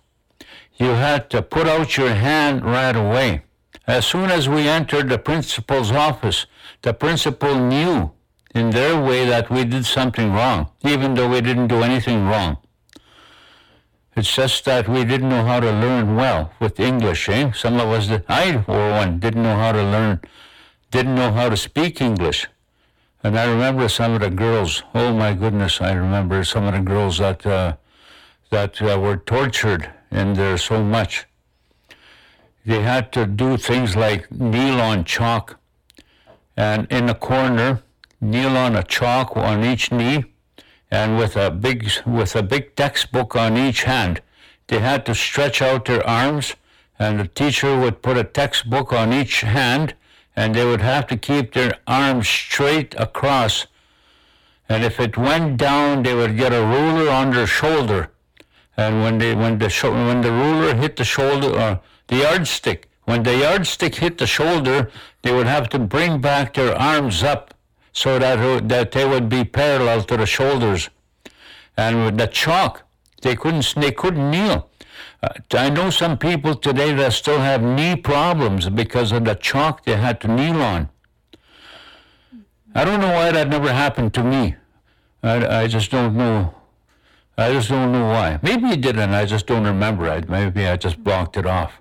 you 0.78 0.90
had 0.90 1.28
to 1.30 1.42
put 1.42 1.66
out 1.66 1.96
your 1.96 2.14
hand 2.14 2.64
right 2.64 2.94
away. 2.94 3.42
As 3.86 4.06
soon 4.06 4.30
as 4.30 4.48
we 4.48 4.68
entered 4.68 5.08
the 5.08 5.18
principal's 5.18 5.90
office, 5.90 6.46
the 6.82 6.94
principal 6.94 7.54
knew 7.56 8.12
in 8.54 8.70
their 8.70 9.00
way 9.00 9.26
that 9.26 9.50
we 9.50 9.64
did 9.64 9.86
something 9.86 10.32
wrong, 10.32 10.70
even 10.82 11.14
though 11.14 11.28
we 11.28 11.40
didn't 11.40 11.68
do 11.68 11.82
anything 11.82 12.26
wrong. 12.26 12.58
It's 14.16 14.34
just 14.34 14.64
that 14.64 14.88
we 14.88 15.04
didn't 15.04 15.28
know 15.28 15.44
how 15.44 15.60
to 15.60 15.70
learn 15.70 16.16
well 16.16 16.52
with 16.60 16.80
English, 16.80 17.28
eh? 17.28 17.52
Some 17.52 17.78
of 17.80 17.88
us, 17.88 18.08
did, 18.08 18.24
I 18.28 18.62
for 18.62 18.90
one, 18.90 19.20
didn't 19.20 19.42
know 19.42 19.56
how 19.56 19.72
to 19.72 19.82
learn, 19.82 20.20
didn't 20.90 21.14
know 21.14 21.32
how 21.32 21.48
to 21.48 21.56
speak 21.56 22.00
English. 22.00 22.46
And 23.22 23.38
I 23.38 23.44
remember 23.44 23.88
some 23.88 24.12
of 24.12 24.20
the 24.20 24.30
girls, 24.30 24.82
oh 24.94 25.12
my 25.12 25.34
goodness, 25.34 25.80
I 25.80 25.92
remember 25.92 26.44
some 26.44 26.64
of 26.64 26.72
the 26.72 26.80
girls 26.80 27.18
that, 27.18 27.46
uh, 27.46 27.76
that 28.50 28.80
uh, 28.82 28.98
were 28.98 29.16
tortured 29.16 29.90
in 30.10 30.34
there's 30.34 30.62
so 30.62 30.82
much. 30.82 31.26
They 32.64 32.82
had 32.82 33.12
to 33.12 33.26
do 33.26 33.56
things 33.56 33.96
like 33.96 34.30
kneel 34.30 34.80
on 34.80 35.04
chalk 35.04 35.58
and 36.56 36.86
in 36.90 37.06
the 37.06 37.14
corner, 37.14 37.82
kneel 38.20 38.56
on 38.56 38.76
a 38.76 38.82
chalk 38.82 39.36
on 39.36 39.64
each 39.64 39.92
knee 39.92 40.24
and 40.90 41.16
with 41.18 41.36
a 41.36 41.50
big 41.50 41.90
with 42.04 42.34
a 42.34 42.42
big 42.42 42.74
textbook 42.76 43.36
on 43.36 43.56
each 43.56 43.84
hand. 43.84 44.20
They 44.66 44.80
had 44.80 45.06
to 45.06 45.14
stretch 45.14 45.62
out 45.62 45.84
their 45.84 46.06
arms 46.06 46.56
and 46.98 47.20
the 47.20 47.28
teacher 47.28 47.78
would 47.78 48.02
put 48.02 48.16
a 48.16 48.24
textbook 48.24 48.92
on 48.92 49.12
each 49.12 49.42
hand 49.42 49.94
and 50.34 50.54
they 50.54 50.64
would 50.64 50.80
have 50.80 51.06
to 51.08 51.16
keep 51.16 51.54
their 51.54 51.74
arms 51.86 52.28
straight 52.28 52.94
across. 52.98 53.66
And 54.68 54.84
if 54.84 55.00
it 55.00 55.16
went 55.16 55.56
down, 55.56 56.02
they 56.02 56.14
would 56.14 56.36
get 56.36 56.52
a 56.52 56.64
ruler 56.64 57.10
on 57.10 57.30
their 57.30 57.46
shoulder. 57.46 58.10
And 58.78 59.02
when 59.02 59.18
they 59.18 59.34
when 59.34 59.58
the 59.58 59.68
when 59.90 60.20
the 60.20 60.30
ruler 60.30 60.72
hit 60.74 60.94
the 60.96 61.04
shoulder 61.04 61.48
or 61.48 61.58
uh, 61.58 61.78
the 62.06 62.18
yardstick, 62.18 62.88
when 63.06 63.24
the 63.24 63.36
yardstick 63.36 63.96
hit 63.96 64.18
the 64.18 64.26
shoulder, 64.26 64.88
they 65.22 65.32
would 65.34 65.48
have 65.48 65.68
to 65.70 65.80
bring 65.80 66.20
back 66.20 66.54
their 66.54 66.76
arms 66.76 67.24
up 67.24 67.54
so 67.92 68.20
that 68.20 68.68
that 68.68 68.92
they 68.92 69.04
would 69.04 69.28
be 69.28 69.44
parallel 69.44 70.04
to 70.04 70.16
the 70.16 70.26
shoulders. 70.26 70.90
And 71.76 72.04
with 72.04 72.18
the 72.18 72.28
chalk, 72.28 72.84
they 73.22 73.34
couldn't 73.34 73.74
they 73.76 73.90
couldn't 73.90 74.30
kneel. 74.30 74.70
Uh, 75.24 75.30
I 75.54 75.70
know 75.70 75.90
some 75.90 76.16
people 76.16 76.54
today 76.54 76.94
that 76.94 77.12
still 77.12 77.40
have 77.40 77.60
knee 77.60 77.96
problems 77.96 78.68
because 78.68 79.10
of 79.10 79.24
the 79.24 79.34
chalk 79.34 79.84
they 79.84 79.96
had 79.96 80.20
to 80.20 80.28
kneel 80.28 80.62
on. 80.62 80.88
I 82.76 82.84
don't 82.84 83.00
know 83.00 83.12
why 83.12 83.32
that 83.32 83.48
never 83.48 83.72
happened 83.72 84.14
to 84.14 84.22
me. 84.22 84.54
I, 85.24 85.62
I 85.62 85.66
just 85.66 85.90
don't 85.90 86.14
know. 86.16 86.54
I 87.38 87.52
just 87.52 87.68
don't 87.68 87.92
know 87.92 88.06
why. 88.06 88.40
Maybe 88.42 88.66
it 88.70 88.80
didn't. 88.80 89.14
I 89.14 89.24
just 89.24 89.46
don't 89.46 89.62
remember 89.62 90.06
it. 90.08 90.28
Maybe 90.28 90.66
I 90.66 90.76
just 90.76 91.04
blocked 91.04 91.36
it 91.36 91.46
off. 91.46 91.80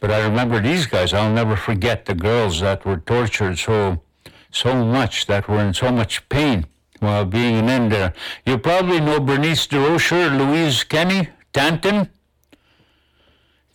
But 0.00 0.10
I 0.10 0.18
remember 0.24 0.60
these 0.60 0.86
guys. 0.86 1.12
I'll 1.12 1.32
never 1.32 1.54
forget 1.54 2.06
the 2.06 2.14
girls 2.16 2.60
that 2.60 2.84
were 2.84 2.96
tortured 2.96 3.56
so, 3.56 4.02
so 4.50 4.84
much, 4.84 5.26
that 5.26 5.46
were 5.46 5.60
in 5.60 5.74
so 5.74 5.92
much 5.92 6.28
pain 6.28 6.66
while 6.98 7.24
being 7.24 7.68
in 7.68 7.88
there. 7.88 8.12
You 8.44 8.58
probably 8.58 8.98
know 8.98 9.20
Bernice 9.20 9.68
DeRocher, 9.68 10.36
Louise 10.36 10.82
Kenny, 10.82 11.28
Tanton. 11.52 12.08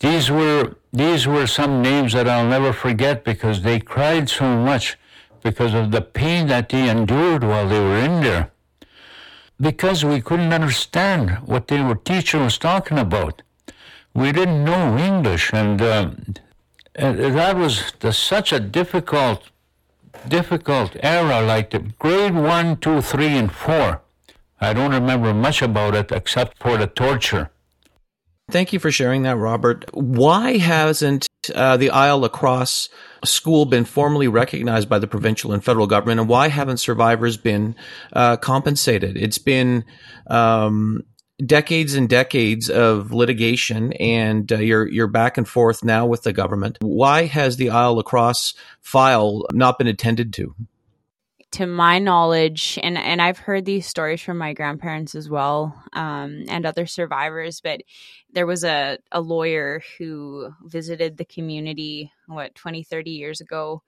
These 0.00 0.30
were 0.30 0.76
these 0.92 1.26
were 1.26 1.46
some 1.46 1.80
names 1.80 2.12
that 2.12 2.28
I'll 2.28 2.46
never 2.46 2.72
forget 2.72 3.24
because 3.24 3.62
they 3.62 3.80
cried 3.80 4.28
so 4.28 4.44
much 4.44 4.98
because 5.42 5.72
of 5.72 5.90
the 5.90 6.02
pain 6.02 6.46
that 6.48 6.68
they 6.68 6.90
endured 6.90 7.42
while 7.42 7.68
they 7.68 7.80
were 7.80 7.98
in 7.98 8.20
there. 8.20 8.50
Because 9.58 10.04
we 10.04 10.20
couldn't 10.20 10.52
understand 10.52 11.30
what 11.46 11.68
the 11.68 11.98
teacher 12.04 12.38
was 12.38 12.58
talking 12.58 12.98
about. 12.98 13.42
We 14.14 14.32
didn't 14.32 14.64
know 14.64 14.96
English, 14.98 15.52
and 15.52 15.80
uh, 15.80 16.10
that 16.94 17.56
was 17.56 17.92
the, 18.00 18.12
such 18.12 18.52
a 18.52 18.60
difficult, 18.60 19.50
difficult 20.28 20.96
era. 21.02 21.40
Like 21.42 21.70
the 21.70 21.80
grade 21.98 22.34
one, 22.34 22.76
two, 22.78 23.00
three, 23.00 23.36
and 23.36 23.50
four. 23.50 24.02
I 24.60 24.72
don't 24.72 24.92
remember 24.92 25.34
much 25.34 25.62
about 25.62 25.94
it 25.94 26.12
except 26.12 26.58
for 26.58 26.76
the 26.76 26.86
torture. 26.86 27.50
Thank 28.50 28.72
you 28.72 28.78
for 28.78 28.90
sharing 28.90 29.22
that, 29.22 29.36
Robert. 29.36 29.84
Why 29.92 30.58
hasn't 30.58 31.26
uh, 31.54 31.76
the 31.76 31.88
Île-à-la-Crosse 31.88 32.88
school 33.26 33.64
been 33.64 33.84
formally 33.84 34.28
recognized 34.28 34.88
by 34.88 34.98
the 34.98 35.06
provincial 35.06 35.52
and 35.52 35.64
federal 35.64 35.86
government, 35.86 36.20
and 36.20 36.28
why 36.28 36.48
haven't 36.48 36.78
survivors 36.78 37.36
been 37.36 37.74
uh, 38.12 38.36
compensated? 38.36 39.16
It's 39.16 39.38
been 39.38 39.84
um, 40.28 41.02
decades 41.44 41.94
and 41.94 42.08
decades 42.08 42.70
of 42.70 43.12
litigation, 43.12 43.92
and 43.94 44.50
uh, 44.50 44.58
you're 44.58 44.88
you're 44.88 45.06
back 45.08 45.36
and 45.36 45.46
forth 45.46 45.84
now 45.84 46.06
with 46.06 46.22
the 46.22 46.32
government. 46.32 46.78
Why 46.80 47.24
has 47.24 47.56
the 47.56 47.66
Île-à-la-Crosse 47.66 48.54
file 48.80 49.44
not 49.52 49.78
been 49.78 49.88
attended 49.88 50.32
to? 50.34 50.54
To 51.56 51.66
my 51.66 51.98
knowledge, 51.98 52.78
and 52.82 52.98
and 52.98 53.22
I've 53.22 53.38
heard 53.38 53.64
these 53.64 53.86
stories 53.86 54.20
from 54.20 54.36
my 54.36 54.52
grandparents 54.52 55.14
as 55.14 55.30
well, 55.30 55.74
um, 55.94 56.44
and 56.48 56.66
other 56.66 56.84
survivors. 56.84 57.62
But 57.62 57.80
there 58.30 58.46
was 58.46 58.62
a 58.62 58.98
a 59.10 59.22
lawyer 59.22 59.82
who 59.96 60.50
visited 60.64 61.16
the 61.16 61.24
community 61.24 62.12
what 62.26 62.54
20, 62.54 62.82
30 62.82 63.10
years 63.10 63.40
ago, 63.40 63.82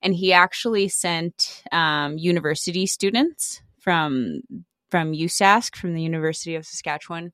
and 0.00 0.14
he 0.14 0.32
actually 0.32 0.86
sent 0.88 1.64
um, 1.72 2.18
university 2.18 2.86
students 2.86 3.62
from 3.80 4.42
from 4.88 5.12
USask 5.12 5.74
from 5.74 5.94
the 5.94 6.02
University 6.02 6.54
of 6.54 6.64
Saskatchewan 6.64 7.32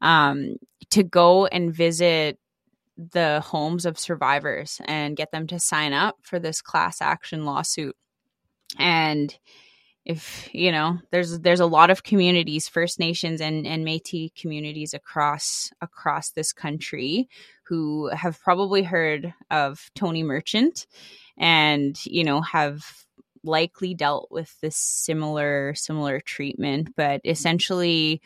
um, 0.00 0.56
to 0.90 1.02
go 1.02 1.44
and 1.44 1.74
visit 1.74 2.38
the 2.96 3.42
homes 3.44 3.84
of 3.84 3.98
survivors 3.98 4.80
and 4.86 5.14
get 5.14 5.30
them 5.30 5.46
to 5.48 5.60
sign 5.60 5.92
up 5.92 6.16
for 6.22 6.38
this 6.38 6.62
class 6.62 7.02
action 7.02 7.44
lawsuit 7.44 7.94
and 8.78 9.36
if 10.04 10.48
you 10.52 10.70
know 10.70 10.98
there's 11.10 11.40
there's 11.40 11.60
a 11.60 11.66
lot 11.66 11.90
of 11.90 12.04
communities 12.04 12.68
first 12.68 12.98
nations 13.00 13.40
and 13.40 13.66
and 13.66 13.84
metis 13.84 14.30
communities 14.40 14.94
across 14.94 15.70
across 15.80 16.30
this 16.30 16.52
country 16.52 17.28
who 17.64 18.08
have 18.08 18.40
probably 18.40 18.84
heard 18.84 19.34
of 19.50 19.90
tony 19.96 20.22
merchant 20.22 20.86
and 21.36 21.98
you 22.06 22.22
know 22.22 22.40
have 22.40 23.06
likely 23.46 23.94
dealt 23.94 24.28
with 24.30 24.54
this 24.60 24.76
similar 24.76 25.74
similar 25.74 26.20
treatment. 26.20 26.94
But 26.96 27.20
essentially 27.24 28.20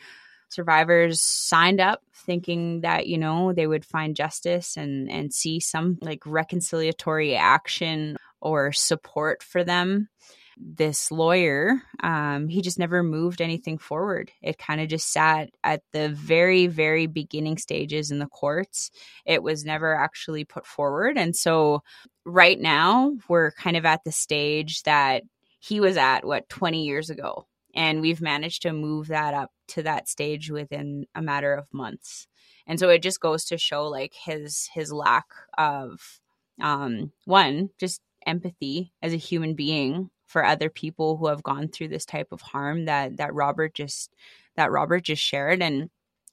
survivors 0.49 1.21
signed 1.21 1.79
up 1.79 2.01
thinking 2.13 2.81
that 2.81 3.07
you 3.07 3.17
know 3.17 3.53
they 3.53 3.67
would 3.67 3.85
find 3.85 4.15
justice 4.15 4.75
and 4.75 5.09
and 5.09 5.33
see 5.33 5.59
some 5.59 5.97
like 6.01 6.21
reconciliatory 6.21 7.37
action 7.37 8.17
or 8.41 8.71
support 8.71 9.43
for 9.43 9.63
them 9.63 10.09
this 10.57 11.11
lawyer, 11.11 11.81
um, 12.01 12.47
he 12.47 12.61
just 12.61 12.79
never 12.79 13.03
moved 13.03 13.41
anything 13.41 13.77
forward. 13.77 14.31
It 14.41 14.57
kind 14.57 14.81
of 14.81 14.87
just 14.87 15.11
sat 15.11 15.49
at 15.63 15.83
the 15.91 16.09
very, 16.09 16.67
very 16.67 17.07
beginning 17.07 17.57
stages 17.57 18.11
in 18.11 18.19
the 18.19 18.27
courts. 18.27 18.91
It 19.25 19.43
was 19.43 19.65
never 19.65 19.95
actually 19.95 20.45
put 20.45 20.65
forward. 20.65 21.17
And 21.17 21.35
so 21.35 21.83
right 22.25 22.59
now, 22.59 23.13
we're 23.27 23.51
kind 23.51 23.77
of 23.77 23.85
at 23.85 24.03
the 24.03 24.11
stage 24.11 24.83
that 24.83 25.23
he 25.59 25.79
was 25.79 25.97
at, 25.97 26.25
what, 26.25 26.49
20 26.49 26.85
years 26.85 27.09
ago. 27.09 27.45
And 27.73 28.01
we've 28.01 28.21
managed 28.21 28.63
to 28.63 28.73
move 28.73 29.07
that 29.07 29.33
up 29.33 29.51
to 29.69 29.83
that 29.83 30.09
stage 30.09 30.51
within 30.51 31.05
a 31.15 31.21
matter 31.21 31.53
of 31.53 31.73
months. 31.73 32.27
And 32.67 32.79
so 32.79 32.89
it 32.89 33.01
just 33.01 33.19
goes 33.19 33.45
to 33.45 33.57
show 33.57 33.87
like 33.87 34.13
his 34.13 34.69
his 34.73 34.91
lack 34.91 35.25
of 35.57 36.19
um 36.61 37.11
one 37.25 37.69
just 37.79 38.01
empathy 38.25 38.93
as 39.01 39.13
a 39.13 39.17
human 39.17 39.55
being 39.55 40.09
for 40.31 40.45
other 40.45 40.69
people 40.69 41.17
who 41.17 41.27
have 41.27 41.43
gone 41.43 41.67
through 41.67 41.89
this 41.89 42.05
type 42.05 42.31
of 42.31 42.41
harm 42.41 42.85
that 42.85 43.17
that 43.17 43.33
Robert 43.33 43.73
just 43.73 44.13
that 44.55 44.71
Robert 44.71 45.01
just 45.01 45.21
shared. 45.21 45.61
And 45.61 45.89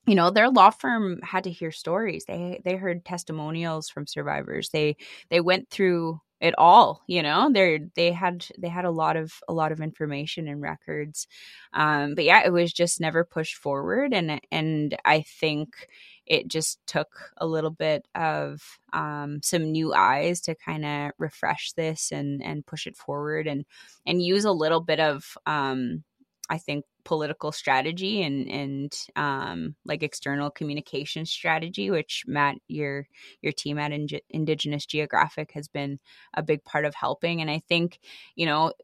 you 0.06 0.14
know 0.14 0.30
their 0.30 0.48
law 0.48 0.70
firm 0.70 1.20
had 1.22 1.44
to 1.44 1.50
hear 1.50 1.72
stories. 1.72 2.24
They 2.24 2.60
they 2.64 2.76
heard 2.76 3.04
testimonials 3.04 3.88
from 3.88 4.06
survivors. 4.06 4.68
They 4.70 4.96
they 5.30 5.40
went 5.40 5.68
through 5.68 6.20
it 6.40 6.54
all 6.58 7.02
you 7.06 7.22
know? 7.22 7.50
They 7.52 7.80
they 7.94 8.12
had 8.12 8.46
they 8.58 8.68
had 8.68 8.84
a 8.84 8.90
lot 8.90 9.16
of 9.16 9.32
a 9.48 9.52
lot 9.52 9.72
of 9.72 9.80
information 9.80 10.48
and 10.48 10.60
records 10.62 11.26
um 11.72 12.14
but 12.14 12.24
yeah 12.24 12.42
it 12.44 12.52
was 12.52 12.72
just 12.72 13.00
never 13.00 13.24
pushed 13.24 13.56
forward 13.56 14.12
and 14.14 14.40
and 14.50 14.96
i 15.04 15.20
think 15.22 15.88
it 16.26 16.46
just 16.48 16.78
took 16.86 17.08
a 17.38 17.46
little 17.46 17.70
bit 17.70 18.06
of 18.14 18.78
um, 18.92 19.40
some 19.42 19.72
new 19.72 19.94
eyes 19.94 20.40
to 20.42 20.54
kind 20.54 20.84
of 20.84 21.12
refresh 21.18 21.72
this 21.72 22.12
and 22.12 22.42
and 22.42 22.66
push 22.66 22.86
it 22.86 22.96
forward 22.96 23.46
and 23.46 23.64
and 24.06 24.22
use 24.22 24.44
a 24.44 24.52
little 24.52 24.80
bit 24.80 25.00
of 25.00 25.36
um, 25.46 26.04
I 26.50 26.58
think 26.58 26.84
political 27.08 27.50
strategy 27.52 28.22
and 28.22 28.46
and 28.50 28.94
um, 29.16 29.74
like 29.86 30.02
external 30.02 30.50
communication 30.50 31.24
strategy, 31.24 31.90
which 31.90 32.24
Matt, 32.26 32.56
your 32.68 33.08
your 33.40 33.52
team 33.52 33.78
at 33.78 33.92
Indigenous 34.28 34.84
Geographic 34.84 35.52
has 35.52 35.68
been 35.68 35.98
a 36.34 36.42
big 36.42 36.62
part 36.64 36.84
of 36.84 36.94
helping. 36.94 37.40
And 37.40 37.50
I 37.50 37.62
think 37.66 37.98
you 38.36 38.44
know 38.44 38.74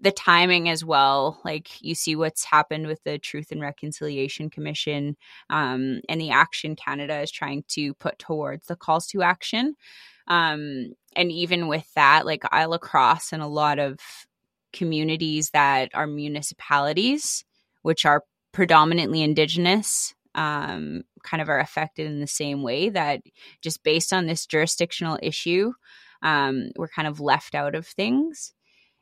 the 0.00 0.10
timing 0.10 0.68
as 0.68 0.84
well 0.84 1.40
like 1.44 1.80
you 1.80 1.94
see 1.94 2.16
what's 2.16 2.44
happened 2.44 2.88
with 2.88 3.00
the 3.04 3.16
truth 3.16 3.52
and 3.52 3.60
reconciliation 3.60 4.50
commission 4.50 5.16
um, 5.50 6.00
and 6.08 6.20
the 6.20 6.30
action 6.30 6.74
canada 6.74 7.20
is 7.20 7.30
trying 7.30 7.62
to 7.68 7.94
put 7.94 8.18
towards 8.18 8.66
the 8.66 8.74
calls 8.74 9.06
to 9.06 9.22
action 9.22 9.76
um, 10.26 10.92
and 11.14 11.30
even 11.30 11.68
with 11.68 11.86
that 11.94 12.26
like 12.26 12.42
Île-à-la-Crosse 12.42 13.32
and 13.32 13.40
a 13.40 13.46
lot 13.46 13.78
of 13.78 14.00
communities 14.72 15.50
that 15.50 15.90
are 15.94 16.06
municipalities 16.06 17.44
which 17.82 18.06
are 18.06 18.22
predominantly 18.52 19.22
indigenous 19.22 20.14
um, 20.34 21.02
kind 21.22 21.42
of 21.42 21.48
are 21.48 21.58
affected 21.58 22.06
in 22.06 22.20
the 22.20 22.26
same 22.26 22.62
way 22.62 22.88
that 22.88 23.20
just 23.60 23.82
based 23.82 24.12
on 24.12 24.26
this 24.26 24.46
jurisdictional 24.46 25.18
issue 25.22 25.72
um, 26.22 26.70
we're 26.76 26.88
kind 26.88 27.08
of 27.08 27.20
left 27.20 27.54
out 27.54 27.74
of 27.74 27.86
things. 27.86 28.52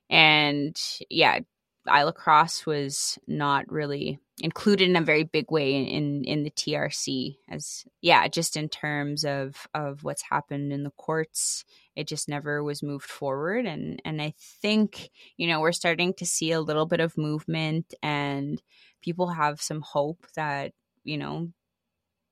And 0.09 0.77
yeah, 1.09 1.41
Île-à-la-Crosse 1.87 2.66
was 2.66 3.18
not 3.27 3.71
really 3.71 4.18
included 4.43 4.89
in 4.89 4.97
a 4.97 5.03
very 5.03 5.25
big 5.25 5.51
way 5.51 5.75
in 5.75 6.25
in 6.25 6.43
the 6.43 6.51
TRC 6.51 7.37
as 7.49 7.85
yeah, 8.01 8.27
just 8.29 8.57
in 8.57 8.68
terms 8.68 9.25
of 9.25 9.66
of 9.75 10.03
what's 10.03 10.23
happened 10.23 10.73
in 10.73 10.83
the 10.83 10.91
courts, 10.91 11.64
it 12.01 12.09
just 12.09 12.29
never 12.29 12.63
was 12.63 12.83
moved 12.83 13.07
forward 13.07 13.67
and 13.67 14.01
and 14.05 14.21
I 14.21 14.35
think, 14.63 15.11
you 15.37 15.47
know, 15.47 15.61
we're 15.61 15.73
starting 15.73 16.15
to 16.15 16.27
see 16.27 16.53
a 16.53 16.61
little 16.61 16.87
bit 16.87 17.01
of 17.01 17.19
movement 17.19 17.95
and 18.03 18.61
people 19.03 19.29
have 19.29 19.61
some 19.61 19.83
hope 19.83 20.27
that, 20.37 20.73
you 21.05 21.19
know, 21.19 21.49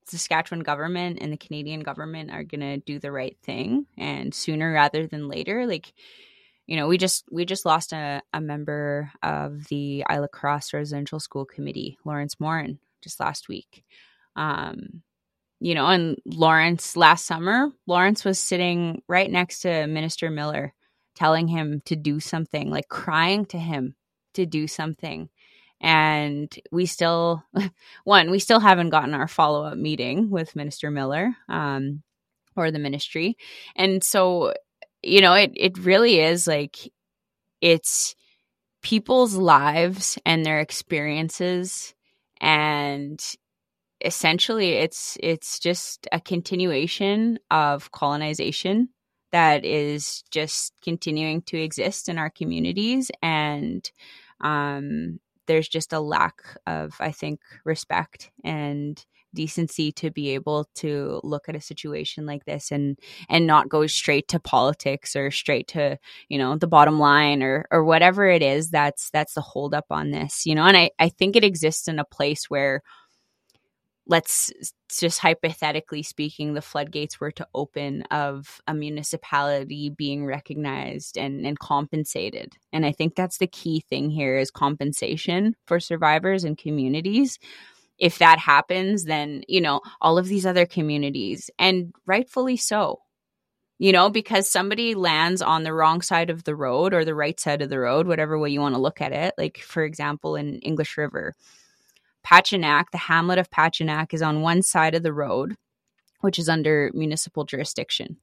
Saskatchewan 0.07 0.63
government 0.63 1.19
and 1.21 1.33
the 1.33 1.37
Canadian 1.37 1.81
government 1.81 2.31
are 2.31 2.45
going 2.45 2.61
to 2.61 2.79
do 2.79 2.99
the 2.99 3.13
right 3.13 3.37
thing 3.43 3.87
and 3.97 4.35
sooner 4.35 4.73
rather 4.73 5.07
than 5.07 5.29
later 5.29 5.67
like 5.67 5.93
you 6.67 6.77
know, 6.77 6.87
we 6.87 6.99
just 6.99 7.25
we 7.31 7.47
just 7.47 7.65
lost 7.65 7.95
a, 7.95 8.21
a 8.35 8.43
member 8.43 9.11
of 9.23 9.67
the 9.69 10.05
Île-à-la-Crosse 10.11 10.75
Residential 10.75 11.19
School 11.19 11.47
Committee, 11.47 11.97
Lawrence 12.05 12.39
Morin, 12.39 12.79
just 13.03 13.21
last 13.21 13.49
week. 13.49 13.85
Um, 14.37 15.03
you 15.61 15.75
know, 15.75 15.87
and 15.87 16.19
Lawrence 16.25 16.97
last 16.97 17.27
summer, 17.27 17.71
Lawrence 17.87 18.25
was 18.25 18.39
sitting 18.39 19.03
right 19.09 19.31
next 19.31 19.61
to 19.61 19.87
Minister 19.87 20.31
Miller, 20.31 20.75
telling 21.15 21.49
him 21.49 21.83
to 21.87 21.97
do 21.97 22.21
something, 22.21 22.71
like 22.71 22.89
crying 22.89 23.45
to 23.47 23.59
him 23.59 23.95
to 24.35 24.47
do 24.47 24.67
something. 24.67 25.29
And 25.81 26.57
we 26.71 26.87
still, 26.87 27.45
one, 28.05 28.31
we 28.31 28.39
still 28.39 28.61
haven't 28.61 28.91
gotten 28.91 29.15
our 29.15 29.29
follow 29.29 29.65
up 29.65 29.77
meeting 29.77 30.31
with 30.31 30.57
Minister 30.57 30.91
Miller 30.91 31.35
um, 31.49 32.03
or 32.57 32.71
the 32.71 32.79
ministry. 32.79 33.37
And 33.77 34.03
so 34.03 34.53
you 35.03 35.21
know, 35.21 35.35
it 35.35 35.53
it 35.55 35.79
really 35.79 36.21
is 36.21 36.47
like 36.47 36.77
it's 37.61 38.15
people's 38.83 39.35
lives 39.35 40.19
and 40.25 40.45
their 40.45 40.61
experiences 40.61 41.95
and 42.41 43.23
essentially 44.05 44.73
it's 44.73 45.17
it's 45.23 45.59
just 45.59 46.07
a 46.13 46.21
continuation 46.21 47.39
of 47.51 47.91
colonization 47.93 48.89
that 49.33 49.65
is 49.65 50.23
just 50.31 50.73
continuing 50.83 51.43
to 51.43 51.61
exist 51.61 52.09
in 52.09 52.19
our 52.19 52.31
communities 52.31 53.11
and 53.23 53.91
um, 54.41 55.19
there's 55.47 55.69
just 55.69 55.93
a 55.93 56.01
lack 56.01 56.43
of 56.67 56.95
i 57.01 57.11
think 57.11 57.41
respect 57.65 58.31
and 58.45 59.05
decency 59.35 59.93
to 59.93 60.11
be 60.11 60.31
able 60.31 60.67
to 60.75 61.21
look 61.23 61.49
at 61.49 61.57
a 61.57 61.61
situation 61.61 62.25
like 62.25 62.45
this 62.45 62.71
and 62.71 62.99
and 63.29 63.47
not 63.47 63.69
go 63.69 63.87
straight 63.87 64.27
to 64.29 64.41
politics 64.41 65.15
or 65.15 65.31
straight 65.31 65.69
to 65.69 65.99
you 66.29 66.39
know 66.39 66.57
the 66.57 66.67
bottom 66.67 66.99
line 66.99 67.43
or 67.43 67.67
or 67.71 67.85
whatever 67.85 68.27
it 68.27 68.43
is 68.43 68.71
that's 68.71 69.11
that's 69.11 69.35
the 69.35 69.41
holdup 69.41 69.85
on 69.91 70.11
this 70.11 70.47
you 70.47 70.55
know? 70.55 70.65
And 70.65 70.77
i 70.77 70.91
i 70.99 71.09
think 71.09 71.37
it 71.37 71.45
exists 71.45 71.89
in 71.89 71.99
a 71.99 72.05
place 72.05 72.49
where 72.49 72.83
let's 74.09 74.51
just 74.91 75.19
hypothetically 75.19 76.03
speaking 76.03 76.55
the 76.55 76.63
floodgates 76.63 77.21
were 77.21 77.31
to 77.31 77.47
open 77.55 78.03
of 78.11 78.61
a 78.67 78.75
municipality 78.75 79.91
being 79.91 80.25
recognized 80.25 81.19
and, 81.19 81.47
and 81.47 81.59
compensated 81.59 82.55
and 82.73 82.85
i 82.87 82.93
think 82.93 83.15
that's 83.15 83.39
the 83.39 83.47
key 83.47 83.85
thing 83.89 84.11
here 84.11 84.39
is 84.39 84.51
compensation 84.51 85.55
for 85.67 85.79
survivors 85.79 86.45
and 86.45 86.59
communities 86.59 87.39
if 87.99 88.19
that 88.19 88.39
happens, 88.39 89.05
then, 89.05 89.43
you 89.49 89.61
know, 89.61 89.81
all 90.01 90.19
of 90.19 90.29
these 90.29 90.47
other 90.47 90.67
communities, 90.67 91.51
and 91.59 91.93
rightfully 92.07 92.57
so, 92.57 93.01
you 93.79 93.93
know, 93.93 94.09
because 94.09 94.51
somebody 94.51 94.95
lands 94.95 95.43
on 95.43 95.65
the 95.65 95.73
wrong 95.73 96.01
side 96.01 96.31
of 96.31 96.45
the 96.45 96.55
road 96.55 96.95
or 96.95 97.05
the 97.05 97.15
right 97.15 97.39
side 97.39 97.61
of 97.61 97.71
the 97.71 97.79
road, 97.79 98.07
whatever 98.07 98.39
way 98.39 98.51
you 98.51 98.61
want 98.61 98.75
to 98.75 98.81
look 98.81 99.01
at 99.01 99.13
it. 99.13 99.35
Like, 99.37 99.59
for 99.59 99.85
example, 99.85 100.37
in 100.37 100.59
English 100.61 100.97
River, 100.97 101.35
Patuanak, 102.29 102.87
the 102.93 102.99
hamlet 102.99 103.39
of 103.39 103.51
Patuanak 103.51 104.13
is 104.13 104.23
on 104.23 104.43
one 104.43 104.63
side 104.63 104.95
of 104.95 105.03
the 105.03 105.13
road, 105.13 105.57
which 106.21 106.39
is 106.39 106.49
under 106.49 106.91
municipal 106.95 107.45
jurisdiction. 107.45 108.17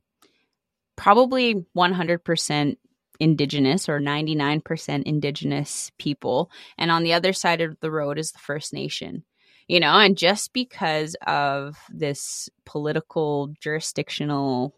Probably 0.95 1.65
100% 1.75 2.77
indigenous 3.19 3.89
or 3.89 3.99
99% 3.99 5.03
indigenous 5.03 5.91
people. 5.97 6.51
And 6.77 6.91
on 6.91 7.03
the 7.03 7.13
other 7.13 7.33
side 7.33 7.61
of 7.61 7.79
the 7.79 7.91
road 7.91 8.19
is 8.19 8.31
the 8.31 8.39
First 8.39 8.73
Nation 8.73 9.23
you 9.67 9.79
know, 9.79 9.93
and 9.97 10.17
just 10.17 10.53
because 10.53 11.15
of 11.25 11.77
this 11.89 12.49
political 12.65 13.53
jurisdictional 13.59 14.75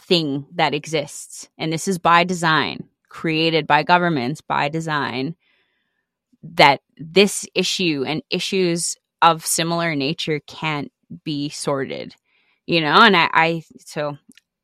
thing 0.00 0.46
that 0.54 0.74
exists, 0.74 1.48
and 1.58 1.72
this 1.72 1.88
is 1.88 1.98
by 1.98 2.24
design, 2.24 2.88
created 3.08 3.66
by 3.66 3.82
governments 3.82 4.40
by 4.40 4.68
design, 4.68 5.34
that 6.42 6.80
this 6.98 7.46
issue 7.54 8.04
and 8.06 8.22
issues 8.30 8.96
of 9.22 9.44
similar 9.44 9.94
nature 9.94 10.40
can't 10.46 10.92
be 11.24 11.48
sorted, 11.48 12.14
you 12.66 12.80
know, 12.80 12.94
and 12.94 13.16
I, 13.16 13.30
I 13.32 13.62
so 13.78 14.16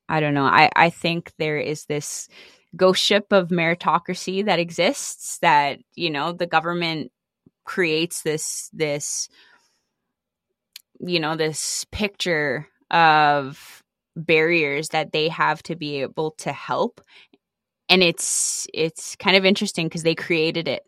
I 0.07 0.19
don't 0.19 0.33
know. 0.33 0.45
I, 0.45 0.69
I 0.75 0.89
think 0.89 1.33
there 1.37 1.57
is 1.57 1.85
this 1.85 2.27
ghost 2.75 3.01
ship 3.01 3.27
of 3.31 3.49
meritocracy 3.49 4.45
that 4.45 4.59
exists 4.59 5.39
that, 5.39 5.79
you 5.95 6.09
know, 6.09 6.31
the 6.31 6.47
government 6.47 7.11
creates 7.63 8.21
this 8.21 8.69
this 8.73 9.27
you 10.99 11.19
know 11.19 11.35
this 11.35 11.85
picture 11.91 12.67
of 12.91 13.83
barriers 14.15 14.89
that 14.89 15.11
they 15.11 15.27
have 15.27 15.61
to 15.63 15.75
be 15.75 16.01
able 16.01 16.31
to 16.31 16.51
help. 16.51 17.01
And 17.89 18.01
it's 18.01 18.67
it's 18.73 19.15
kind 19.15 19.35
of 19.35 19.45
interesting 19.45 19.87
because 19.87 20.03
they 20.03 20.15
created 20.15 20.67
it 20.67 20.83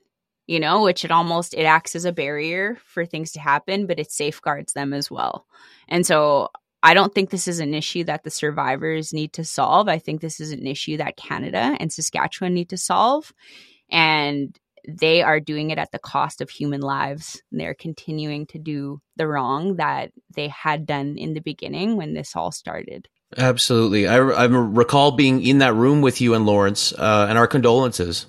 you 0.48 0.60
know 0.60 0.84
which 0.84 1.06
it 1.06 1.12
almost 1.12 1.54
it 1.54 1.64
acts 1.64 1.96
as 1.96 2.06
a 2.06 2.12
barrier 2.12 2.78
for 2.86 3.06
things 3.06 3.32
to 3.32 3.40
happen 3.40 3.86
but 3.86 4.00
it 4.00 4.12
safeguards 4.12 4.74
them 4.74 4.94
as 4.94 5.12
well 5.12 5.46
and 5.88 6.06
so 6.06 6.50
i 6.82 6.94
don't 6.94 7.14
think 7.14 7.30
this 7.30 7.48
is 7.48 7.60
an 7.60 7.74
issue 7.74 8.04
that 8.04 8.24
the 8.24 8.32
survivors 8.32 9.14
need 9.14 9.34
to 9.34 9.44
solve 9.44 9.88
i 9.88 10.00
think 10.00 10.22
this 10.22 10.40
is 10.40 10.52
an 10.52 10.66
issue 10.66 10.98
that 10.98 11.18
canada 11.18 11.76
and 11.80 11.92
saskatchewan 11.92 12.54
need 12.54 12.70
to 12.70 12.78
solve 12.78 13.32
and 13.90 14.58
they 14.88 15.22
are 15.22 15.40
doing 15.40 15.70
it 15.70 15.78
at 15.78 15.92
the 15.92 16.00
cost 16.00 16.40
of 16.40 16.50
human 16.50 16.80
lives. 16.80 17.42
They're 17.52 17.74
continuing 17.74 18.48
to 18.48 18.58
do 18.58 19.02
the 19.18 19.28
wrong 19.28 19.76
that 19.76 20.12
they 20.34 20.48
had 20.48 20.86
done 20.86 21.18
in 21.18 21.34
the 21.34 21.42
beginning 21.42 21.98
when 21.98 22.14
this 22.14 22.36
all 22.36 22.52
started. 22.52 23.10
Absolutely. 23.36 24.08
I, 24.08 24.16
I 24.16 24.46
recall 24.46 25.12
being 25.12 25.44
in 25.44 25.58
that 25.58 25.74
room 25.74 26.02
with 26.02 26.22
you 26.22 26.34
and 26.34 26.46
Lawrence, 26.46 26.94
uh, 26.94 27.26
and 27.28 27.38
our 27.38 27.48
condolences. 27.48 28.26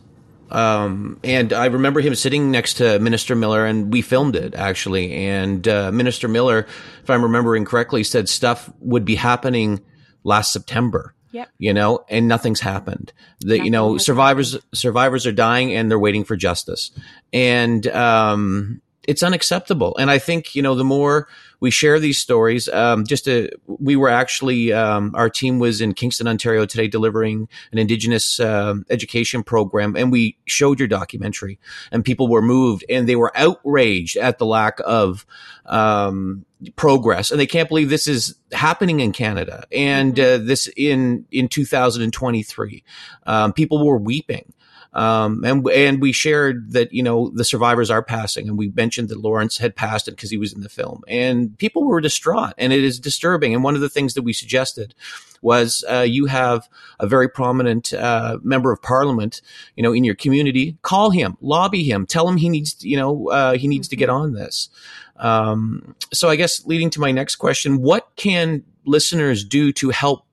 Um, 0.51 1.21
and 1.25 1.53
I 1.53 1.67
remember 1.67 2.01
him 2.01 2.15
sitting 2.15 2.51
next 2.51 2.75
to 2.75 2.99
Minister 2.99 3.35
Miller, 3.35 3.65
and 3.65 3.93
we 3.93 4.03
filmed 4.03 4.37
it 4.37 4.55
actually. 4.55 5.13
And 5.13 5.67
uh, 5.67 5.93
Minister 5.93 6.29
Miller, 6.29 6.67
if 7.03 7.11
I'm 7.11 7.23
remembering 7.23 7.65
correctly, 7.65 8.05
said 8.05 8.29
stuff 8.29 8.71
would 8.81 9.05
be 9.05 9.15
happening 9.15 9.81
last 10.25 10.53
September. 10.53 11.15
Yep. 11.33 11.51
You 11.59 11.75
know, 11.75 12.05
and 12.09 12.27
nothing's 12.27 12.61
happened. 12.61 13.13
The 13.41 13.63
you 13.63 13.71
know 13.71 13.99
survivors 13.99 14.53
happened. 14.53 14.69
survivors 14.75 15.27
are 15.27 15.33
dying 15.33 15.75
and 15.75 15.91
they're 15.91 15.99
waiting 15.99 16.25
for 16.25 16.37
justice. 16.37 16.91
And 17.33 17.87
um 17.89 18.81
it's 19.09 19.23
unacceptable. 19.23 19.97
And 19.97 20.11
I 20.11 20.19
think, 20.19 20.55
you 20.55 20.61
know, 20.61 20.75
the 20.75 20.85
more 20.85 21.29
we 21.61 21.71
share 21.71 21.99
these 21.99 22.19
stories, 22.19 22.69
um, 22.69 23.05
just 23.05 23.25
to, 23.25 23.51
we 23.67 23.97
were 23.97 24.09
actually, 24.09 24.73
um, 24.73 25.13
our 25.15 25.29
team 25.29 25.59
was 25.59 25.81
in 25.81 25.95
Kingston, 25.95 26.29
Ontario 26.29 26.67
today 26.67 26.89
delivering 26.89 27.49
an 27.73 27.79
Indigenous 27.79 28.39
uh, 28.39 28.75
education 28.91 29.43
program. 29.43 29.97
And 29.97 30.13
we 30.13 30.37
showed 30.47 30.79
your 30.79 30.89
documentary 30.89 31.59
and 31.91 32.05
people 32.05 32.29
were 32.29 32.43
moved 32.43 32.85
and 32.89 33.09
they 33.09 33.17
were 33.17 33.33
outraged 33.37 34.17
at 34.17 34.39
the 34.39 34.47
lack 34.47 34.79
of, 34.85 35.27
um, 35.67 36.45
progress 36.75 37.31
and 37.31 37.39
they 37.39 37.47
can't 37.47 37.69
believe 37.69 37.89
this 37.89 38.09
is 38.09 38.35
happening 38.51 38.99
in 38.99 39.13
Canada 39.13 39.65
and 39.71 40.17
mm-hmm. 40.17 40.43
uh, 40.43 40.45
this 40.45 40.69
in 40.77 41.25
in 41.31 41.47
2023 41.47 42.83
um, 43.27 43.53
people 43.53 43.87
were 43.87 43.97
weeping 43.97 44.53
um, 44.99 45.45
and 45.45 45.65
and 45.69 46.03
we 46.03 46.11
shared 46.11 46.73
that 46.73 46.93
you 46.93 47.05
know 47.05 47.31
the 47.31 47.45
survivors 47.45 47.89
are 47.89 48.03
passing, 48.03 48.49
and 48.49 48.59
we 48.59 48.71
mentioned 48.71 49.11
that 49.11 49.21
Lawrence 49.21 49.59
had 49.59 49.77
passed 49.77 50.09
it 50.09 50.13
because 50.13 50.31
he 50.31 50.37
was 50.37 50.53
in 50.53 50.63
the 50.63 50.69
film, 50.69 51.05
and 51.07 51.57
people 51.57 51.85
were 51.85 52.01
distraught, 52.01 52.55
and 52.59 52.73
it 52.73 52.83
is 52.83 52.99
disturbing. 52.99 53.55
And 53.55 53.63
one 53.63 53.77
of 53.77 53.81
the 53.81 53.89
things 53.89 54.15
that 54.15 54.23
we 54.23 54.33
suggested 54.33 54.97
was 55.41 55.85
uh, 55.89 56.01
you 56.01 56.27
have 56.27 56.69
a 56.99 57.07
very 57.07 57.29
prominent 57.29 57.93
uh, 57.93 58.39
member 58.43 58.73
of 58.73 58.83
parliament, 58.83 59.41
you 59.77 59.85
know, 59.85 59.93
in 59.93 60.03
your 60.03 60.17
community. 60.17 60.77
Call 60.83 61.11
him, 61.11 61.37
lobby 61.41 61.85
him, 61.85 62.05
tell 62.05 62.29
him 62.29 62.37
he 62.37 62.49
needs, 62.49 62.75
to, 62.75 62.89
you 62.89 62.97
know, 62.97 63.29
uh, 63.29 63.53
he 63.53 63.69
needs 63.69 63.87
mm-hmm. 63.87 63.91
to 63.91 63.97
get 63.97 64.09
mm-hmm. 64.09 64.23
on 64.23 64.33
this. 64.33 64.69
Um, 65.15 65.95
so 66.13 66.29
I 66.29 66.35
guess 66.35 66.67
leading 66.67 66.91
to 66.91 67.01
my 67.01 67.13
next 67.13 67.37
question, 67.37 67.83
what 67.83 68.09
can 68.17 68.65
listeners 68.85 69.45
do 69.45 69.73
to 69.75 69.91
help 69.91 70.25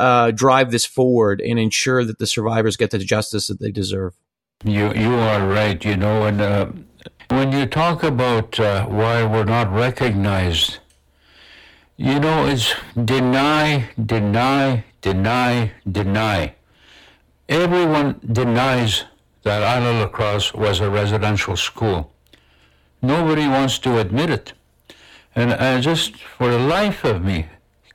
uh, 0.00 0.30
drive 0.30 0.70
this 0.70 0.86
forward 0.86 1.40
and 1.40 1.58
ensure 1.58 2.04
that 2.04 2.18
the 2.18 2.26
survivors 2.26 2.76
get 2.76 2.90
the 2.90 2.98
justice 2.98 3.46
that 3.48 3.60
they 3.60 3.70
deserve. 3.70 4.14
You 4.64 4.92
you 4.94 5.14
are 5.14 5.46
right. 5.46 5.84
You 5.84 5.96
know, 5.96 6.26
and 6.26 6.40
uh, 6.40 6.66
when 7.28 7.52
you 7.52 7.66
talk 7.66 8.02
about 8.02 8.58
uh, 8.58 8.86
why 8.86 9.24
we're 9.24 9.44
not 9.44 9.72
recognized, 9.72 10.78
you 11.96 12.18
know, 12.18 12.46
it's 12.46 12.74
deny, 12.96 13.90
deny, 14.14 14.84
deny, 15.00 15.72
deny. 15.90 16.54
Everyone 17.48 18.20
denies 18.32 19.04
that 19.42 19.62
Île-à-la-Crosse 19.62 20.54
was 20.54 20.80
a 20.80 20.88
residential 20.88 21.56
school. 21.56 22.12
Nobody 23.02 23.46
wants 23.48 23.78
to 23.80 23.98
admit 23.98 24.30
it. 24.30 24.52
And 25.34 25.52
I 25.52 25.80
just, 25.80 26.16
for 26.16 26.48
the 26.50 26.58
life 26.58 27.04
of 27.04 27.24
me, 27.24 27.46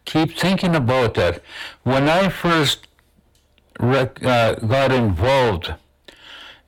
keep 0.06 0.38
thinking 0.38 0.76
about 0.76 1.14
that. 1.16 1.42
When 1.84 2.08
I 2.10 2.30
first 2.30 2.88
rec- 3.80 4.24
uh, 4.24 4.56
got 4.56 4.92
involved 4.92 5.74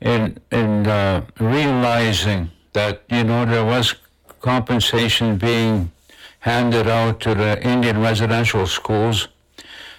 in 0.01 0.38
in 0.51 0.88
uh, 0.88 1.25
realizing 1.39 2.51
that 2.73 3.03
you 3.09 3.23
know 3.23 3.45
there 3.45 3.65
was 3.65 3.95
compensation 4.41 5.38
being 5.38 5.91
handed 6.39 6.88
out 6.88 7.19
to 7.19 7.33
the 7.35 7.61
Indian 7.63 7.99
residential 8.01 8.67
schools, 8.67 9.27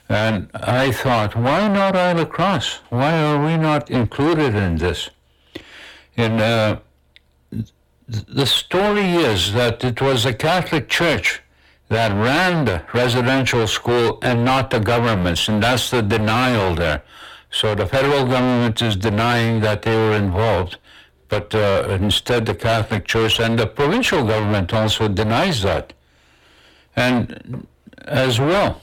and 0.09 0.49
I 0.55 0.93
thought, 0.93 1.35
why 1.35 1.69
not 1.69 1.95
Île-à-la-Crosse? 1.95 2.81
Why 2.89 3.21
are 3.21 3.45
we 3.45 3.57
not 3.57 3.91
included 3.91 4.55
in 4.55 4.77
this? 4.77 5.11
And 6.17 6.41
uh, 6.41 6.79
the 8.09 8.47
story 8.47 9.11
is 9.11 9.53
that 9.53 9.85
it 9.85 10.01
was 10.01 10.25
the 10.25 10.33
Catholic 10.33 10.89
Church 10.89 11.43
that 11.89 12.13
ran 12.13 12.65
the 12.65 12.83
residential 12.93 13.67
school 13.67 14.19
and 14.23 14.45
not 14.45 14.71
the 14.71 14.81
governments, 14.81 15.49
and 15.49 15.63
that's 15.63 15.91
the 15.91 16.03
denial 16.03 16.75
there. 16.75 17.03
So 17.51 17.75
the 17.75 17.87
federal 17.87 18.27
government 18.27 18.83
is 18.83 18.95
denying 18.97 19.61
that 19.61 19.83
they 19.83 19.97
were 19.97 20.15
involved, 20.15 20.77
but 21.29 21.55
uh, 21.55 21.99
instead 22.01 22.45
the 22.45 22.55
Catholic 22.55 23.07
Church 23.07 23.41
and 23.41 23.59
the 23.59 23.67
provincial 23.67 24.25
government 24.27 24.75
also 24.75 25.09
denies 25.09 25.63
that. 25.63 25.95
And 26.95 27.67
as 28.05 28.39
well, 28.39 28.83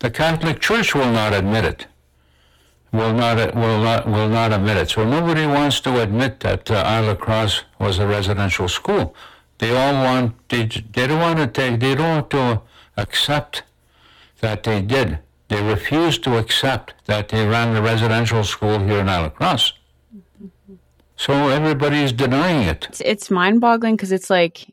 the 0.00 0.10
Catholic 0.10 0.60
Church 0.60 0.94
will 0.94 1.10
not 1.10 1.32
admit 1.32 1.64
it. 1.64 1.86
Will 2.92 3.14
not 3.14 3.54
will 3.54 3.80
not 3.80 4.06
will 4.06 4.28
not 4.28 4.52
admit 4.52 4.76
it. 4.76 4.90
So 4.90 5.08
nobody 5.08 5.46
wants 5.46 5.80
to 5.80 6.02
admit 6.02 6.40
that 6.40 6.70
uh, 6.70 6.84
Île-à-la-Crosse 6.84 7.64
was 7.78 7.98
a 7.98 8.06
residential 8.06 8.68
school. 8.68 9.14
They 9.58 9.76
all 9.76 9.94
want, 9.94 10.48
they, 10.48 10.64
they 10.66 11.06
don't 11.06 11.20
want 11.20 11.38
to 11.38 11.46
take, 11.46 11.80
they 11.80 11.94
don't 11.94 12.08
want 12.08 12.30
to 12.30 12.62
accept 12.96 13.62
that 14.40 14.62
they 14.64 14.82
did. 14.82 15.18
They 15.48 15.62
refuse 15.62 16.18
to 16.20 16.38
accept 16.38 16.94
that 17.06 17.28
they 17.28 17.46
ran 17.46 17.74
the 17.74 17.82
residential 17.82 18.42
school 18.42 18.78
here 18.78 19.00
in 19.00 19.06
Île-à-la-Crosse. 19.06 19.74
So 21.16 21.48
everybody's 21.48 22.12
denying 22.12 22.66
it. 22.66 22.86
It's, 22.88 23.00
it's 23.02 23.30
mind-boggling 23.30 23.96
because 23.96 24.12
it's 24.12 24.30
like 24.30 24.72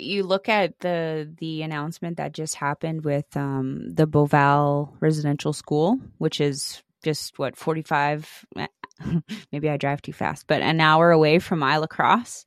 you 0.00 0.22
look 0.22 0.48
at 0.48 0.78
the 0.80 1.30
the 1.38 1.62
announcement 1.62 2.16
that 2.16 2.32
just 2.32 2.54
happened 2.54 3.04
with 3.04 3.36
um, 3.36 3.90
the 3.92 4.06
Beauval 4.06 4.94
Residential 5.00 5.52
School, 5.52 5.98
which 6.18 6.40
is 6.40 6.82
just 7.02 7.38
what 7.38 7.56
forty 7.56 7.82
five. 7.82 8.46
maybe 9.52 9.68
I 9.68 9.76
drive 9.76 10.02
too 10.02 10.12
fast, 10.12 10.46
but 10.46 10.62
an 10.62 10.80
hour 10.80 11.10
away 11.10 11.38
from 11.38 11.60
Île-à-la-Crosse 11.60 12.44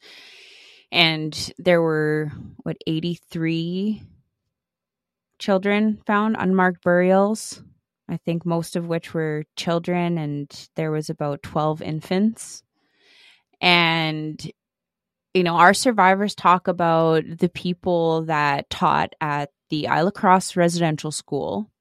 and 0.94 1.52
there 1.58 1.82
were 1.82 2.32
what 2.62 2.78
83 2.88 4.04
children 5.39 6.00
found 6.06 6.38
unmarked 6.39 6.84
burials 6.84 7.62
i 8.08 8.18
think 8.18 8.46
most 8.46 8.76
of 8.76 8.88
which 8.88 9.14
were 9.14 9.44
children 9.56 10.18
and 10.18 10.70
there 10.76 10.91
was 10.91 11.10
about 11.10 11.44
12 11.44 11.82
infants. 11.82 12.64
And 13.62 14.52
you 15.34 15.44
know 15.44 15.56
our 15.56 15.74
survivors 15.74 16.36
talk 16.36 16.68
about 16.68 17.24
the 17.39 17.50
people 17.50 18.24
that 18.26 18.70
taught 18.70 19.14
at 19.20 19.50
the 19.70 19.86
Île-à-la-Crosse 19.89 20.56
residential 20.56 21.12
school. 21.12 21.72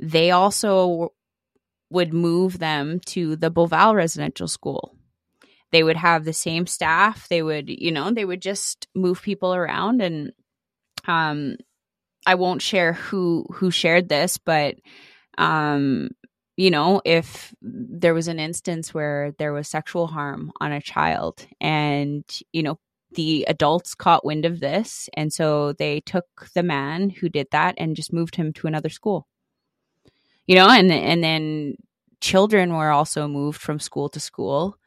They 0.00 0.30
also 0.30 1.12
would 1.90 2.14
move 2.14 2.58
them 2.58 3.00
to 3.06 3.36
the 3.36 3.50
Beauval 3.50 3.94
residential 3.94 4.48
school 4.48 4.96
they 5.74 5.82
would 5.82 5.96
have 5.96 6.24
the 6.24 6.32
same 6.32 6.68
staff. 6.68 7.28
They 7.28 7.42
would 7.42 7.68
you 7.68 7.90
know 7.90 8.12
they 8.12 8.24
would 8.24 8.40
just 8.40 8.86
move 8.94 9.20
people 9.20 9.52
around 9.52 10.00
and 10.00 10.32
um 11.06 11.56
i 12.26 12.34
won't 12.34 12.62
share 12.62 12.94
who 12.94 13.44
who 13.52 13.70
shared 13.70 14.08
this 14.08 14.38
but 14.38 14.76
um 15.36 16.08
you 16.56 16.70
know 16.70 17.02
if 17.04 17.54
there 17.60 18.14
was 18.14 18.28
an 18.28 18.38
instance 18.38 18.94
where 18.94 19.34
there 19.38 19.52
was 19.52 19.68
sexual 19.68 20.06
harm 20.06 20.52
on 20.60 20.72
a 20.72 20.80
child 20.80 21.46
and 21.60 22.24
you 22.52 22.62
know 22.62 22.78
the 23.16 23.44
adults 23.48 23.94
caught 23.94 24.24
wind 24.24 24.44
of 24.44 24.60
this 24.60 25.10
and 25.14 25.32
so 25.32 25.72
they 25.74 26.00
took 26.00 26.26
the 26.54 26.62
man 26.62 27.10
who 27.10 27.28
did 27.28 27.48
that 27.50 27.74
and 27.78 27.96
just 27.96 28.12
moved 28.12 28.36
him 28.36 28.52
to 28.52 28.66
another 28.66 28.88
school. 28.88 29.26
You 30.46 30.54
know 30.54 30.68
and 30.70 30.90
and 30.90 31.22
then 31.22 31.76
children 32.20 32.74
were 32.74 32.90
also 32.90 33.28
moved 33.28 33.60
from 33.60 33.78
school 33.80 34.08
to 34.10 34.20
school 34.20 34.78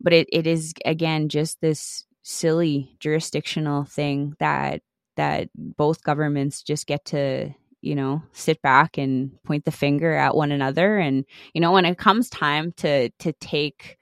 but 0.00 0.12
it, 0.12 0.28
it 0.32 0.46
is 0.46 0.74
again 0.84 1.28
just 1.28 1.60
this 1.60 2.06
silly 2.22 2.96
jurisdictional 3.00 3.84
thing 3.84 4.34
that 4.38 4.82
that 5.16 5.48
both 5.54 6.02
governments 6.02 6.62
just 6.62 6.86
get 6.86 7.04
to 7.06 7.50
you 7.80 7.94
know 7.94 8.22
sit 8.32 8.60
back 8.62 8.98
and 8.98 9.42
point 9.44 9.64
the 9.64 9.70
finger 9.70 10.12
at 10.14 10.34
one 10.36 10.52
another. 10.52 10.98
And 10.98 11.24
you 11.54 11.60
know 11.60 11.72
when 11.72 11.84
it 11.84 11.98
comes 11.98 12.28
time 12.30 12.72
to 12.78 13.10
to 13.10 13.32
take 13.34 13.98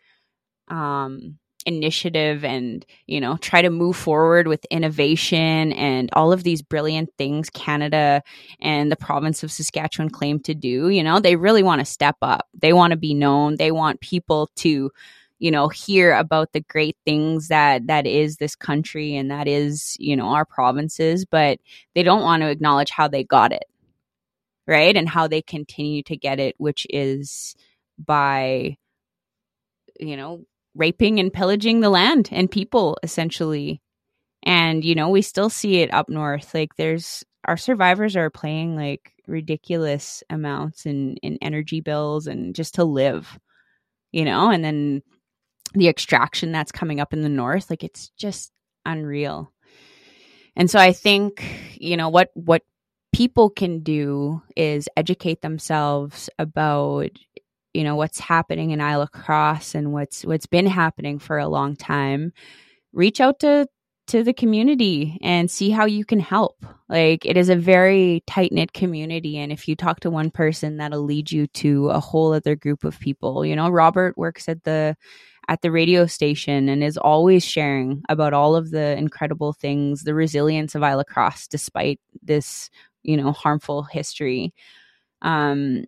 um 0.68 1.38
initiative 1.64 2.44
and 2.44 2.86
you 3.06 3.20
know 3.20 3.36
try 3.38 3.60
to 3.60 3.70
move 3.70 3.96
forward 3.96 4.46
with 4.46 4.64
innovation 4.70 5.72
and 5.72 6.08
all 6.12 6.32
of 6.32 6.44
these 6.44 6.62
brilliant 6.62 7.10
things 7.18 7.50
canada 7.50 8.22
and 8.60 8.90
the 8.90 8.96
province 8.96 9.42
of 9.42 9.50
saskatchewan 9.50 10.08
claim 10.08 10.38
to 10.38 10.54
do 10.54 10.88
you 10.88 11.02
know 11.02 11.18
they 11.18 11.34
really 11.34 11.64
want 11.64 11.80
to 11.80 11.84
step 11.84 12.16
up. 12.22 12.46
They 12.54 12.72
want 12.72 12.92
to 12.92 12.96
be 12.96 13.14
known. 13.14 13.56
They 13.56 13.72
want 13.72 14.00
people 14.00 14.48
to 14.56 14.92
you 15.38 15.50
know 15.50 15.68
hear 15.68 16.14
about 16.14 16.52
the 16.52 16.60
great 16.60 16.96
things 17.04 17.48
that 17.48 17.86
that 17.86 18.06
is 18.06 18.36
this 18.36 18.56
country 18.56 19.16
and 19.16 19.30
that 19.30 19.48
is 19.48 19.96
you 20.00 20.16
know 20.16 20.28
our 20.28 20.44
provinces 20.44 21.24
but 21.24 21.58
they 21.94 22.02
don't 22.02 22.22
want 22.22 22.42
to 22.42 22.48
acknowledge 22.48 22.90
how 22.90 23.08
they 23.08 23.24
got 23.24 23.52
it 23.52 23.64
right? 24.66 24.96
And 24.96 25.08
how 25.08 25.28
they 25.28 25.42
continue 25.42 26.02
to 26.04 26.16
get 26.16 26.40
it 26.40 26.54
which 26.58 26.86
is 26.90 27.54
by 27.98 28.76
you 29.98 30.16
know 30.16 30.44
raping 30.74 31.18
and 31.20 31.32
pillaging 31.32 31.80
the 31.80 31.90
land 31.90 32.28
and 32.32 32.50
people 32.50 32.98
essentially. 33.02 33.80
And 34.42 34.84
you 34.84 34.94
know 34.94 35.08
we 35.10 35.22
still 35.22 35.50
see 35.50 35.80
it 35.80 35.92
up 35.94 36.08
north. 36.08 36.54
Like 36.54 36.76
there's 36.76 37.24
our 37.44 37.56
survivors 37.56 38.16
are 38.16 38.30
paying 38.30 38.76
like 38.76 39.12
ridiculous 39.26 40.22
amounts 40.30 40.86
in 40.86 41.16
in 41.18 41.38
energy 41.42 41.80
bills 41.80 42.26
and 42.26 42.54
just 42.54 42.74
to 42.76 42.84
live 42.84 43.38
you 44.12 44.24
know? 44.24 44.50
And 44.50 44.64
then 44.64 45.02
the 45.76 45.88
extraction 45.88 46.52
that's 46.52 46.72
coming 46.72 47.00
up 47.00 47.12
in 47.12 47.22
the 47.22 47.28
north 47.28 47.70
like 47.70 47.84
it's 47.84 48.08
just 48.10 48.52
unreal 48.84 49.52
and 50.56 50.70
so 50.70 50.78
i 50.78 50.92
think 50.92 51.44
you 51.74 51.96
know 51.96 52.08
what 52.08 52.30
what 52.34 52.62
people 53.12 53.48
can 53.48 53.80
do 53.80 54.42
is 54.56 54.88
educate 54.96 55.40
themselves 55.40 56.28
about 56.38 57.10
you 57.76 57.84
know 57.84 57.94
what's 57.96 58.18
happening 58.18 58.70
in 58.70 58.80
Île-à-la-Crosse 58.80 59.74
and 59.74 59.92
what's 59.92 60.24
what's 60.24 60.46
been 60.46 60.66
happening 60.66 61.18
for 61.18 61.38
a 61.38 61.48
long 61.48 61.76
time, 61.76 62.32
reach 62.92 63.20
out 63.20 63.40
to 63.40 63.68
to 64.08 64.22
the 64.22 64.32
community 64.32 65.18
and 65.20 65.50
see 65.50 65.68
how 65.68 65.84
you 65.84 66.04
can 66.04 66.20
help. 66.20 66.64
Like 66.88 67.26
it 67.26 67.36
is 67.36 67.48
a 67.48 67.56
very 67.56 68.22
tight 68.26 68.52
knit 68.52 68.72
community. 68.72 69.36
And 69.36 69.50
if 69.50 69.66
you 69.68 69.76
talk 69.76 70.00
to 70.00 70.10
one 70.10 70.30
person, 70.30 70.76
that'll 70.76 71.02
lead 71.02 71.30
you 71.30 71.48
to 71.48 71.90
a 71.90 72.00
whole 72.00 72.32
other 72.32 72.54
group 72.54 72.84
of 72.84 73.00
people. 73.00 73.44
You 73.44 73.56
know, 73.56 73.68
Robert 73.68 74.16
works 74.16 74.48
at 74.48 74.62
the 74.62 74.96
at 75.48 75.62
the 75.62 75.70
radio 75.70 76.06
station 76.06 76.68
and 76.68 76.82
is 76.82 76.96
always 76.96 77.44
sharing 77.44 78.02
about 78.08 78.32
all 78.32 78.56
of 78.56 78.70
the 78.70 78.96
incredible 78.96 79.52
things, 79.52 80.02
the 80.02 80.14
resilience 80.14 80.74
of 80.74 80.82
Île-à-la-Crosse 80.82 81.46
despite 81.46 82.00
this, 82.22 82.70
you 83.02 83.16
know, 83.16 83.32
harmful 83.32 83.84
history. 83.84 84.52
Um, 85.22 85.84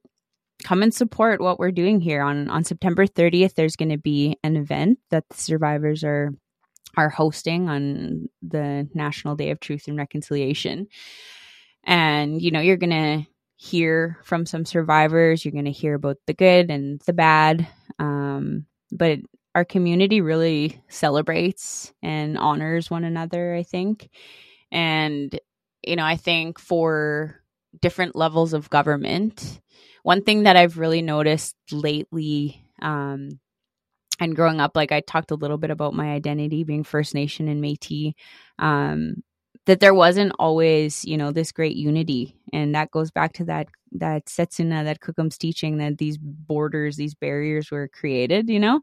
come 0.64 0.82
and 0.82 0.94
support 0.94 1.40
what 1.40 1.58
we're 1.58 1.70
doing 1.70 2.00
here 2.00 2.22
on 2.22 2.48
on 2.48 2.64
September 2.64 3.06
30th. 3.06 3.54
There's 3.54 3.76
going 3.76 3.90
to 3.90 3.98
be 3.98 4.36
an 4.42 4.56
event 4.56 4.98
that 5.10 5.28
the 5.28 5.36
survivors 5.36 6.04
are 6.04 6.32
are 6.96 7.08
hosting 7.08 7.68
on 7.68 8.28
the 8.42 8.88
National 8.94 9.36
Day 9.36 9.50
of 9.50 9.60
Truth 9.60 9.88
and 9.88 9.96
Reconciliation. 9.96 10.88
And, 11.84 12.42
you 12.42 12.50
know, 12.50 12.60
you're 12.60 12.76
going 12.76 12.90
to 12.90 13.26
hear 13.56 14.18
from 14.24 14.46
some 14.46 14.64
survivors, 14.64 15.44
you're 15.44 15.52
going 15.52 15.64
to 15.64 15.70
hear 15.70 15.94
about 15.94 16.16
the 16.26 16.34
good 16.34 16.70
and 16.70 17.00
the 17.06 17.12
bad. 17.12 17.68
Um, 17.98 18.66
but 18.90 19.18
our 19.54 19.64
community 19.64 20.20
really 20.20 20.82
celebrates 20.88 21.92
and 22.02 22.38
honors 22.38 22.90
one 22.90 23.04
another, 23.04 23.54
I 23.54 23.62
think. 23.62 24.08
And, 24.70 25.38
you 25.84 25.96
know, 25.96 26.04
I 26.04 26.16
think 26.16 26.58
for 26.58 27.40
different 27.80 28.16
levels 28.16 28.52
of 28.52 28.70
government, 28.70 29.60
one 30.02 30.22
thing 30.22 30.44
that 30.44 30.56
I've 30.56 30.78
really 30.78 31.02
noticed 31.02 31.56
lately 31.72 32.62
um, 32.82 33.40
and 34.20 34.34
growing 34.36 34.60
up, 34.60 34.72
like 34.74 34.92
I 34.92 35.00
talked 35.00 35.30
a 35.30 35.36
little 35.36 35.58
bit 35.58 35.70
about 35.70 35.94
my 35.94 36.12
identity 36.12 36.64
being 36.64 36.84
First 36.84 37.14
Nation 37.14 37.48
and 37.48 37.62
Métis, 37.62 38.14
um, 38.58 39.22
that 39.66 39.80
there 39.80 39.94
wasn't 39.94 40.32
always, 40.38 41.04
you 41.04 41.16
know, 41.16 41.30
this 41.30 41.52
great 41.52 41.76
unity, 41.76 42.36
and 42.52 42.74
that 42.74 42.90
goes 42.90 43.10
back 43.10 43.34
to 43.34 43.44
that 43.44 43.68
that 43.92 44.26
Setsuna, 44.26 44.84
that 44.84 45.00
Cookum's 45.00 45.38
teaching 45.38 45.78
that 45.78 45.98
these 45.98 46.18
borders, 46.18 46.96
these 46.96 47.14
barriers 47.14 47.70
were 47.70 47.88
created, 47.88 48.48
you 48.48 48.60
know. 48.60 48.80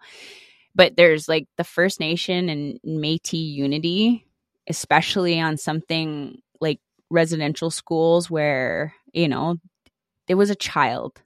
But 0.75 0.97
there's 0.97 1.27
like 1.27 1.47
the 1.57 1.63
First 1.63 1.99
Nation 1.99 2.49
and 2.49 2.79
Métis 2.85 3.53
unity, 3.53 4.27
especially 4.67 5.39
on 5.39 5.57
something 5.57 6.41
like 6.59 6.79
residential 7.09 7.71
schools 7.71 8.29
where 8.29 8.93
you 9.13 9.27
know 9.27 9.57
there 10.27 10.37
was 10.37 10.49
a 10.49 10.55
child 10.55 11.21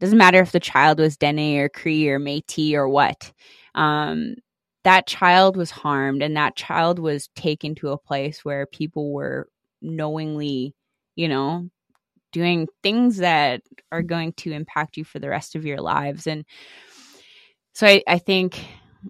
doesn't 0.00 0.18
matter 0.18 0.40
if 0.40 0.52
the 0.52 0.60
child 0.60 0.98
was 0.98 1.16
Dene 1.16 1.58
or 1.58 1.68
Cree 1.68 2.08
or 2.08 2.20
Métis 2.20 2.74
or 2.74 2.88
what. 2.88 3.32
Um, 3.74 4.36
that 4.84 5.06
child 5.06 5.56
was 5.56 5.70
harmed, 5.70 6.22
and 6.22 6.36
that 6.36 6.54
child 6.54 6.98
was 6.98 7.28
taken 7.34 7.74
to 7.76 7.88
a 7.90 7.98
place 7.98 8.44
where 8.44 8.66
people 8.66 9.12
were 9.12 9.48
knowingly, 9.82 10.74
you 11.16 11.28
know, 11.28 11.68
doing 12.32 12.68
things 12.82 13.16
that 13.18 13.62
are 13.90 14.02
going 14.02 14.32
to 14.34 14.52
impact 14.52 14.96
you 14.96 15.04
for 15.04 15.18
the 15.18 15.28
rest 15.28 15.56
of 15.56 15.64
your 15.64 15.80
lives. 15.80 16.26
And 16.26 16.44
so 17.72 17.86
I, 17.86 18.02
I 18.06 18.18
think 18.18 18.64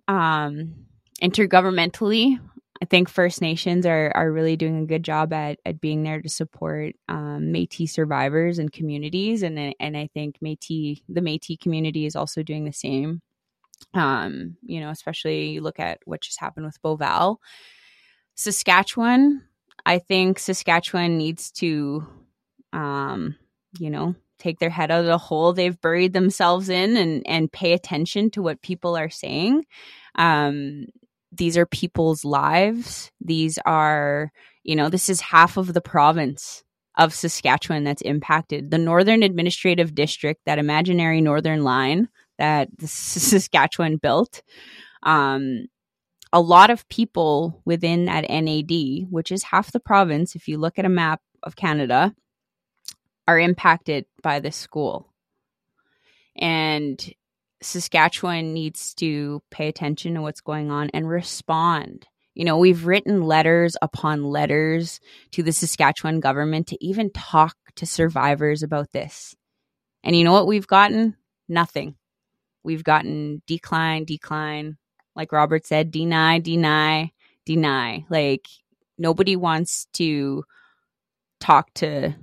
um, 0.09 0.87
intergovernmentally, 1.23 2.39
I 2.83 2.85
think 2.85 3.09
First 3.09 3.41
Nations 3.41 3.87
are 3.87 4.13
are 4.15 4.31
really 4.31 4.57
doing 4.57 4.83
a 4.83 4.87
good 4.87 5.03
job 5.03 5.33
at 5.33 5.59
at 5.65 5.81
being 5.81 6.03
there 6.03 6.21
to 6.21 6.29
support 6.29 6.95
um, 7.09 7.53
Métis 7.53 7.91
survivors 7.91 8.59
and 8.59 8.73
communities, 8.73 9.43
and 9.43 9.75
and 9.81 9.97
I 9.97 10.09
think 10.13 10.37
Métis 10.45 11.03
the 11.09 11.21
Métis 11.21 11.61
community 11.61 12.07
is 12.07 12.17
also 12.17 12.43
doing 12.43 12.65
the 12.65 12.73
same. 12.73 13.23
Um, 13.95 14.57
you 14.63 14.81
know, 14.81 14.91
especially 14.91 15.51
you 15.51 15.61
look 15.61 15.79
at 15.81 16.01
what 16.05 16.23
just 16.23 16.41
happened 16.41 16.67
with 16.67 16.81
Beauval, 16.83 17.37
Saskatchewan. 18.35 19.43
I 19.85 19.99
think 19.99 20.39
Saskatchewan 20.39 21.17
needs 21.17 21.53
to, 21.53 22.07
um, 22.73 23.37
you 23.79 23.91
know, 23.91 24.17
take 24.39 24.59
their 24.59 24.71
head 24.71 24.91
out 24.91 25.01
of 25.01 25.07
the 25.07 25.19
hole 25.19 25.53
they've 25.53 25.81
buried 25.81 26.13
themselves 26.13 26.69
in 26.69 26.97
and 26.97 27.23
and 27.27 27.53
pay 27.53 27.73
attention 27.73 28.31
to 28.31 28.43
what 28.43 28.63
people 28.63 28.97
are 28.97 29.11
saying. 29.11 29.65
Um, 30.17 30.87
these 31.33 31.57
are 31.57 31.67
people's 31.67 32.25
lives. 32.25 33.11
These 33.21 33.59
are, 33.67 34.31
you 34.63 34.77
know, 34.77 34.89
this 34.89 35.09
is 35.09 35.21
half 35.21 35.57
of 35.57 35.75
the 35.75 35.81
province 35.81 36.63
of 36.97 37.15
Saskatchewan 37.15 37.85
that's 37.85 38.03
impacted. 38.03 38.71
The 38.71 38.79
Northern 38.79 39.23
Administrative 39.23 39.95
District, 39.95 40.41
that 40.47 40.59
imaginary 40.59 41.21
northern 41.21 41.63
line 41.63 42.09
that 42.39 42.69
Saskatchewan 42.81 43.99
built, 43.99 44.43
um, 45.03 45.67
a 46.33 46.41
lot 46.41 46.71
of 46.71 46.89
people 46.89 47.63
within 47.65 48.07
that 48.07 48.29
NAD, 48.29 49.07
which 49.11 49.31
is 49.31 49.43
half 49.45 49.73
the 49.73 49.81
province, 49.81 50.35
if 50.35 50.49
you 50.49 50.59
look 50.59 50.79
at 50.79 50.85
a 50.85 50.91
map 50.91 51.21
of 51.43 51.57
Canada, 51.57 52.15
are 53.29 53.39
impacted 53.39 54.07
by 54.23 54.41
this 54.41 54.57
school. 54.57 55.13
And 56.37 57.03
Saskatchewan 57.63 58.53
needs 58.53 58.95
to 58.95 59.43
pay 59.51 59.69
attention 59.69 60.15
to 60.15 60.23
what's 60.23 60.41
going 60.41 60.71
on 60.71 60.91
and 60.93 61.09
respond. 61.09 62.07
You 62.35 62.45
know, 62.45 62.59
we've 62.59 62.85
written 62.85 63.23
letters 63.23 63.77
upon 63.81 64.25
letters 64.25 65.01
to 65.33 65.43
the 65.43 65.53
Saskatchewan 65.53 66.21
government 66.21 66.67
to 66.69 66.85
even 66.85 67.11
talk 67.11 67.57
to 67.77 67.87
survivors 67.87 68.63
about 68.63 68.93
this. 68.93 69.35
And 70.05 70.15
you 70.15 70.23
know 70.23 70.33
what 70.33 70.47
we've 70.47 70.67
gotten? 70.67 71.17
Nothing. 71.49 71.97
We've 72.63 72.85
gotten 72.85 73.43
decline, 73.47 74.05
decline. 74.05 74.77
Like 75.15 75.33
Robert 75.33 75.67
said, 75.67 75.91
deny, 75.91 76.39
deny, 76.41 77.13
deny. 77.47 78.05
Like 78.11 78.47
nobody 78.99 79.35
wants 79.35 79.87
to 79.95 80.45
talk 81.41 81.73
to 81.75 82.15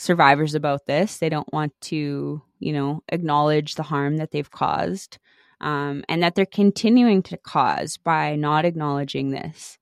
survivors 0.00 0.54
about 0.54 0.86
this. 0.86 1.18
They 1.18 1.28
don't 1.28 1.52
want 1.52 1.72
to 1.82 2.42
you 2.60 2.74
know, 2.74 3.02
acknowledge 3.08 3.74
the 3.74 3.82
harm 3.82 4.18
that 4.18 4.30
they've 4.30 4.50
caused 4.50 5.18
um, 5.60 6.04
and 6.08 6.22
that 6.22 6.34
they're 6.34 6.46
continuing 6.46 7.22
to 7.24 7.38
cause 7.38 7.96
by 7.96 8.36
not 8.36 8.64
acknowledging 8.64 9.30
this. 9.30 9.78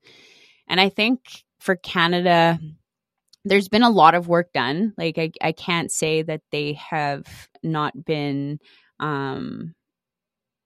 And 0.68 0.80
I 0.80 0.88
think 0.88 1.44
for 1.58 1.76
Canada, 1.76 2.58
there's 3.44 3.68
been 3.68 3.82
a 3.82 3.90
lot 3.90 4.14
of 4.14 4.28
work 4.28 4.52
done. 4.52 4.94
Like, 4.96 5.18
I, 5.18 5.32
I 5.42 5.52
can't 5.52 5.90
say 5.90 6.22
that 6.22 6.42
they 6.52 6.74
have 6.74 7.48
not 7.62 8.04
been 8.04 8.60
um, 9.00 9.74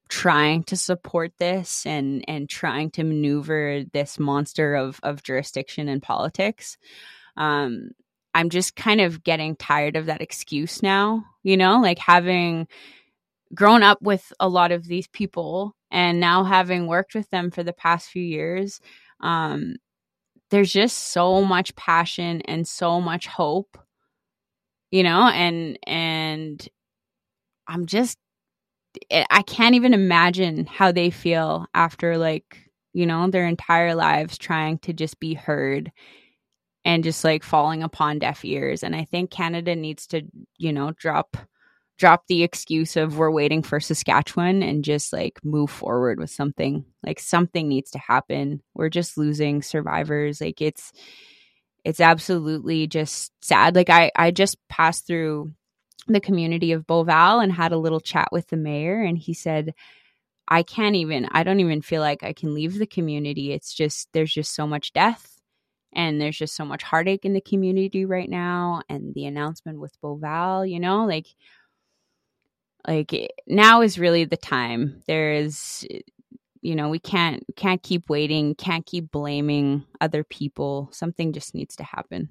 trying 0.08 0.64
to 0.64 0.76
support 0.76 1.32
this 1.38 1.86
and 1.86 2.24
and 2.28 2.48
trying 2.48 2.90
to 2.90 3.04
maneuver 3.04 3.84
this 3.92 4.18
monster 4.18 4.74
of 4.74 5.00
of 5.02 5.22
jurisdiction 5.22 5.88
and 5.88 6.02
politics. 6.02 6.76
Um, 7.36 7.92
I'm 8.34 8.50
just 8.50 8.76
kind 8.76 9.00
of 9.00 9.22
getting 9.22 9.56
tired 9.56 9.96
of 9.96 10.06
that 10.06 10.22
excuse 10.22 10.82
now, 10.82 11.24
you 11.42 11.56
know, 11.56 11.80
like 11.80 11.98
having 11.98 12.66
grown 13.54 13.82
up 13.82 14.00
with 14.00 14.32
a 14.40 14.48
lot 14.48 14.72
of 14.72 14.86
these 14.86 15.06
people 15.08 15.76
and 15.90 16.20
now 16.20 16.44
having 16.44 16.86
worked 16.86 17.14
with 17.14 17.28
them 17.30 17.50
for 17.50 17.62
the 17.62 17.72
past 17.72 18.08
few 18.08 18.22
years. 18.22 18.80
Um, 19.20 19.76
there's 20.50 20.72
just 20.72 20.98
so 20.98 21.42
much 21.42 21.74
passion 21.76 22.42
and 22.42 22.66
so 22.66 23.00
much 23.00 23.26
hope, 23.26 23.78
you 24.90 25.02
know, 25.02 25.26
and, 25.28 25.78
and 25.86 26.66
I'm 27.66 27.86
just, 27.86 28.18
eh, 29.10 29.24
I 29.30 29.42
can't 29.42 29.74
even 29.74 29.94
imagine 29.94 30.66
how 30.66 30.92
they 30.92 31.10
feel 31.10 31.66
after 31.74 32.18
like, 32.18 32.70
you 32.92 33.06
know, 33.06 33.28
their 33.30 33.46
entire 33.46 33.94
lives 33.94 34.36
trying 34.38 34.78
to 34.80 34.92
just 34.92 35.18
be 35.20 35.34
heard 35.34 35.92
and 36.84 37.04
just 37.04 37.24
like 37.24 37.42
falling 37.42 37.82
upon 37.82 38.18
deaf 38.18 38.44
ears 38.44 38.82
and 38.82 38.94
i 38.94 39.04
think 39.04 39.30
canada 39.30 39.74
needs 39.74 40.06
to 40.06 40.22
you 40.58 40.72
know 40.72 40.92
drop 40.92 41.36
drop 42.02 42.26
the 42.26 42.42
excuse 42.42 42.96
of 42.96 43.16
we're 43.16 43.30
waiting 43.30 43.62
for 43.62 43.78
saskatchewan 43.78 44.62
and 44.62 44.84
just 44.84 45.12
like 45.12 45.38
move 45.44 45.70
forward 45.70 46.18
with 46.18 46.30
something 46.30 46.84
like 47.04 47.20
something 47.20 47.68
needs 47.68 47.92
to 47.92 47.98
happen. 47.98 48.60
We're 48.74 48.88
just 48.88 49.16
losing 49.16 49.62
survivors 49.62 50.40
like 50.40 50.60
it's 50.60 50.92
it's 51.84 52.00
absolutely 52.00 52.88
just 52.88 53.32
sad. 53.40 53.76
Like 53.76 53.88
i 53.90 54.10
i 54.16 54.32
just 54.32 54.56
passed 54.68 55.06
through 55.06 55.52
the 56.08 56.18
community 56.20 56.72
of 56.72 56.88
Beauval 56.88 57.40
and 57.40 57.52
had 57.52 57.70
a 57.70 57.78
little 57.78 58.00
chat 58.00 58.30
with 58.32 58.48
the 58.48 58.56
mayor 58.56 59.00
and 59.00 59.16
he 59.16 59.34
said 59.34 59.72
I 60.48 60.64
can't 60.64 60.96
even 60.96 61.28
I 61.30 61.44
don't 61.44 61.60
even 61.60 61.82
feel 61.82 62.00
like 62.00 62.24
I 62.24 62.32
can 62.32 62.52
leave 62.52 62.78
the 62.78 62.86
community. 62.86 63.52
It's 63.52 63.72
just 63.72 64.08
there's 64.12 64.34
just 64.34 64.54
so 64.54 64.66
much 64.66 64.92
death 64.92 65.38
and 65.92 66.20
there's 66.20 66.38
just 66.38 66.54
so 66.54 66.64
much 66.64 66.82
heartache 66.82 67.24
in 67.24 67.32
the 67.32 67.40
community 67.40 68.04
right 68.04 68.28
now 68.28 68.82
and 68.88 69.14
the 69.14 69.26
announcement 69.26 69.78
with 69.80 70.00
Beauval, 70.00 70.68
you 70.68 70.80
know, 70.80 71.04
like 71.04 71.26
like 72.86 73.32
now 73.46 73.82
is 73.82 73.98
really 73.98 74.24
the 74.24 74.36
time. 74.36 75.02
There 75.06 75.32
is 75.32 75.86
you 76.60 76.76
know 76.76 76.88
we 76.88 76.98
can't 76.98 77.44
can't 77.56 77.82
keep 77.82 78.08
waiting 78.08 78.54
can't 78.54 78.86
keep 78.86 79.10
blaming 79.10 79.84
other 80.00 80.24
people. 80.24 80.88
Something 80.92 81.32
just 81.32 81.54
needs 81.54 81.76
to 81.76 81.84
happen. 81.84 82.28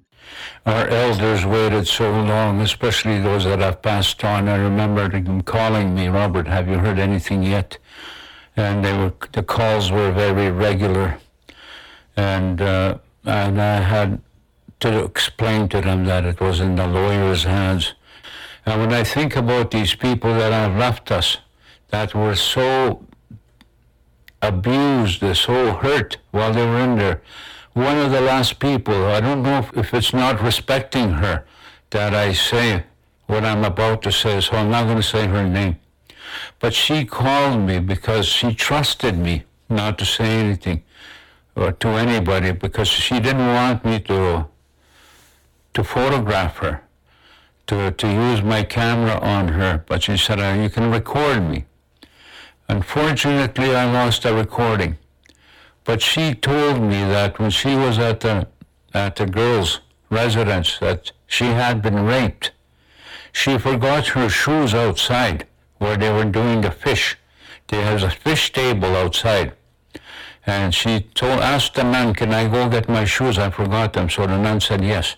Our 0.66 0.88
elders 0.88 1.44
waited 1.44 1.86
so 1.86 2.10
long 2.10 2.60
especially 2.60 3.20
those 3.20 3.44
that 3.44 3.60
have 3.60 3.82
passed 3.82 4.24
on. 4.24 4.48
I 4.48 4.56
remember 4.56 5.08
them 5.08 5.42
calling 5.42 5.94
me 5.94 6.08
robert 6.08 6.46
have 6.48 6.68
you 6.68 6.78
heard 6.78 6.98
anything 6.98 7.42
yet? 7.42 7.78
And 8.56 8.84
they 8.84 8.92
were 8.92 9.12
the 9.32 9.42
calls 9.42 9.90
were 9.90 10.12
very 10.12 10.50
regular. 10.50 11.18
And 12.16 12.60
uh, 12.60 12.98
and 13.24 13.60
i 13.60 13.80
had 13.80 14.20
to 14.80 15.04
explain 15.04 15.68
to 15.68 15.80
them 15.80 16.04
that 16.04 16.24
it 16.24 16.40
was 16.40 16.60
in 16.60 16.76
the 16.76 16.86
lawyer's 16.86 17.44
hands 17.44 17.94
and 18.66 18.80
when 18.80 18.92
i 18.92 19.04
think 19.04 19.36
about 19.36 19.70
these 19.70 19.94
people 19.94 20.32
that 20.34 20.52
have 20.52 20.76
left 20.76 21.10
us 21.10 21.38
that 21.90 22.14
were 22.14 22.34
so 22.34 23.04
abused, 24.42 25.20
so 25.36 25.72
hurt 25.74 26.18
while 26.32 26.52
they 26.52 26.66
were 26.66 26.80
in 26.80 26.96
there. 26.96 27.22
One 27.74 27.96
of 27.98 28.10
the 28.10 28.20
last 28.20 28.58
people, 28.58 29.06
I 29.06 29.20
don't 29.20 29.42
know 29.42 29.58
if, 29.58 29.76
if 29.76 29.94
it's 29.94 30.12
not 30.12 30.42
respecting 30.42 31.10
her 31.12 31.46
that 31.90 32.12
I 32.14 32.32
say 32.32 32.84
what 33.26 33.44
I'm 33.44 33.64
about 33.64 34.02
to 34.02 34.12
say, 34.12 34.40
so 34.40 34.56
I'm 34.56 34.70
not 34.70 34.84
going 34.84 34.96
to 34.96 35.02
say 35.02 35.26
her 35.26 35.46
name. 35.48 35.76
But 36.58 36.74
she 36.74 37.04
called 37.04 37.60
me 37.60 37.78
because 37.78 38.26
she 38.26 38.54
trusted 38.54 39.16
me 39.16 39.44
not 39.68 39.96
to 39.98 40.04
say 40.04 40.40
anything 40.40 40.82
or 41.54 41.72
to 41.72 41.88
anybody 41.88 42.52
because 42.52 42.88
she 42.88 43.20
didn't 43.20 43.46
want 43.46 43.84
me 43.84 44.00
to 44.00 44.46
to 45.74 45.82
photograph 45.82 46.58
her, 46.58 46.82
to, 47.66 47.90
to 47.92 48.06
use 48.06 48.42
my 48.42 48.62
camera 48.62 49.18
on 49.20 49.48
her. 49.48 49.84
But 49.86 50.02
she 50.02 50.18
said, 50.18 50.38
you 50.62 50.68
can 50.68 50.90
record 50.90 51.48
me. 51.48 51.64
Unfortunately, 52.68 53.74
I 53.74 53.90
lost 53.90 54.26
a 54.26 54.34
recording. 54.34 54.98
But 55.84 56.02
she 56.02 56.34
told 56.34 56.82
me 56.82 57.00
that 57.04 57.38
when 57.38 57.50
she 57.50 57.74
was 57.74 57.98
at 57.98 58.20
the, 58.20 58.48
at 58.92 59.16
the 59.16 59.26
girls' 59.26 59.80
residence 60.10 60.78
that 60.78 61.12
she 61.26 61.46
had 61.46 61.80
been 61.80 62.04
raped. 62.04 62.52
She 63.32 63.56
forgot 63.56 64.08
her 64.08 64.28
shoes 64.28 64.74
outside 64.74 65.46
where 65.78 65.96
they 65.96 66.12
were 66.12 66.26
doing 66.26 66.60
the 66.60 66.70
fish. 66.70 67.16
There 67.68 67.94
was 67.94 68.02
a 68.02 68.10
fish 68.10 68.52
table 68.52 68.94
outside. 68.94 69.54
And 70.44 70.74
she 70.74 71.00
told, 71.14 71.40
asked 71.40 71.74
the 71.74 71.84
man, 71.84 72.14
can 72.14 72.32
I 72.32 72.48
go 72.48 72.68
get 72.68 72.88
my 72.88 73.04
shoes? 73.04 73.38
I 73.38 73.50
forgot 73.50 73.92
them. 73.92 74.10
So 74.10 74.26
the 74.26 74.38
nun 74.38 74.60
said 74.60 74.84
yes. 74.84 75.16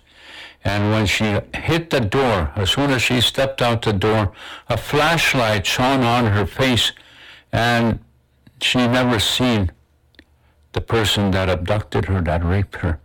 And 0.65 0.91
when 0.91 1.07
she 1.07 1.39
hit 1.55 1.91
the 1.91 2.01
door, 2.01 2.53
as 2.57 2.71
soon 2.71 2.91
as 2.91 3.03
she 3.03 3.21
stepped 3.21 3.61
out 3.61 3.83
the 3.83 3.93
door, 3.93 4.33
a 4.69 4.77
flashlight 4.77 5.67
shone 5.67 6.03
on 6.03 6.27
her 6.33 6.47
face 6.47 6.93
and 7.53 8.01
she 8.61 8.79
never 8.79 9.21
seen 9.21 9.71
the 10.73 10.81
person 10.81 11.31
that 11.33 11.49
abducted 11.49 12.07
her, 12.07 12.21
that 12.23 12.45
raped 12.45 12.77
her. 12.77 12.99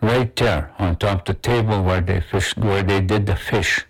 Right 0.00 0.34
there 0.36 0.72
on 0.78 0.96
top 0.96 1.20
of 1.20 1.24
the 1.26 1.34
table 1.34 1.82
where 1.82 2.00
they 2.00 2.22
where 2.56 2.82
they 2.82 3.00
did 3.00 3.26
the 3.26 3.36
fish. 3.36 3.84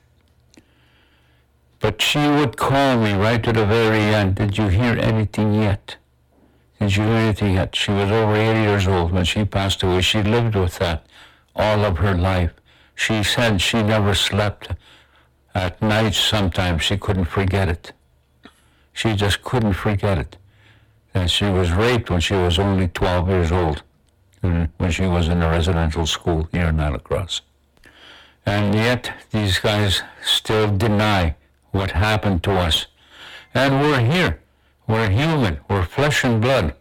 But 1.81 2.03
she 2.03 2.19
would 2.19 2.57
call 2.57 2.99
me 2.99 3.13
right 3.13 3.43
to 3.43 3.53
the 3.53 3.67
very 3.67 4.01
end. 4.01 4.35
Did 4.37 4.59
you 4.59 4.69
hear 4.69 4.99
anything 4.99 5.55
yet? 5.55 5.97
Hear 6.89 7.05
anything? 7.05 7.69
She 7.73 7.91
was 7.91 8.11
over 8.11 8.35
80 8.35 8.61
years 8.61 8.87
old 8.87 9.13
when 9.13 9.25
she 9.25 9.45
passed 9.45 9.83
away. 9.83 10.03
She 10.03 10.23
lived 10.23 10.55
with 10.55 10.79
that 10.79 11.07
all 11.57 11.85
of 11.85 11.99
her 11.99 12.15
life. 12.15 12.53
She 12.95 13.23
said 13.23 13.61
she 13.61 13.83
never 13.83 14.15
slept 14.15 14.69
at 15.55 15.81
night 15.81 16.15
sometimes. 16.15 16.83
She 16.83 16.99
couldn't 16.99 17.27
forget 17.27 17.69
it. 17.69 17.93
She 18.93 19.15
just 19.15 19.43
couldn't 19.43 19.73
forget 19.73 20.19
it. 20.19 20.37
And 21.15 21.31
she 21.31 21.47
was 21.47 21.73
raped 21.73 22.11
when 22.11 22.21
she 22.21 22.35
was 22.35 22.59
only 22.59 22.89
12 22.89 23.29
years 23.29 23.53
old, 23.53 23.83
when 24.41 24.91
she 24.91 25.07
was 25.07 25.29
in 25.29 25.43
a 25.43 25.49
residential 25.49 26.07
school 26.07 26.49
here 26.53 26.67
in 26.67 26.77
Île-à-la-Crosse. 26.77 27.41
And 28.45 28.75
yet, 28.75 29.13
these 29.31 29.59
guys 29.59 30.03
still 30.23 30.77
deny 30.77 31.37
what 31.71 31.93
happened 31.93 32.43
to 32.43 32.53
us. 32.53 32.87
And 33.55 33.81
we're 33.81 34.01
here. 34.01 34.42
We're 34.93 35.11
human. 35.11 35.55
We're 35.71 35.87
flesh 35.87 36.23
and 36.23 36.41
blood. 36.41 36.75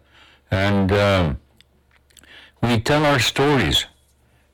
And 0.51 0.91
um, 0.91 1.39
we 2.61 2.79
tell 2.79 3.05
our 3.05 3.19
stories. 3.19 3.85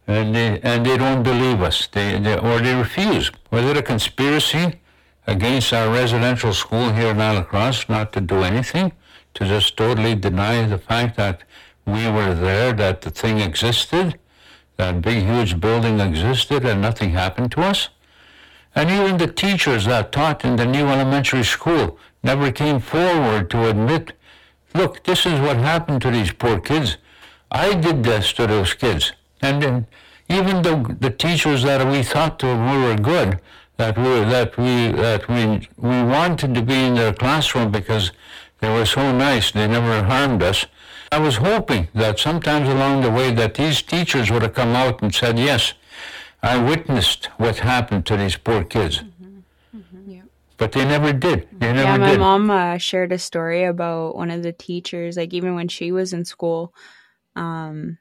And 0.05 0.35
they, 0.35 0.59
and 0.61 0.85
they 0.85 0.97
don't 0.97 1.23
believe 1.23 1.61
us, 1.61 1.87
they, 1.87 2.17
they, 2.19 2.37
or 2.37 2.59
they 2.59 2.75
refuse. 2.75 3.31
Was 3.51 3.65
it 3.65 3.75
a 3.75 3.81
conspiracy? 3.81 4.79
against 5.27 5.73
our 5.73 5.91
residential 5.91 6.53
school 6.53 6.91
here 6.93 7.09
in 7.09 7.17
Île-à-la-Crosse 7.17 7.89
not 7.89 8.13
to 8.13 8.21
do 8.21 8.43
anything, 8.43 8.93
to 9.33 9.45
just 9.45 9.75
totally 9.75 10.15
deny 10.15 10.65
the 10.65 10.77
fact 10.77 11.17
that 11.17 11.43
we 11.85 12.09
were 12.09 12.33
there, 12.33 12.73
that 12.73 13.01
the 13.01 13.11
thing 13.11 13.39
existed, 13.39 14.17
that 14.77 15.01
big, 15.01 15.25
huge 15.25 15.59
building 15.59 15.99
existed, 15.99 16.65
and 16.65 16.81
nothing 16.81 17.11
happened 17.11 17.51
to 17.51 17.61
us. 17.61 17.89
And 18.73 18.89
even 18.89 19.17
the 19.17 19.27
teachers 19.27 19.85
that 19.85 20.11
taught 20.11 20.45
in 20.45 20.55
the 20.55 20.65
new 20.65 20.87
elementary 20.87 21.43
school 21.43 21.99
never 22.27 22.51
came 22.51 22.79
forward 22.79 23.49
to 23.49 23.69
admit, 23.69 24.11
look, 24.75 25.03
this 25.05 25.25
is 25.25 25.39
what 25.39 25.57
happened 25.57 26.01
to 26.01 26.11
these 26.11 26.31
poor 26.31 26.59
kids. 26.59 26.97
I 27.49 27.73
did 27.73 28.03
this 28.03 28.33
to 28.33 28.45
those 28.45 28.73
kids. 28.73 29.13
And 29.41 29.63
then 29.63 29.87
even 30.29 30.61
the, 30.61 30.95
the 30.99 31.09
teachers 31.09 31.63
that 31.63 31.81
we 31.89 32.03
thought 32.03 32.43
were 32.43 32.95
good, 32.95 33.39
that 33.77 33.95
we 33.97 34.13
that 34.35 34.57
we 34.57 34.91
that 35.05 35.29
we 35.29 35.69
we 35.77 35.97
wanted 36.15 36.53
to 36.55 36.61
be 36.61 36.79
in 36.87 36.95
their 36.95 37.13
classroom 37.13 37.71
because 37.71 38.11
they 38.59 38.69
were 38.69 38.85
so 38.85 39.03
nice. 39.15 39.51
They 39.51 39.67
never 39.67 40.03
harmed 40.03 40.41
us. 40.43 40.65
I 41.11 41.19
was 41.19 41.37
hoping 41.37 41.87
that 41.93 42.19
sometimes 42.19 42.67
along 42.67 43.01
the 43.01 43.11
way 43.11 43.31
that 43.33 43.53
these 43.53 43.81
teachers 43.83 44.31
would 44.31 44.41
have 44.41 44.55
come 44.55 44.73
out 44.75 45.01
and 45.03 45.13
said, 45.13 45.37
"Yes, 45.37 45.73
I 46.41 46.57
witnessed 46.71 47.29
what 47.37 47.57
happened 47.59 48.05
to 48.07 48.17
these 48.17 48.35
poor 48.35 48.63
kids." 48.63 49.03
But 50.57 50.71
they 50.71 50.85
never 50.85 51.13
did. 51.13 51.47
They 51.51 51.71
never 51.71 51.83
yeah, 51.83 51.97
my 51.97 52.11
did. 52.11 52.19
mom 52.19 52.49
uh, 52.49 52.77
shared 52.77 53.11
a 53.11 53.19
story 53.19 53.63
about 53.63 54.15
one 54.15 54.31
of 54.31 54.41
the 54.41 54.53
teachers, 54.53 55.15
like 55.15 55.33
even 55.33 55.53
when 55.55 55.67
she 55.67 55.91
was 55.91 56.13
in 56.13 56.25
school, 56.25 56.73
um, 57.35 57.99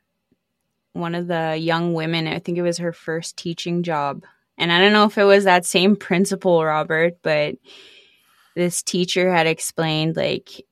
one 0.95 1.15
of 1.15 1.27
the 1.27 1.57
young 1.57 1.93
women, 1.93 2.27
I 2.27 2.39
think 2.39 2.57
it 2.57 2.63
was 2.63 2.79
her 2.79 2.95
first 2.95 3.37
teaching 3.37 3.83
job, 3.83 4.25
and 4.57 4.73
I 4.73 4.81
don't 4.81 4.95
know 4.95 5.05
if 5.05 5.19
it 5.19 5.25
was 5.25 5.45
that 5.45 5.67
same 5.67 5.97
principal, 5.97 6.65
Robert, 6.65 7.19
but 7.23 7.57
this 8.55 8.83
teacher 8.83 9.31
had 9.31 9.47
explained 9.47 10.17
like 10.17 10.65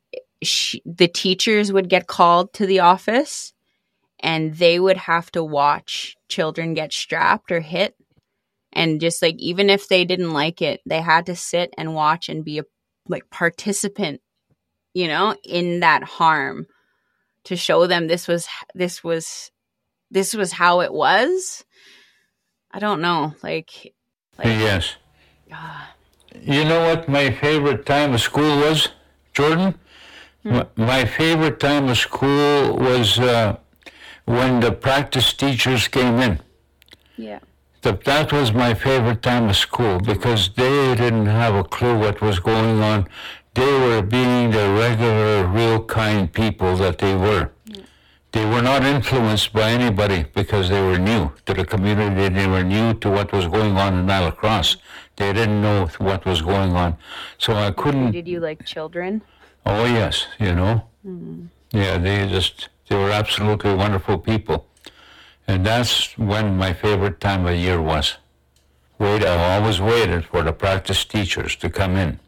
she, 0.42 0.82
the 0.86 1.08
teachers 1.08 1.72
would 1.72 1.88
get 1.88 2.06
called 2.06 2.52
to 2.54 2.66
the 2.66 2.80
office 2.80 3.52
and 4.20 4.54
they 4.54 4.80
would 4.80 4.96
have 4.96 5.30
to 5.32 5.44
watch 5.44 6.16
children 6.28 6.74
get 6.74 6.92
strapped 6.92 7.52
or 7.52 7.60
hit. 7.60 7.94
And 8.74 9.00
just 9.00 9.22
like, 9.22 9.36
even 9.38 9.70
if 9.70 9.88
they 9.88 10.04
didn't 10.04 10.32
like 10.32 10.60
it, 10.60 10.80
they 10.84 11.00
had 11.00 11.26
to 11.26 11.36
sit 11.36 11.72
and 11.78 11.94
watch 11.94 12.28
and 12.28 12.44
be 12.44 12.58
a 12.58 12.64
like 13.08 13.30
participant, 13.30 14.20
you 14.92 15.08
know, 15.08 15.36
in 15.44 15.80
that 15.80 16.02
harm 16.02 16.66
to 17.44 17.56
show 17.56 17.86
them 17.86 18.06
this 18.08 18.26
was, 18.26 18.48
this 18.74 19.04
was, 19.04 19.50
this 20.10 20.34
was 20.34 20.52
how 20.52 20.80
it 20.80 20.92
was 20.92 21.64
I 22.74 22.80
don't 22.80 23.00
know. 23.00 23.34
Like, 23.40 23.94
like 24.36 24.46
yes. 24.46 24.96
Uh, 25.50 25.84
you 26.40 26.64
know 26.64 26.80
what 26.88 27.08
my 27.08 27.30
favorite 27.30 27.86
time 27.86 28.14
of 28.14 28.20
school 28.20 28.58
was, 28.58 28.88
Jordan? 29.32 29.78
Hmm. 30.42 30.62
My 30.74 31.04
favorite 31.04 31.60
time 31.60 31.88
of 31.88 31.96
school 31.96 32.76
was 32.76 33.20
uh, 33.20 33.58
when 34.24 34.58
the 34.58 34.72
practice 34.72 35.32
teachers 35.32 35.86
came 35.86 36.18
in. 36.18 36.40
Yeah. 37.16 37.38
The, 37.84 37.92
that 38.06 38.32
was 38.32 38.50
my 38.54 38.72
favorite 38.72 39.20
time 39.20 39.50
of 39.50 39.56
school 39.56 40.00
because 40.00 40.48
they 40.56 40.94
didn't 40.94 41.26
have 41.26 41.54
a 41.54 41.64
clue 41.64 41.98
what 41.98 42.22
was 42.22 42.38
going 42.38 42.80
on. 42.80 43.06
They 43.52 43.72
were 43.84 44.00
being 44.00 44.50
the 44.50 44.66
regular, 44.84 45.46
real 45.46 45.84
kind 45.84 46.32
people 46.32 46.76
that 46.76 46.96
they 46.96 47.14
were. 47.14 47.50
They 48.32 48.46
were 48.46 48.62
not 48.62 48.84
influenced 48.84 49.52
by 49.52 49.68
anybody 49.70 50.24
because 50.34 50.70
they 50.70 50.80
were 50.80 50.98
new 50.98 51.30
to 51.44 51.52
the 51.52 51.66
community. 51.66 52.34
They 52.34 52.46
were 52.46 52.64
new 52.64 52.94
to 53.02 53.10
what 53.10 53.30
was 53.32 53.46
going 53.48 53.76
on 53.76 53.98
in 53.98 54.06
Île-à-la-Crosse. 54.06 54.78
They 55.16 55.34
didn't 55.34 55.60
know 55.60 55.86
what 55.98 56.24
was 56.24 56.40
going 56.40 56.72
on. 56.72 56.96
So 57.36 57.52
I 57.52 57.70
couldn't. 57.70 58.12
Did 58.12 58.26
you 58.26 58.40
like 58.40 58.64
children? 58.64 59.20
Oh, 59.66 59.84
yes, 59.84 60.26
you 60.40 60.54
know. 60.54 60.84
Mm. 61.06 61.48
Yeah, 61.70 61.98
they 61.98 62.26
just, 62.28 62.70
they 62.88 62.96
were 62.96 63.10
absolutely 63.10 63.74
wonderful 63.74 64.16
people. 64.18 64.68
And 65.46 65.64
that's 65.66 66.16
when 66.18 66.56
my 66.56 66.72
favorite 66.72 67.20
time 67.20 67.46
of 67.46 67.56
year 67.56 67.80
was. 67.80 68.16
Wait, 68.98 69.24
I 69.24 69.56
always 69.56 69.80
waited 69.80 70.24
for 70.24 70.42
the 70.42 70.52
practice 70.52 71.04
teachers 71.04 71.56
to 71.56 71.68
come 71.68 71.96
in. 71.96 72.20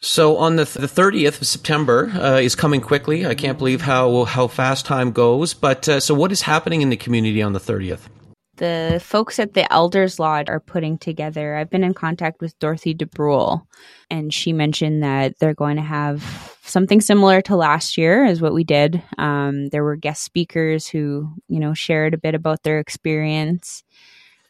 So 0.00 0.36
on 0.36 0.56
the, 0.56 0.66
th- 0.66 0.76
the 0.76 1.02
30th 1.02 1.40
of 1.40 1.46
September 1.46 2.10
uh, 2.14 2.38
is 2.38 2.54
coming 2.54 2.82
quickly. 2.82 3.26
I 3.26 3.34
can't 3.34 3.56
believe 3.56 3.80
how 3.80 4.24
how 4.24 4.48
fast 4.48 4.84
time 4.84 5.12
goes. 5.12 5.54
But 5.54 5.88
uh, 5.88 5.98
so 6.00 6.14
what 6.14 6.30
is 6.30 6.42
happening 6.42 6.82
in 6.82 6.90
the 6.90 6.96
community 6.96 7.40
on 7.40 7.54
the 7.54 7.58
30th? 7.58 8.08
The 8.56 9.00
folks 9.02 9.38
at 9.38 9.54
the 9.54 9.70
Elders 9.72 10.18
Lodge 10.18 10.48
are 10.48 10.60
putting 10.60 10.98
together. 10.98 11.56
I've 11.56 11.70
been 11.70 11.84
in 11.84 11.94
contact 11.94 12.40
with 12.40 12.58
Dorothy 12.58 12.94
DeBrule, 12.94 13.62
and 14.10 14.32
she 14.32 14.52
mentioned 14.52 15.02
that 15.02 15.38
they're 15.38 15.54
going 15.54 15.76
to 15.76 15.82
have 15.82 16.56
something 16.62 17.00
similar 17.00 17.40
to 17.42 17.56
last 17.56 17.98
year, 17.98 18.24
is 18.24 18.40
what 18.40 18.54
we 18.54 18.64
did. 18.64 19.02
Um, 19.18 19.68
there 19.68 19.84
were 19.84 19.96
guest 19.96 20.22
speakers 20.22 20.86
who, 20.86 21.30
you 21.48 21.60
know, 21.60 21.74
shared 21.74 22.14
a 22.14 22.18
bit 22.18 22.34
about 22.34 22.62
their 22.62 22.78
experience. 22.78 23.82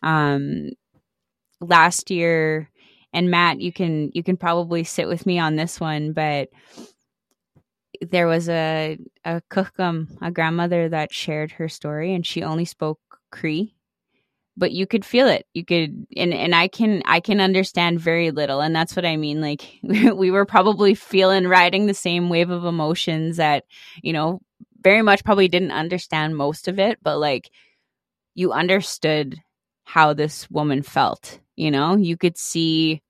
Um, 0.02 0.70
last 1.60 2.10
year, 2.10 2.70
and 3.12 3.30
Matt, 3.30 3.60
you 3.60 3.72
can 3.72 4.10
you 4.14 4.22
can 4.22 4.36
probably 4.36 4.84
sit 4.84 5.08
with 5.08 5.24
me 5.24 5.38
on 5.38 5.56
this 5.56 5.80
one, 5.80 6.12
but 6.12 6.48
there 8.00 8.26
was 8.26 8.48
a 8.48 8.98
a 9.24 9.40
kukum, 9.50 10.08
a 10.20 10.30
grandmother 10.30 10.88
that 10.88 11.12
shared 11.12 11.52
her 11.52 11.68
story, 11.68 12.14
and 12.14 12.26
she 12.26 12.42
only 12.42 12.64
spoke 12.64 12.98
Cree 13.30 13.73
but 14.56 14.72
you 14.72 14.86
could 14.86 15.04
feel 15.04 15.26
it. 15.28 15.46
You 15.54 15.64
could 15.64 16.06
and 16.16 16.32
and 16.32 16.54
i 16.54 16.68
can 16.68 17.02
i 17.06 17.20
can 17.20 17.40
understand 17.40 18.00
very 18.00 18.30
little 18.30 18.60
and 18.60 18.74
that's 18.74 18.96
what 18.96 19.04
i 19.04 19.16
mean 19.16 19.40
like 19.40 19.62
we 19.82 20.30
were 20.30 20.46
probably 20.46 20.94
feeling 20.94 21.46
riding 21.46 21.86
the 21.86 21.94
same 21.94 22.28
wave 22.28 22.50
of 22.50 22.64
emotions 22.64 23.36
that 23.38 23.64
you 24.02 24.12
know 24.12 24.40
very 24.82 25.02
much 25.02 25.24
probably 25.24 25.48
didn't 25.48 25.70
understand 25.70 26.36
most 26.36 26.68
of 26.68 26.78
it 26.78 26.98
but 27.02 27.18
like 27.18 27.50
you 28.34 28.52
understood 28.52 29.40
how 29.84 30.12
this 30.12 30.50
woman 30.50 30.82
felt 30.82 31.40
you 31.56 31.70
know? 31.70 31.96
You 31.96 32.16
could 32.16 32.36
see 32.36 33.02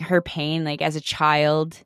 her 0.00 0.20
pain 0.20 0.64
like 0.64 0.82
as 0.82 0.96
a 0.96 1.00
child 1.00 1.78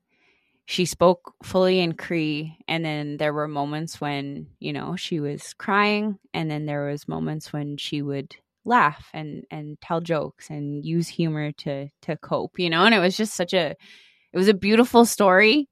she 0.67 0.85
spoke 0.85 1.35
fully 1.45 1.79
in 1.81 1.95
Cree 1.95 2.59
and 2.67 2.85
then 2.85 3.17
there 3.19 3.33
were 3.33 3.49
moments 3.49 4.01
when, 4.01 4.49
you 4.59 4.73
know, 4.73 4.97
she 4.97 5.21
was 5.21 5.55
crying 5.55 6.19
and 6.35 6.51
then 6.51 6.67
there 6.67 6.87
was 6.87 7.07
moments 7.09 7.53
when 7.53 7.77
she 7.77 8.03
would 8.03 8.37
laugh 8.64 9.09
and 9.14 9.45
and 9.51 9.81
tell 9.81 10.01
jokes 10.01 10.51
and 10.51 10.85
use 10.85 11.07
humor 11.09 11.53
to 11.53 11.89
to 12.03 12.17
cope, 12.17 12.59
you 12.59 12.69
know, 12.69 12.85
and 12.85 12.95
it 12.95 12.99
was 12.99 13.17
just 13.17 13.35
such 13.35 13.55
a 13.55 13.71
it 14.33 14.37
was 14.37 14.49
a 14.49 14.55
beautiful 14.55 15.05
story. 15.07 15.69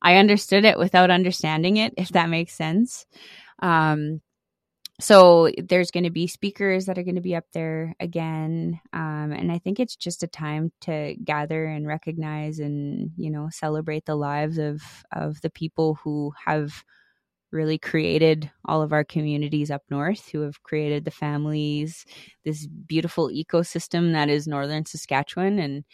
I 0.00 0.16
understood 0.16 0.64
it 0.64 0.78
without 0.78 1.10
understanding 1.10 1.78
it, 1.78 1.94
if 1.96 2.10
that 2.10 2.30
makes 2.30 2.54
sense. 2.54 3.04
Um 3.60 4.20
so 4.98 5.50
there's 5.58 5.90
going 5.90 6.04
to 6.04 6.10
be 6.10 6.26
speakers 6.26 6.86
that 6.86 6.96
are 6.96 7.02
going 7.02 7.16
to 7.16 7.20
be 7.20 7.34
up 7.34 7.44
there 7.52 7.94
again 8.00 8.80
um, 8.92 9.32
and 9.32 9.52
i 9.52 9.58
think 9.58 9.78
it's 9.78 9.96
just 9.96 10.22
a 10.22 10.28
time 10.28 10.72
to 10.80 11.14
gather 11.24 11.66
and 11.66 11.86
recognize 11.86 12.58
and 12.58 13.10
you 13.16 13.30
know 13.30 13.48
celebrate 13.50 14.04
the 14.06 14.14
lives 14.14 14.58
of 14.58 14.82
of 15.12 15.40
the 15.42 15.50
people 15.50 15.98
who 16.02 16.32
have 16.44 16.84
really 17.52 17.78
created 17.78 18.50
all 18.64 18.82
of 18.82 18.92
our 18.92 19.04
communities 19.04 19.70
up 19.70 19.82
north 19.90 20.28
who 20.30 20.40
have 20.40 20.62
created 20.62 21.04
the 21.04 21.10
families 21.10 22.04
this 22.44 22.66
beautiful 22.66 23.28
ecosystem 23.28 24.12
that 24.12 24.28
is 24.28 24.48
northern 24.48 24.84
saskatchewan 24.84 25.58
and 25.58 25.84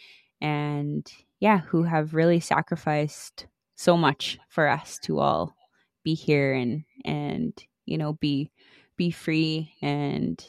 and 0.41 1.13
yeah 1.39 1.59
who 1.59 1.83
have 1.83 2.15
really 2.15 2.39
sacrificed 2.39 3.47
so 3.75 3.97
much 3.97 4.39
for 4.49 4.67
us 4.67 4.97
to 4.97 5.19
all 5.19 5.53
be 6.03 6.13
here 6.13 6.53
and 6.53 6.83
and 7.05 7.65
you 7.85 7.97
know 7.97 8.13
be 8.13 8.49
be 8.97 9.11
free 9.11 9.73
and 9.81 10.43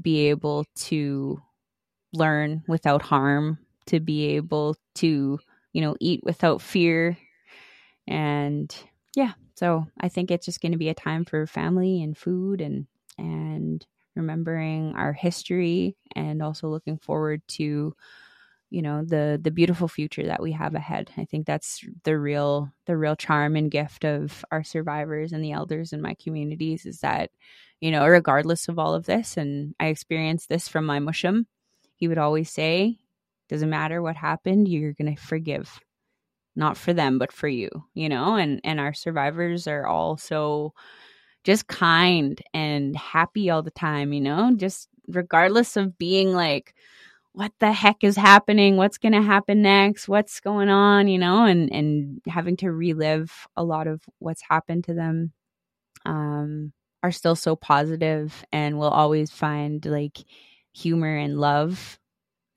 be 0.00 0.28
able 0.28 0.64
to 0.74 1.40
learn 2.12 2.62
without 2.68 3.02
harm, 3.02 3.58
to 3.86 4.00
be 4.00 4.26
able 4.36 4.76
to, 4.96 5.38
you 5.72 5.80
know, 5.80 5.96
eat 6.00 6.20
without 6.24 6.62
fear. 6.62 7.16
And 8.06 8.74
yeah, 9.14 9.32
so 9.56 9.86
I 10.00 10.08
think 10.08 10.30
it's 10.30 10.46
just 10.46 10.60
going 10.60 10.72
to 10.72 10.78
be 10.78 10.88
a 10.88 10.94
time 10.94 11.24
for 11.24 11.46
family 11.46 12.02
and 12.02 12.16
food 12.16 12.60
and 12.60 12.86
and 13.18 13.86
remembering 14.14 14.94
our 14.96 15.12
history 15.12 15.96
and 16.14 16.42
also 16.42 16.68
looking 16.68 16.98
forward 16.98 17.42
to 17.48 17.94
you 18.72 18.80
know 18.80 19.04
the 19.04 19.38
the 19.40 19.50
beautiful 19.50 19.86
future 19.86 20.24
that 20.24 20.42
we 20.42 20.52
have 20.52 20.74
ahead. 20.74 21.10
I 21.18 21.26
think 21.26 21.46
that's 21.46 21.84
the 22.04 22.18
real 22.18 22.72
the 22.86 22.96
real 22.96 23.14
charm 23.16 23.54
and 23.54 23.70
gift 23.70 24.04
of 24.04 24.44
our 24.50 24.64
survivors 24.64 25.32
and 25.32 25.44
the 25.44 25.52
elders 25.52 25.92
in 25.92 26.00
my 26.00 26.14
communities 26.14 26.86
is 26.86 27.00
that 27.00 27.30
you 27.80 27.90
know 27.90 28.06
regardless 28.06 28.68
of 28.68 28.78
all 28.78 28.94
of 28.94 29.04
this 29.04 29.36
and 29.36 29.74
i 29.78 29.86
experienced 29.88 30.48
this 30.48 30.68
from 30.68 30.86
my 30.86 31.00
mushum 31.00 31.44
he 31.96 32.08
would 32.08 32.18
always 32.18 32.50
say 32.50 32.96
doesn't 33.50 33.68
matter 33.68 34.00
what 34.00 34.16
happened 34.16 34.68
you're 34.68 34.94
going 34.94 35.14
to 35.14 35.20
forgive. 35.22 35.78
Not 36.56 36.76
for 36.78 36.94
them 36.94 37.18
but 37.18 37.32
for 37.32 37.48
you 37.48 37.68
you 37.92 38.08
know? 38.08 38.36
And 38.36 38.60
and 38.64 38.80
our 38.80 38.94
survivors 38.94 39.66
are 39.66 39.86
all 39.86 40.16
so 40.16 40.72
just 41.44 41.66
kind 41.66 42.40
and 42.54 42.96
happy 42.96 43.50
all 43.50 43.62
the 43.62 43.70
time 43.70 44.14
you 44.14 44.20
know? 44.22 44.54
Just 44.56 44.88
regardless 45.08 45.76
of 45.76 45.98
being 45.98 46.32
like 46.32 46.74
what 47.34 47.52
the 47.60 47.72
heck 47.72 48.04
is 48.04 48.16
happening? 48.16 48.76
What's 48.76 48.98
going 48.98 49.12
to 49.12 49.22
happen 49.22 49.62
next? 49.62 50.06
What's 50.08 50.40
going 50.40 50.68
on 50.68 51.08
you 51.08 51.18
know 51.18 51.44
and 51.44 51.72
and 51.72 52.20
having 52.26 52.56
to 52.58 52.70
relive 52.70 53.32
a 53.56 53.64
lot 53.64 53.86
of 53.86 54.02
what's 54.18 54.42
happened 54.42 54.84
to 54.84 54.94
them 54.94 55.32
um 56.04 56.72
are 57.02 57.12
still 57.12 57.34
so 57.36 57.56
positive 57.56 58.44
and 58.52 58.78
will 58.78 58.88
always 58.90 59.30
find 59.30 59.84
like 59.86 60.18
humor 60.72 61.16
and 61.16 61.38
love 61.38 61.98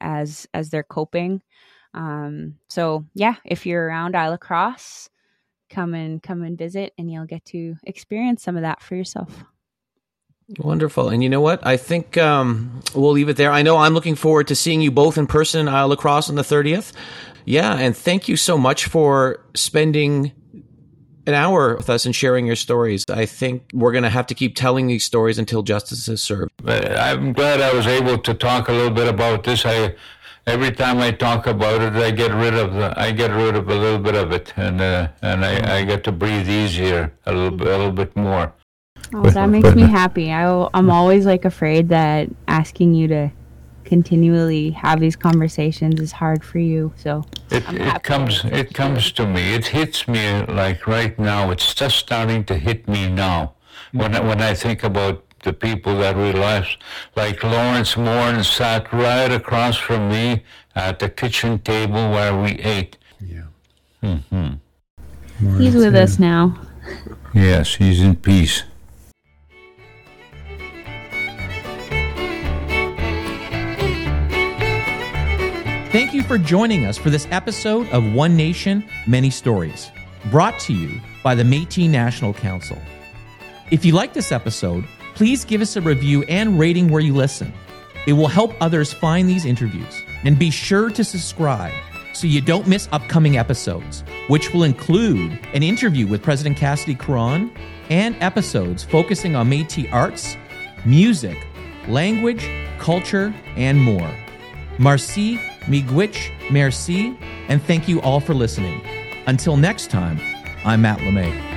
as 0.02 0.48
as 0.54 0.70
they're 0.70 0.84
coping. 0.84 1.42
Um 1.94 2.56
so 2.70 3.06
yeah 3.14 3.36
if 3.46 3.66
you're 3.66 3.86
around 3.86 4.16
Île-à-la-Crosse 4.16 5.10
come 5.70 5.94
and 5.94 6.22
come 6.22 6.44
and 6.44 6.58
visit 6.58 6.94
and 6.98 7.12
you'll 7.12 7.26
get 7.26 7.44
to 7.46 7.76
experience 7.84 8.44
some 8.44 8.56
of 8.56 8.62
that 8.64 8.82
for 8.82 8.96
yourself 8.96 9.46
Wonderful. 10.60 11.10
And 11.10 11.24
you 11.24 11.30
know 11.30 11.42
what? 11.42 11.66
I 11.66 11.78
think 11.78 12.18
um, 12.18 12.82
we'll 12.94 13.12
leave 13.12 13.30
it 13.30 13.38
there. 13.38 13.52
I 13.52 13.64
know 13.64 13.78
I'm 13.78 13.94
looking 13.94 14.16
forward 14.16 14.48
to 14.50 14.56
seeing 14.56 14.82
you 14.82 14.92
both 14.92 15.18
in 15.18 15.26
person 15.26 15.62
in 15.62 15.74
Île-à-la-Crosse 15.74 16.30
on 16.30 16.36
the 16.36 16.44
30th. 16.44 16.94
Yeah. 17.46 17.76
And 17.76 17.96
thank 17.98 18.28
you 18.28 18.38
so 18.38 18.58
much 18.58 18.86
for 18.86 19.44
spending 19.56 20.32
an 21.28 21.34
hour 21.34 21.76
with 21.76 21.90
us 21.90 22.06
and 22.06 22.16
sharing 22.16 22.46
your 22.46 22.56
stories. 22.56 23.04
I 23.10 23.26
think 23.26 23.64
we're 23.74 23.92
going 23.92 24.04
to 24.04 24.10
have 24.10 24.28
to 24.28 24.36
keep 24.36 24.56
telling 24.56 24.86
these 24.86 25.04
stories 25.04 25.40
until 25.40 25.64
justice 25.64 26.08
is 26.08 26.22
served. 26.22 26.52
I'm 26.68 27.34
glad 27.34 27.62
I 27.62 27.74
was 27.74 27.88
able 27.88 28.20
to 28.20 28.34
talk 28.34 28.68
a 28.70 28.72
little 28.72 28.94
bit 28.94 29.08
about 29.08 29.44
this. 29.44 29.66
I 29.66 29.96
every 30.46 30.72
time 30.72 31.00
I 31.00 31.12
talk 31.12 31.48
about 31.48 31.82
it, 31.82 31.94
I 31.94 32.12
get 32.12 32.32
rid 32.32 32.54
of 32.54 32.74
the, 32.74 32.94
I 32.96 33.12
get 33.12 33.32
rid 33.32 33.56
of 33.56 33.68
a 33.68 33.76
little 33.76 34.00
bit 34.00 34.16
of 34.16 34.32
it, 34.32 34.54
and 34.56 34.80
uh, 34.82 35.08
and 35.22 35.44
I, 35.44 35.78
I 35.78 35.86
get 35.86 36.04
to 36.04 36.12
breathe 36.12 36.48
easier 36.48 37.12
a 37.26 37.34
little 37.34 37.62
a 37.62 37.78
little 37.78 37.92
bit 37.92 38.16
more. 38.16 38.54
Oh, 39.14 39.30
that 39.30 39.50
makes 39.50 39.74
me 39.76 39.84
happy. 39.84 40.32
I, 40.32 40.70
I'm 40.74 40.90
always 40.90 41.26
like 41.26 41.46
afraid 41.46 41.90
that 41.90 42.30
asking 42.48 42.94
you 42.94 43.08
to 43.10 43.32
continually 43.86 44.72
have 44.72 45.00
these 45.00 45.16
conversations 45.16 46.02
is 46.02 46.12
hard 46.12 46.44
for 46.44 46.60
you. 46.60 46.92
So 46.98 47.24
it, 47.52 47.64
it 47.70 48.04
comes 48.04 48.44
it 48.46 48.74
comes 48.74 49.12
to 49.14 49.26
me. 49.26 49.54
It 49.54 49.68
hits 49.68 50.08
me 50.08 50.44
like 50.48 50.88
right 50.88 51.18
now. 51.18 51.52
It's 51.52 51.74
just 51.74 51.98
starting 51.98 52.44
to 52.46 52.58
hit 52.58 52.88
me 52.88 53.10
now. 53.10 53.54
When 53.92 54.16
I, 54.16 54.20
when 54.20 54.42
I 54.42 54.54
think 54.54 54.84
about 54.84 55.24
the 55.44 55.54
people 55.54 56.00
that 56.00 56.18
we 56.18 56.34
lost, 56.34 56.78
like 57.16 57.44
Lawrence 57.44 57.96
Moore 57.96 58.30
and 58.34 58.46
sat 58.46 58.92
right 58.92 59.32
across 59.32 59.78
from 59.78 60.10
me 60.10 60.44
at 60.76 61.00
the 61.00 61.08
kitchen 61.08 61.60
table 61.60 62.12
where 62.12 62.36
we 62.38 62.54
ate. 62.60 62.98
Yeah. 63.22 63.44
Mm-hmm. 64.04 65.60
he's 65.60 65.76
with 65.76 65.96
us 65.96 66.20
now. 66.20 66.60
Yes, 67.34 67.76
he's 67.76 68.02
in 68.02 68.16
peace. 68.16 68.64
Thank 75.96 76.14
you 76.14 76.24
for 76.24 76.38
joining 76.38 76.84
us 76.84 76.98
for 76.98 77.10
this 77.10 77.26
episode 77.32 77.88
of 77.92 78.12
One 78.12 78.36
Nation, 78.36 78.84
Many 79.08 79.30
Stories, 79.30 79.92
brought 80.30 80.60
to 80.60 80.74
you 80.74 81.00
by 81.24 81.36
the 81.36 81.46
Metis 81.46 81.88
National 81.88 82.34
Council. 82.34 82.78
If 83.72 83.86
you 83.86 83.94
like 83.94 84.12
this 84.12 84.34
episode, 84.34 84.84
please 85.14 85.46
give 85.46 85.62
us 85.62 85.78
a 85.78 85.82
review 85.82 86.24
and 86.24 86.60
rating 86.60 86.90
where 86.90 87.00
you 87.00 87.16
listen. 87.16 87.54
It 88.08 88.12
will 88.12 88.28
help 88.28 88.54
others 88.60 88.92
find 88.92 89.30
these 89.30 89.46
interviews. 89.46 90.02
And 90.26 90.38
be 90.38 90.50
sure 90.50 90.90
to 90.90 91.02
subscribe 91.02 91.72
so 92.12 92.28
you 92.28 92.42
don't 92.42 92.68
miss 92.68 92.90
upcoming 92.92 93.38
episodes, 93.38 94.04
which 94.28 94.54
will 94.54 94.64
include 94.64 95.40
an 95.54 95.64
interview 95.64 96.08
with 96.08 96.22
President 96.22 96.58
Cassidy 96.58 96.96
Caron 96.96 97.50
and 97.90 98.22
episodes 98.22 98.84
focusing 98.84 99.34
on 99.38 99.48
Metis 99.48 99.86
arts, 99.94 100.36
music, 100.86 101.38
language, 101.88 102.50
culture, 102.80 103.34
and 103.56 103.82
more. 103.82 104.14
Marci, 104.78 105.40
miigwech, 105.68 106.32
merci, 106.52 107.18
and 107.50 107.62
thank 107.62 107.88
you 107.88 108.02
all 108.02 108.20
for 108.20 108.34
listening. 108.34 108.82
Until 109.28 109.58
next 109.58 109.90
time, 109.90 110.20
I'm 110.64 110.82
Matt 110.82 111.00
LeMay. 111.00 111.55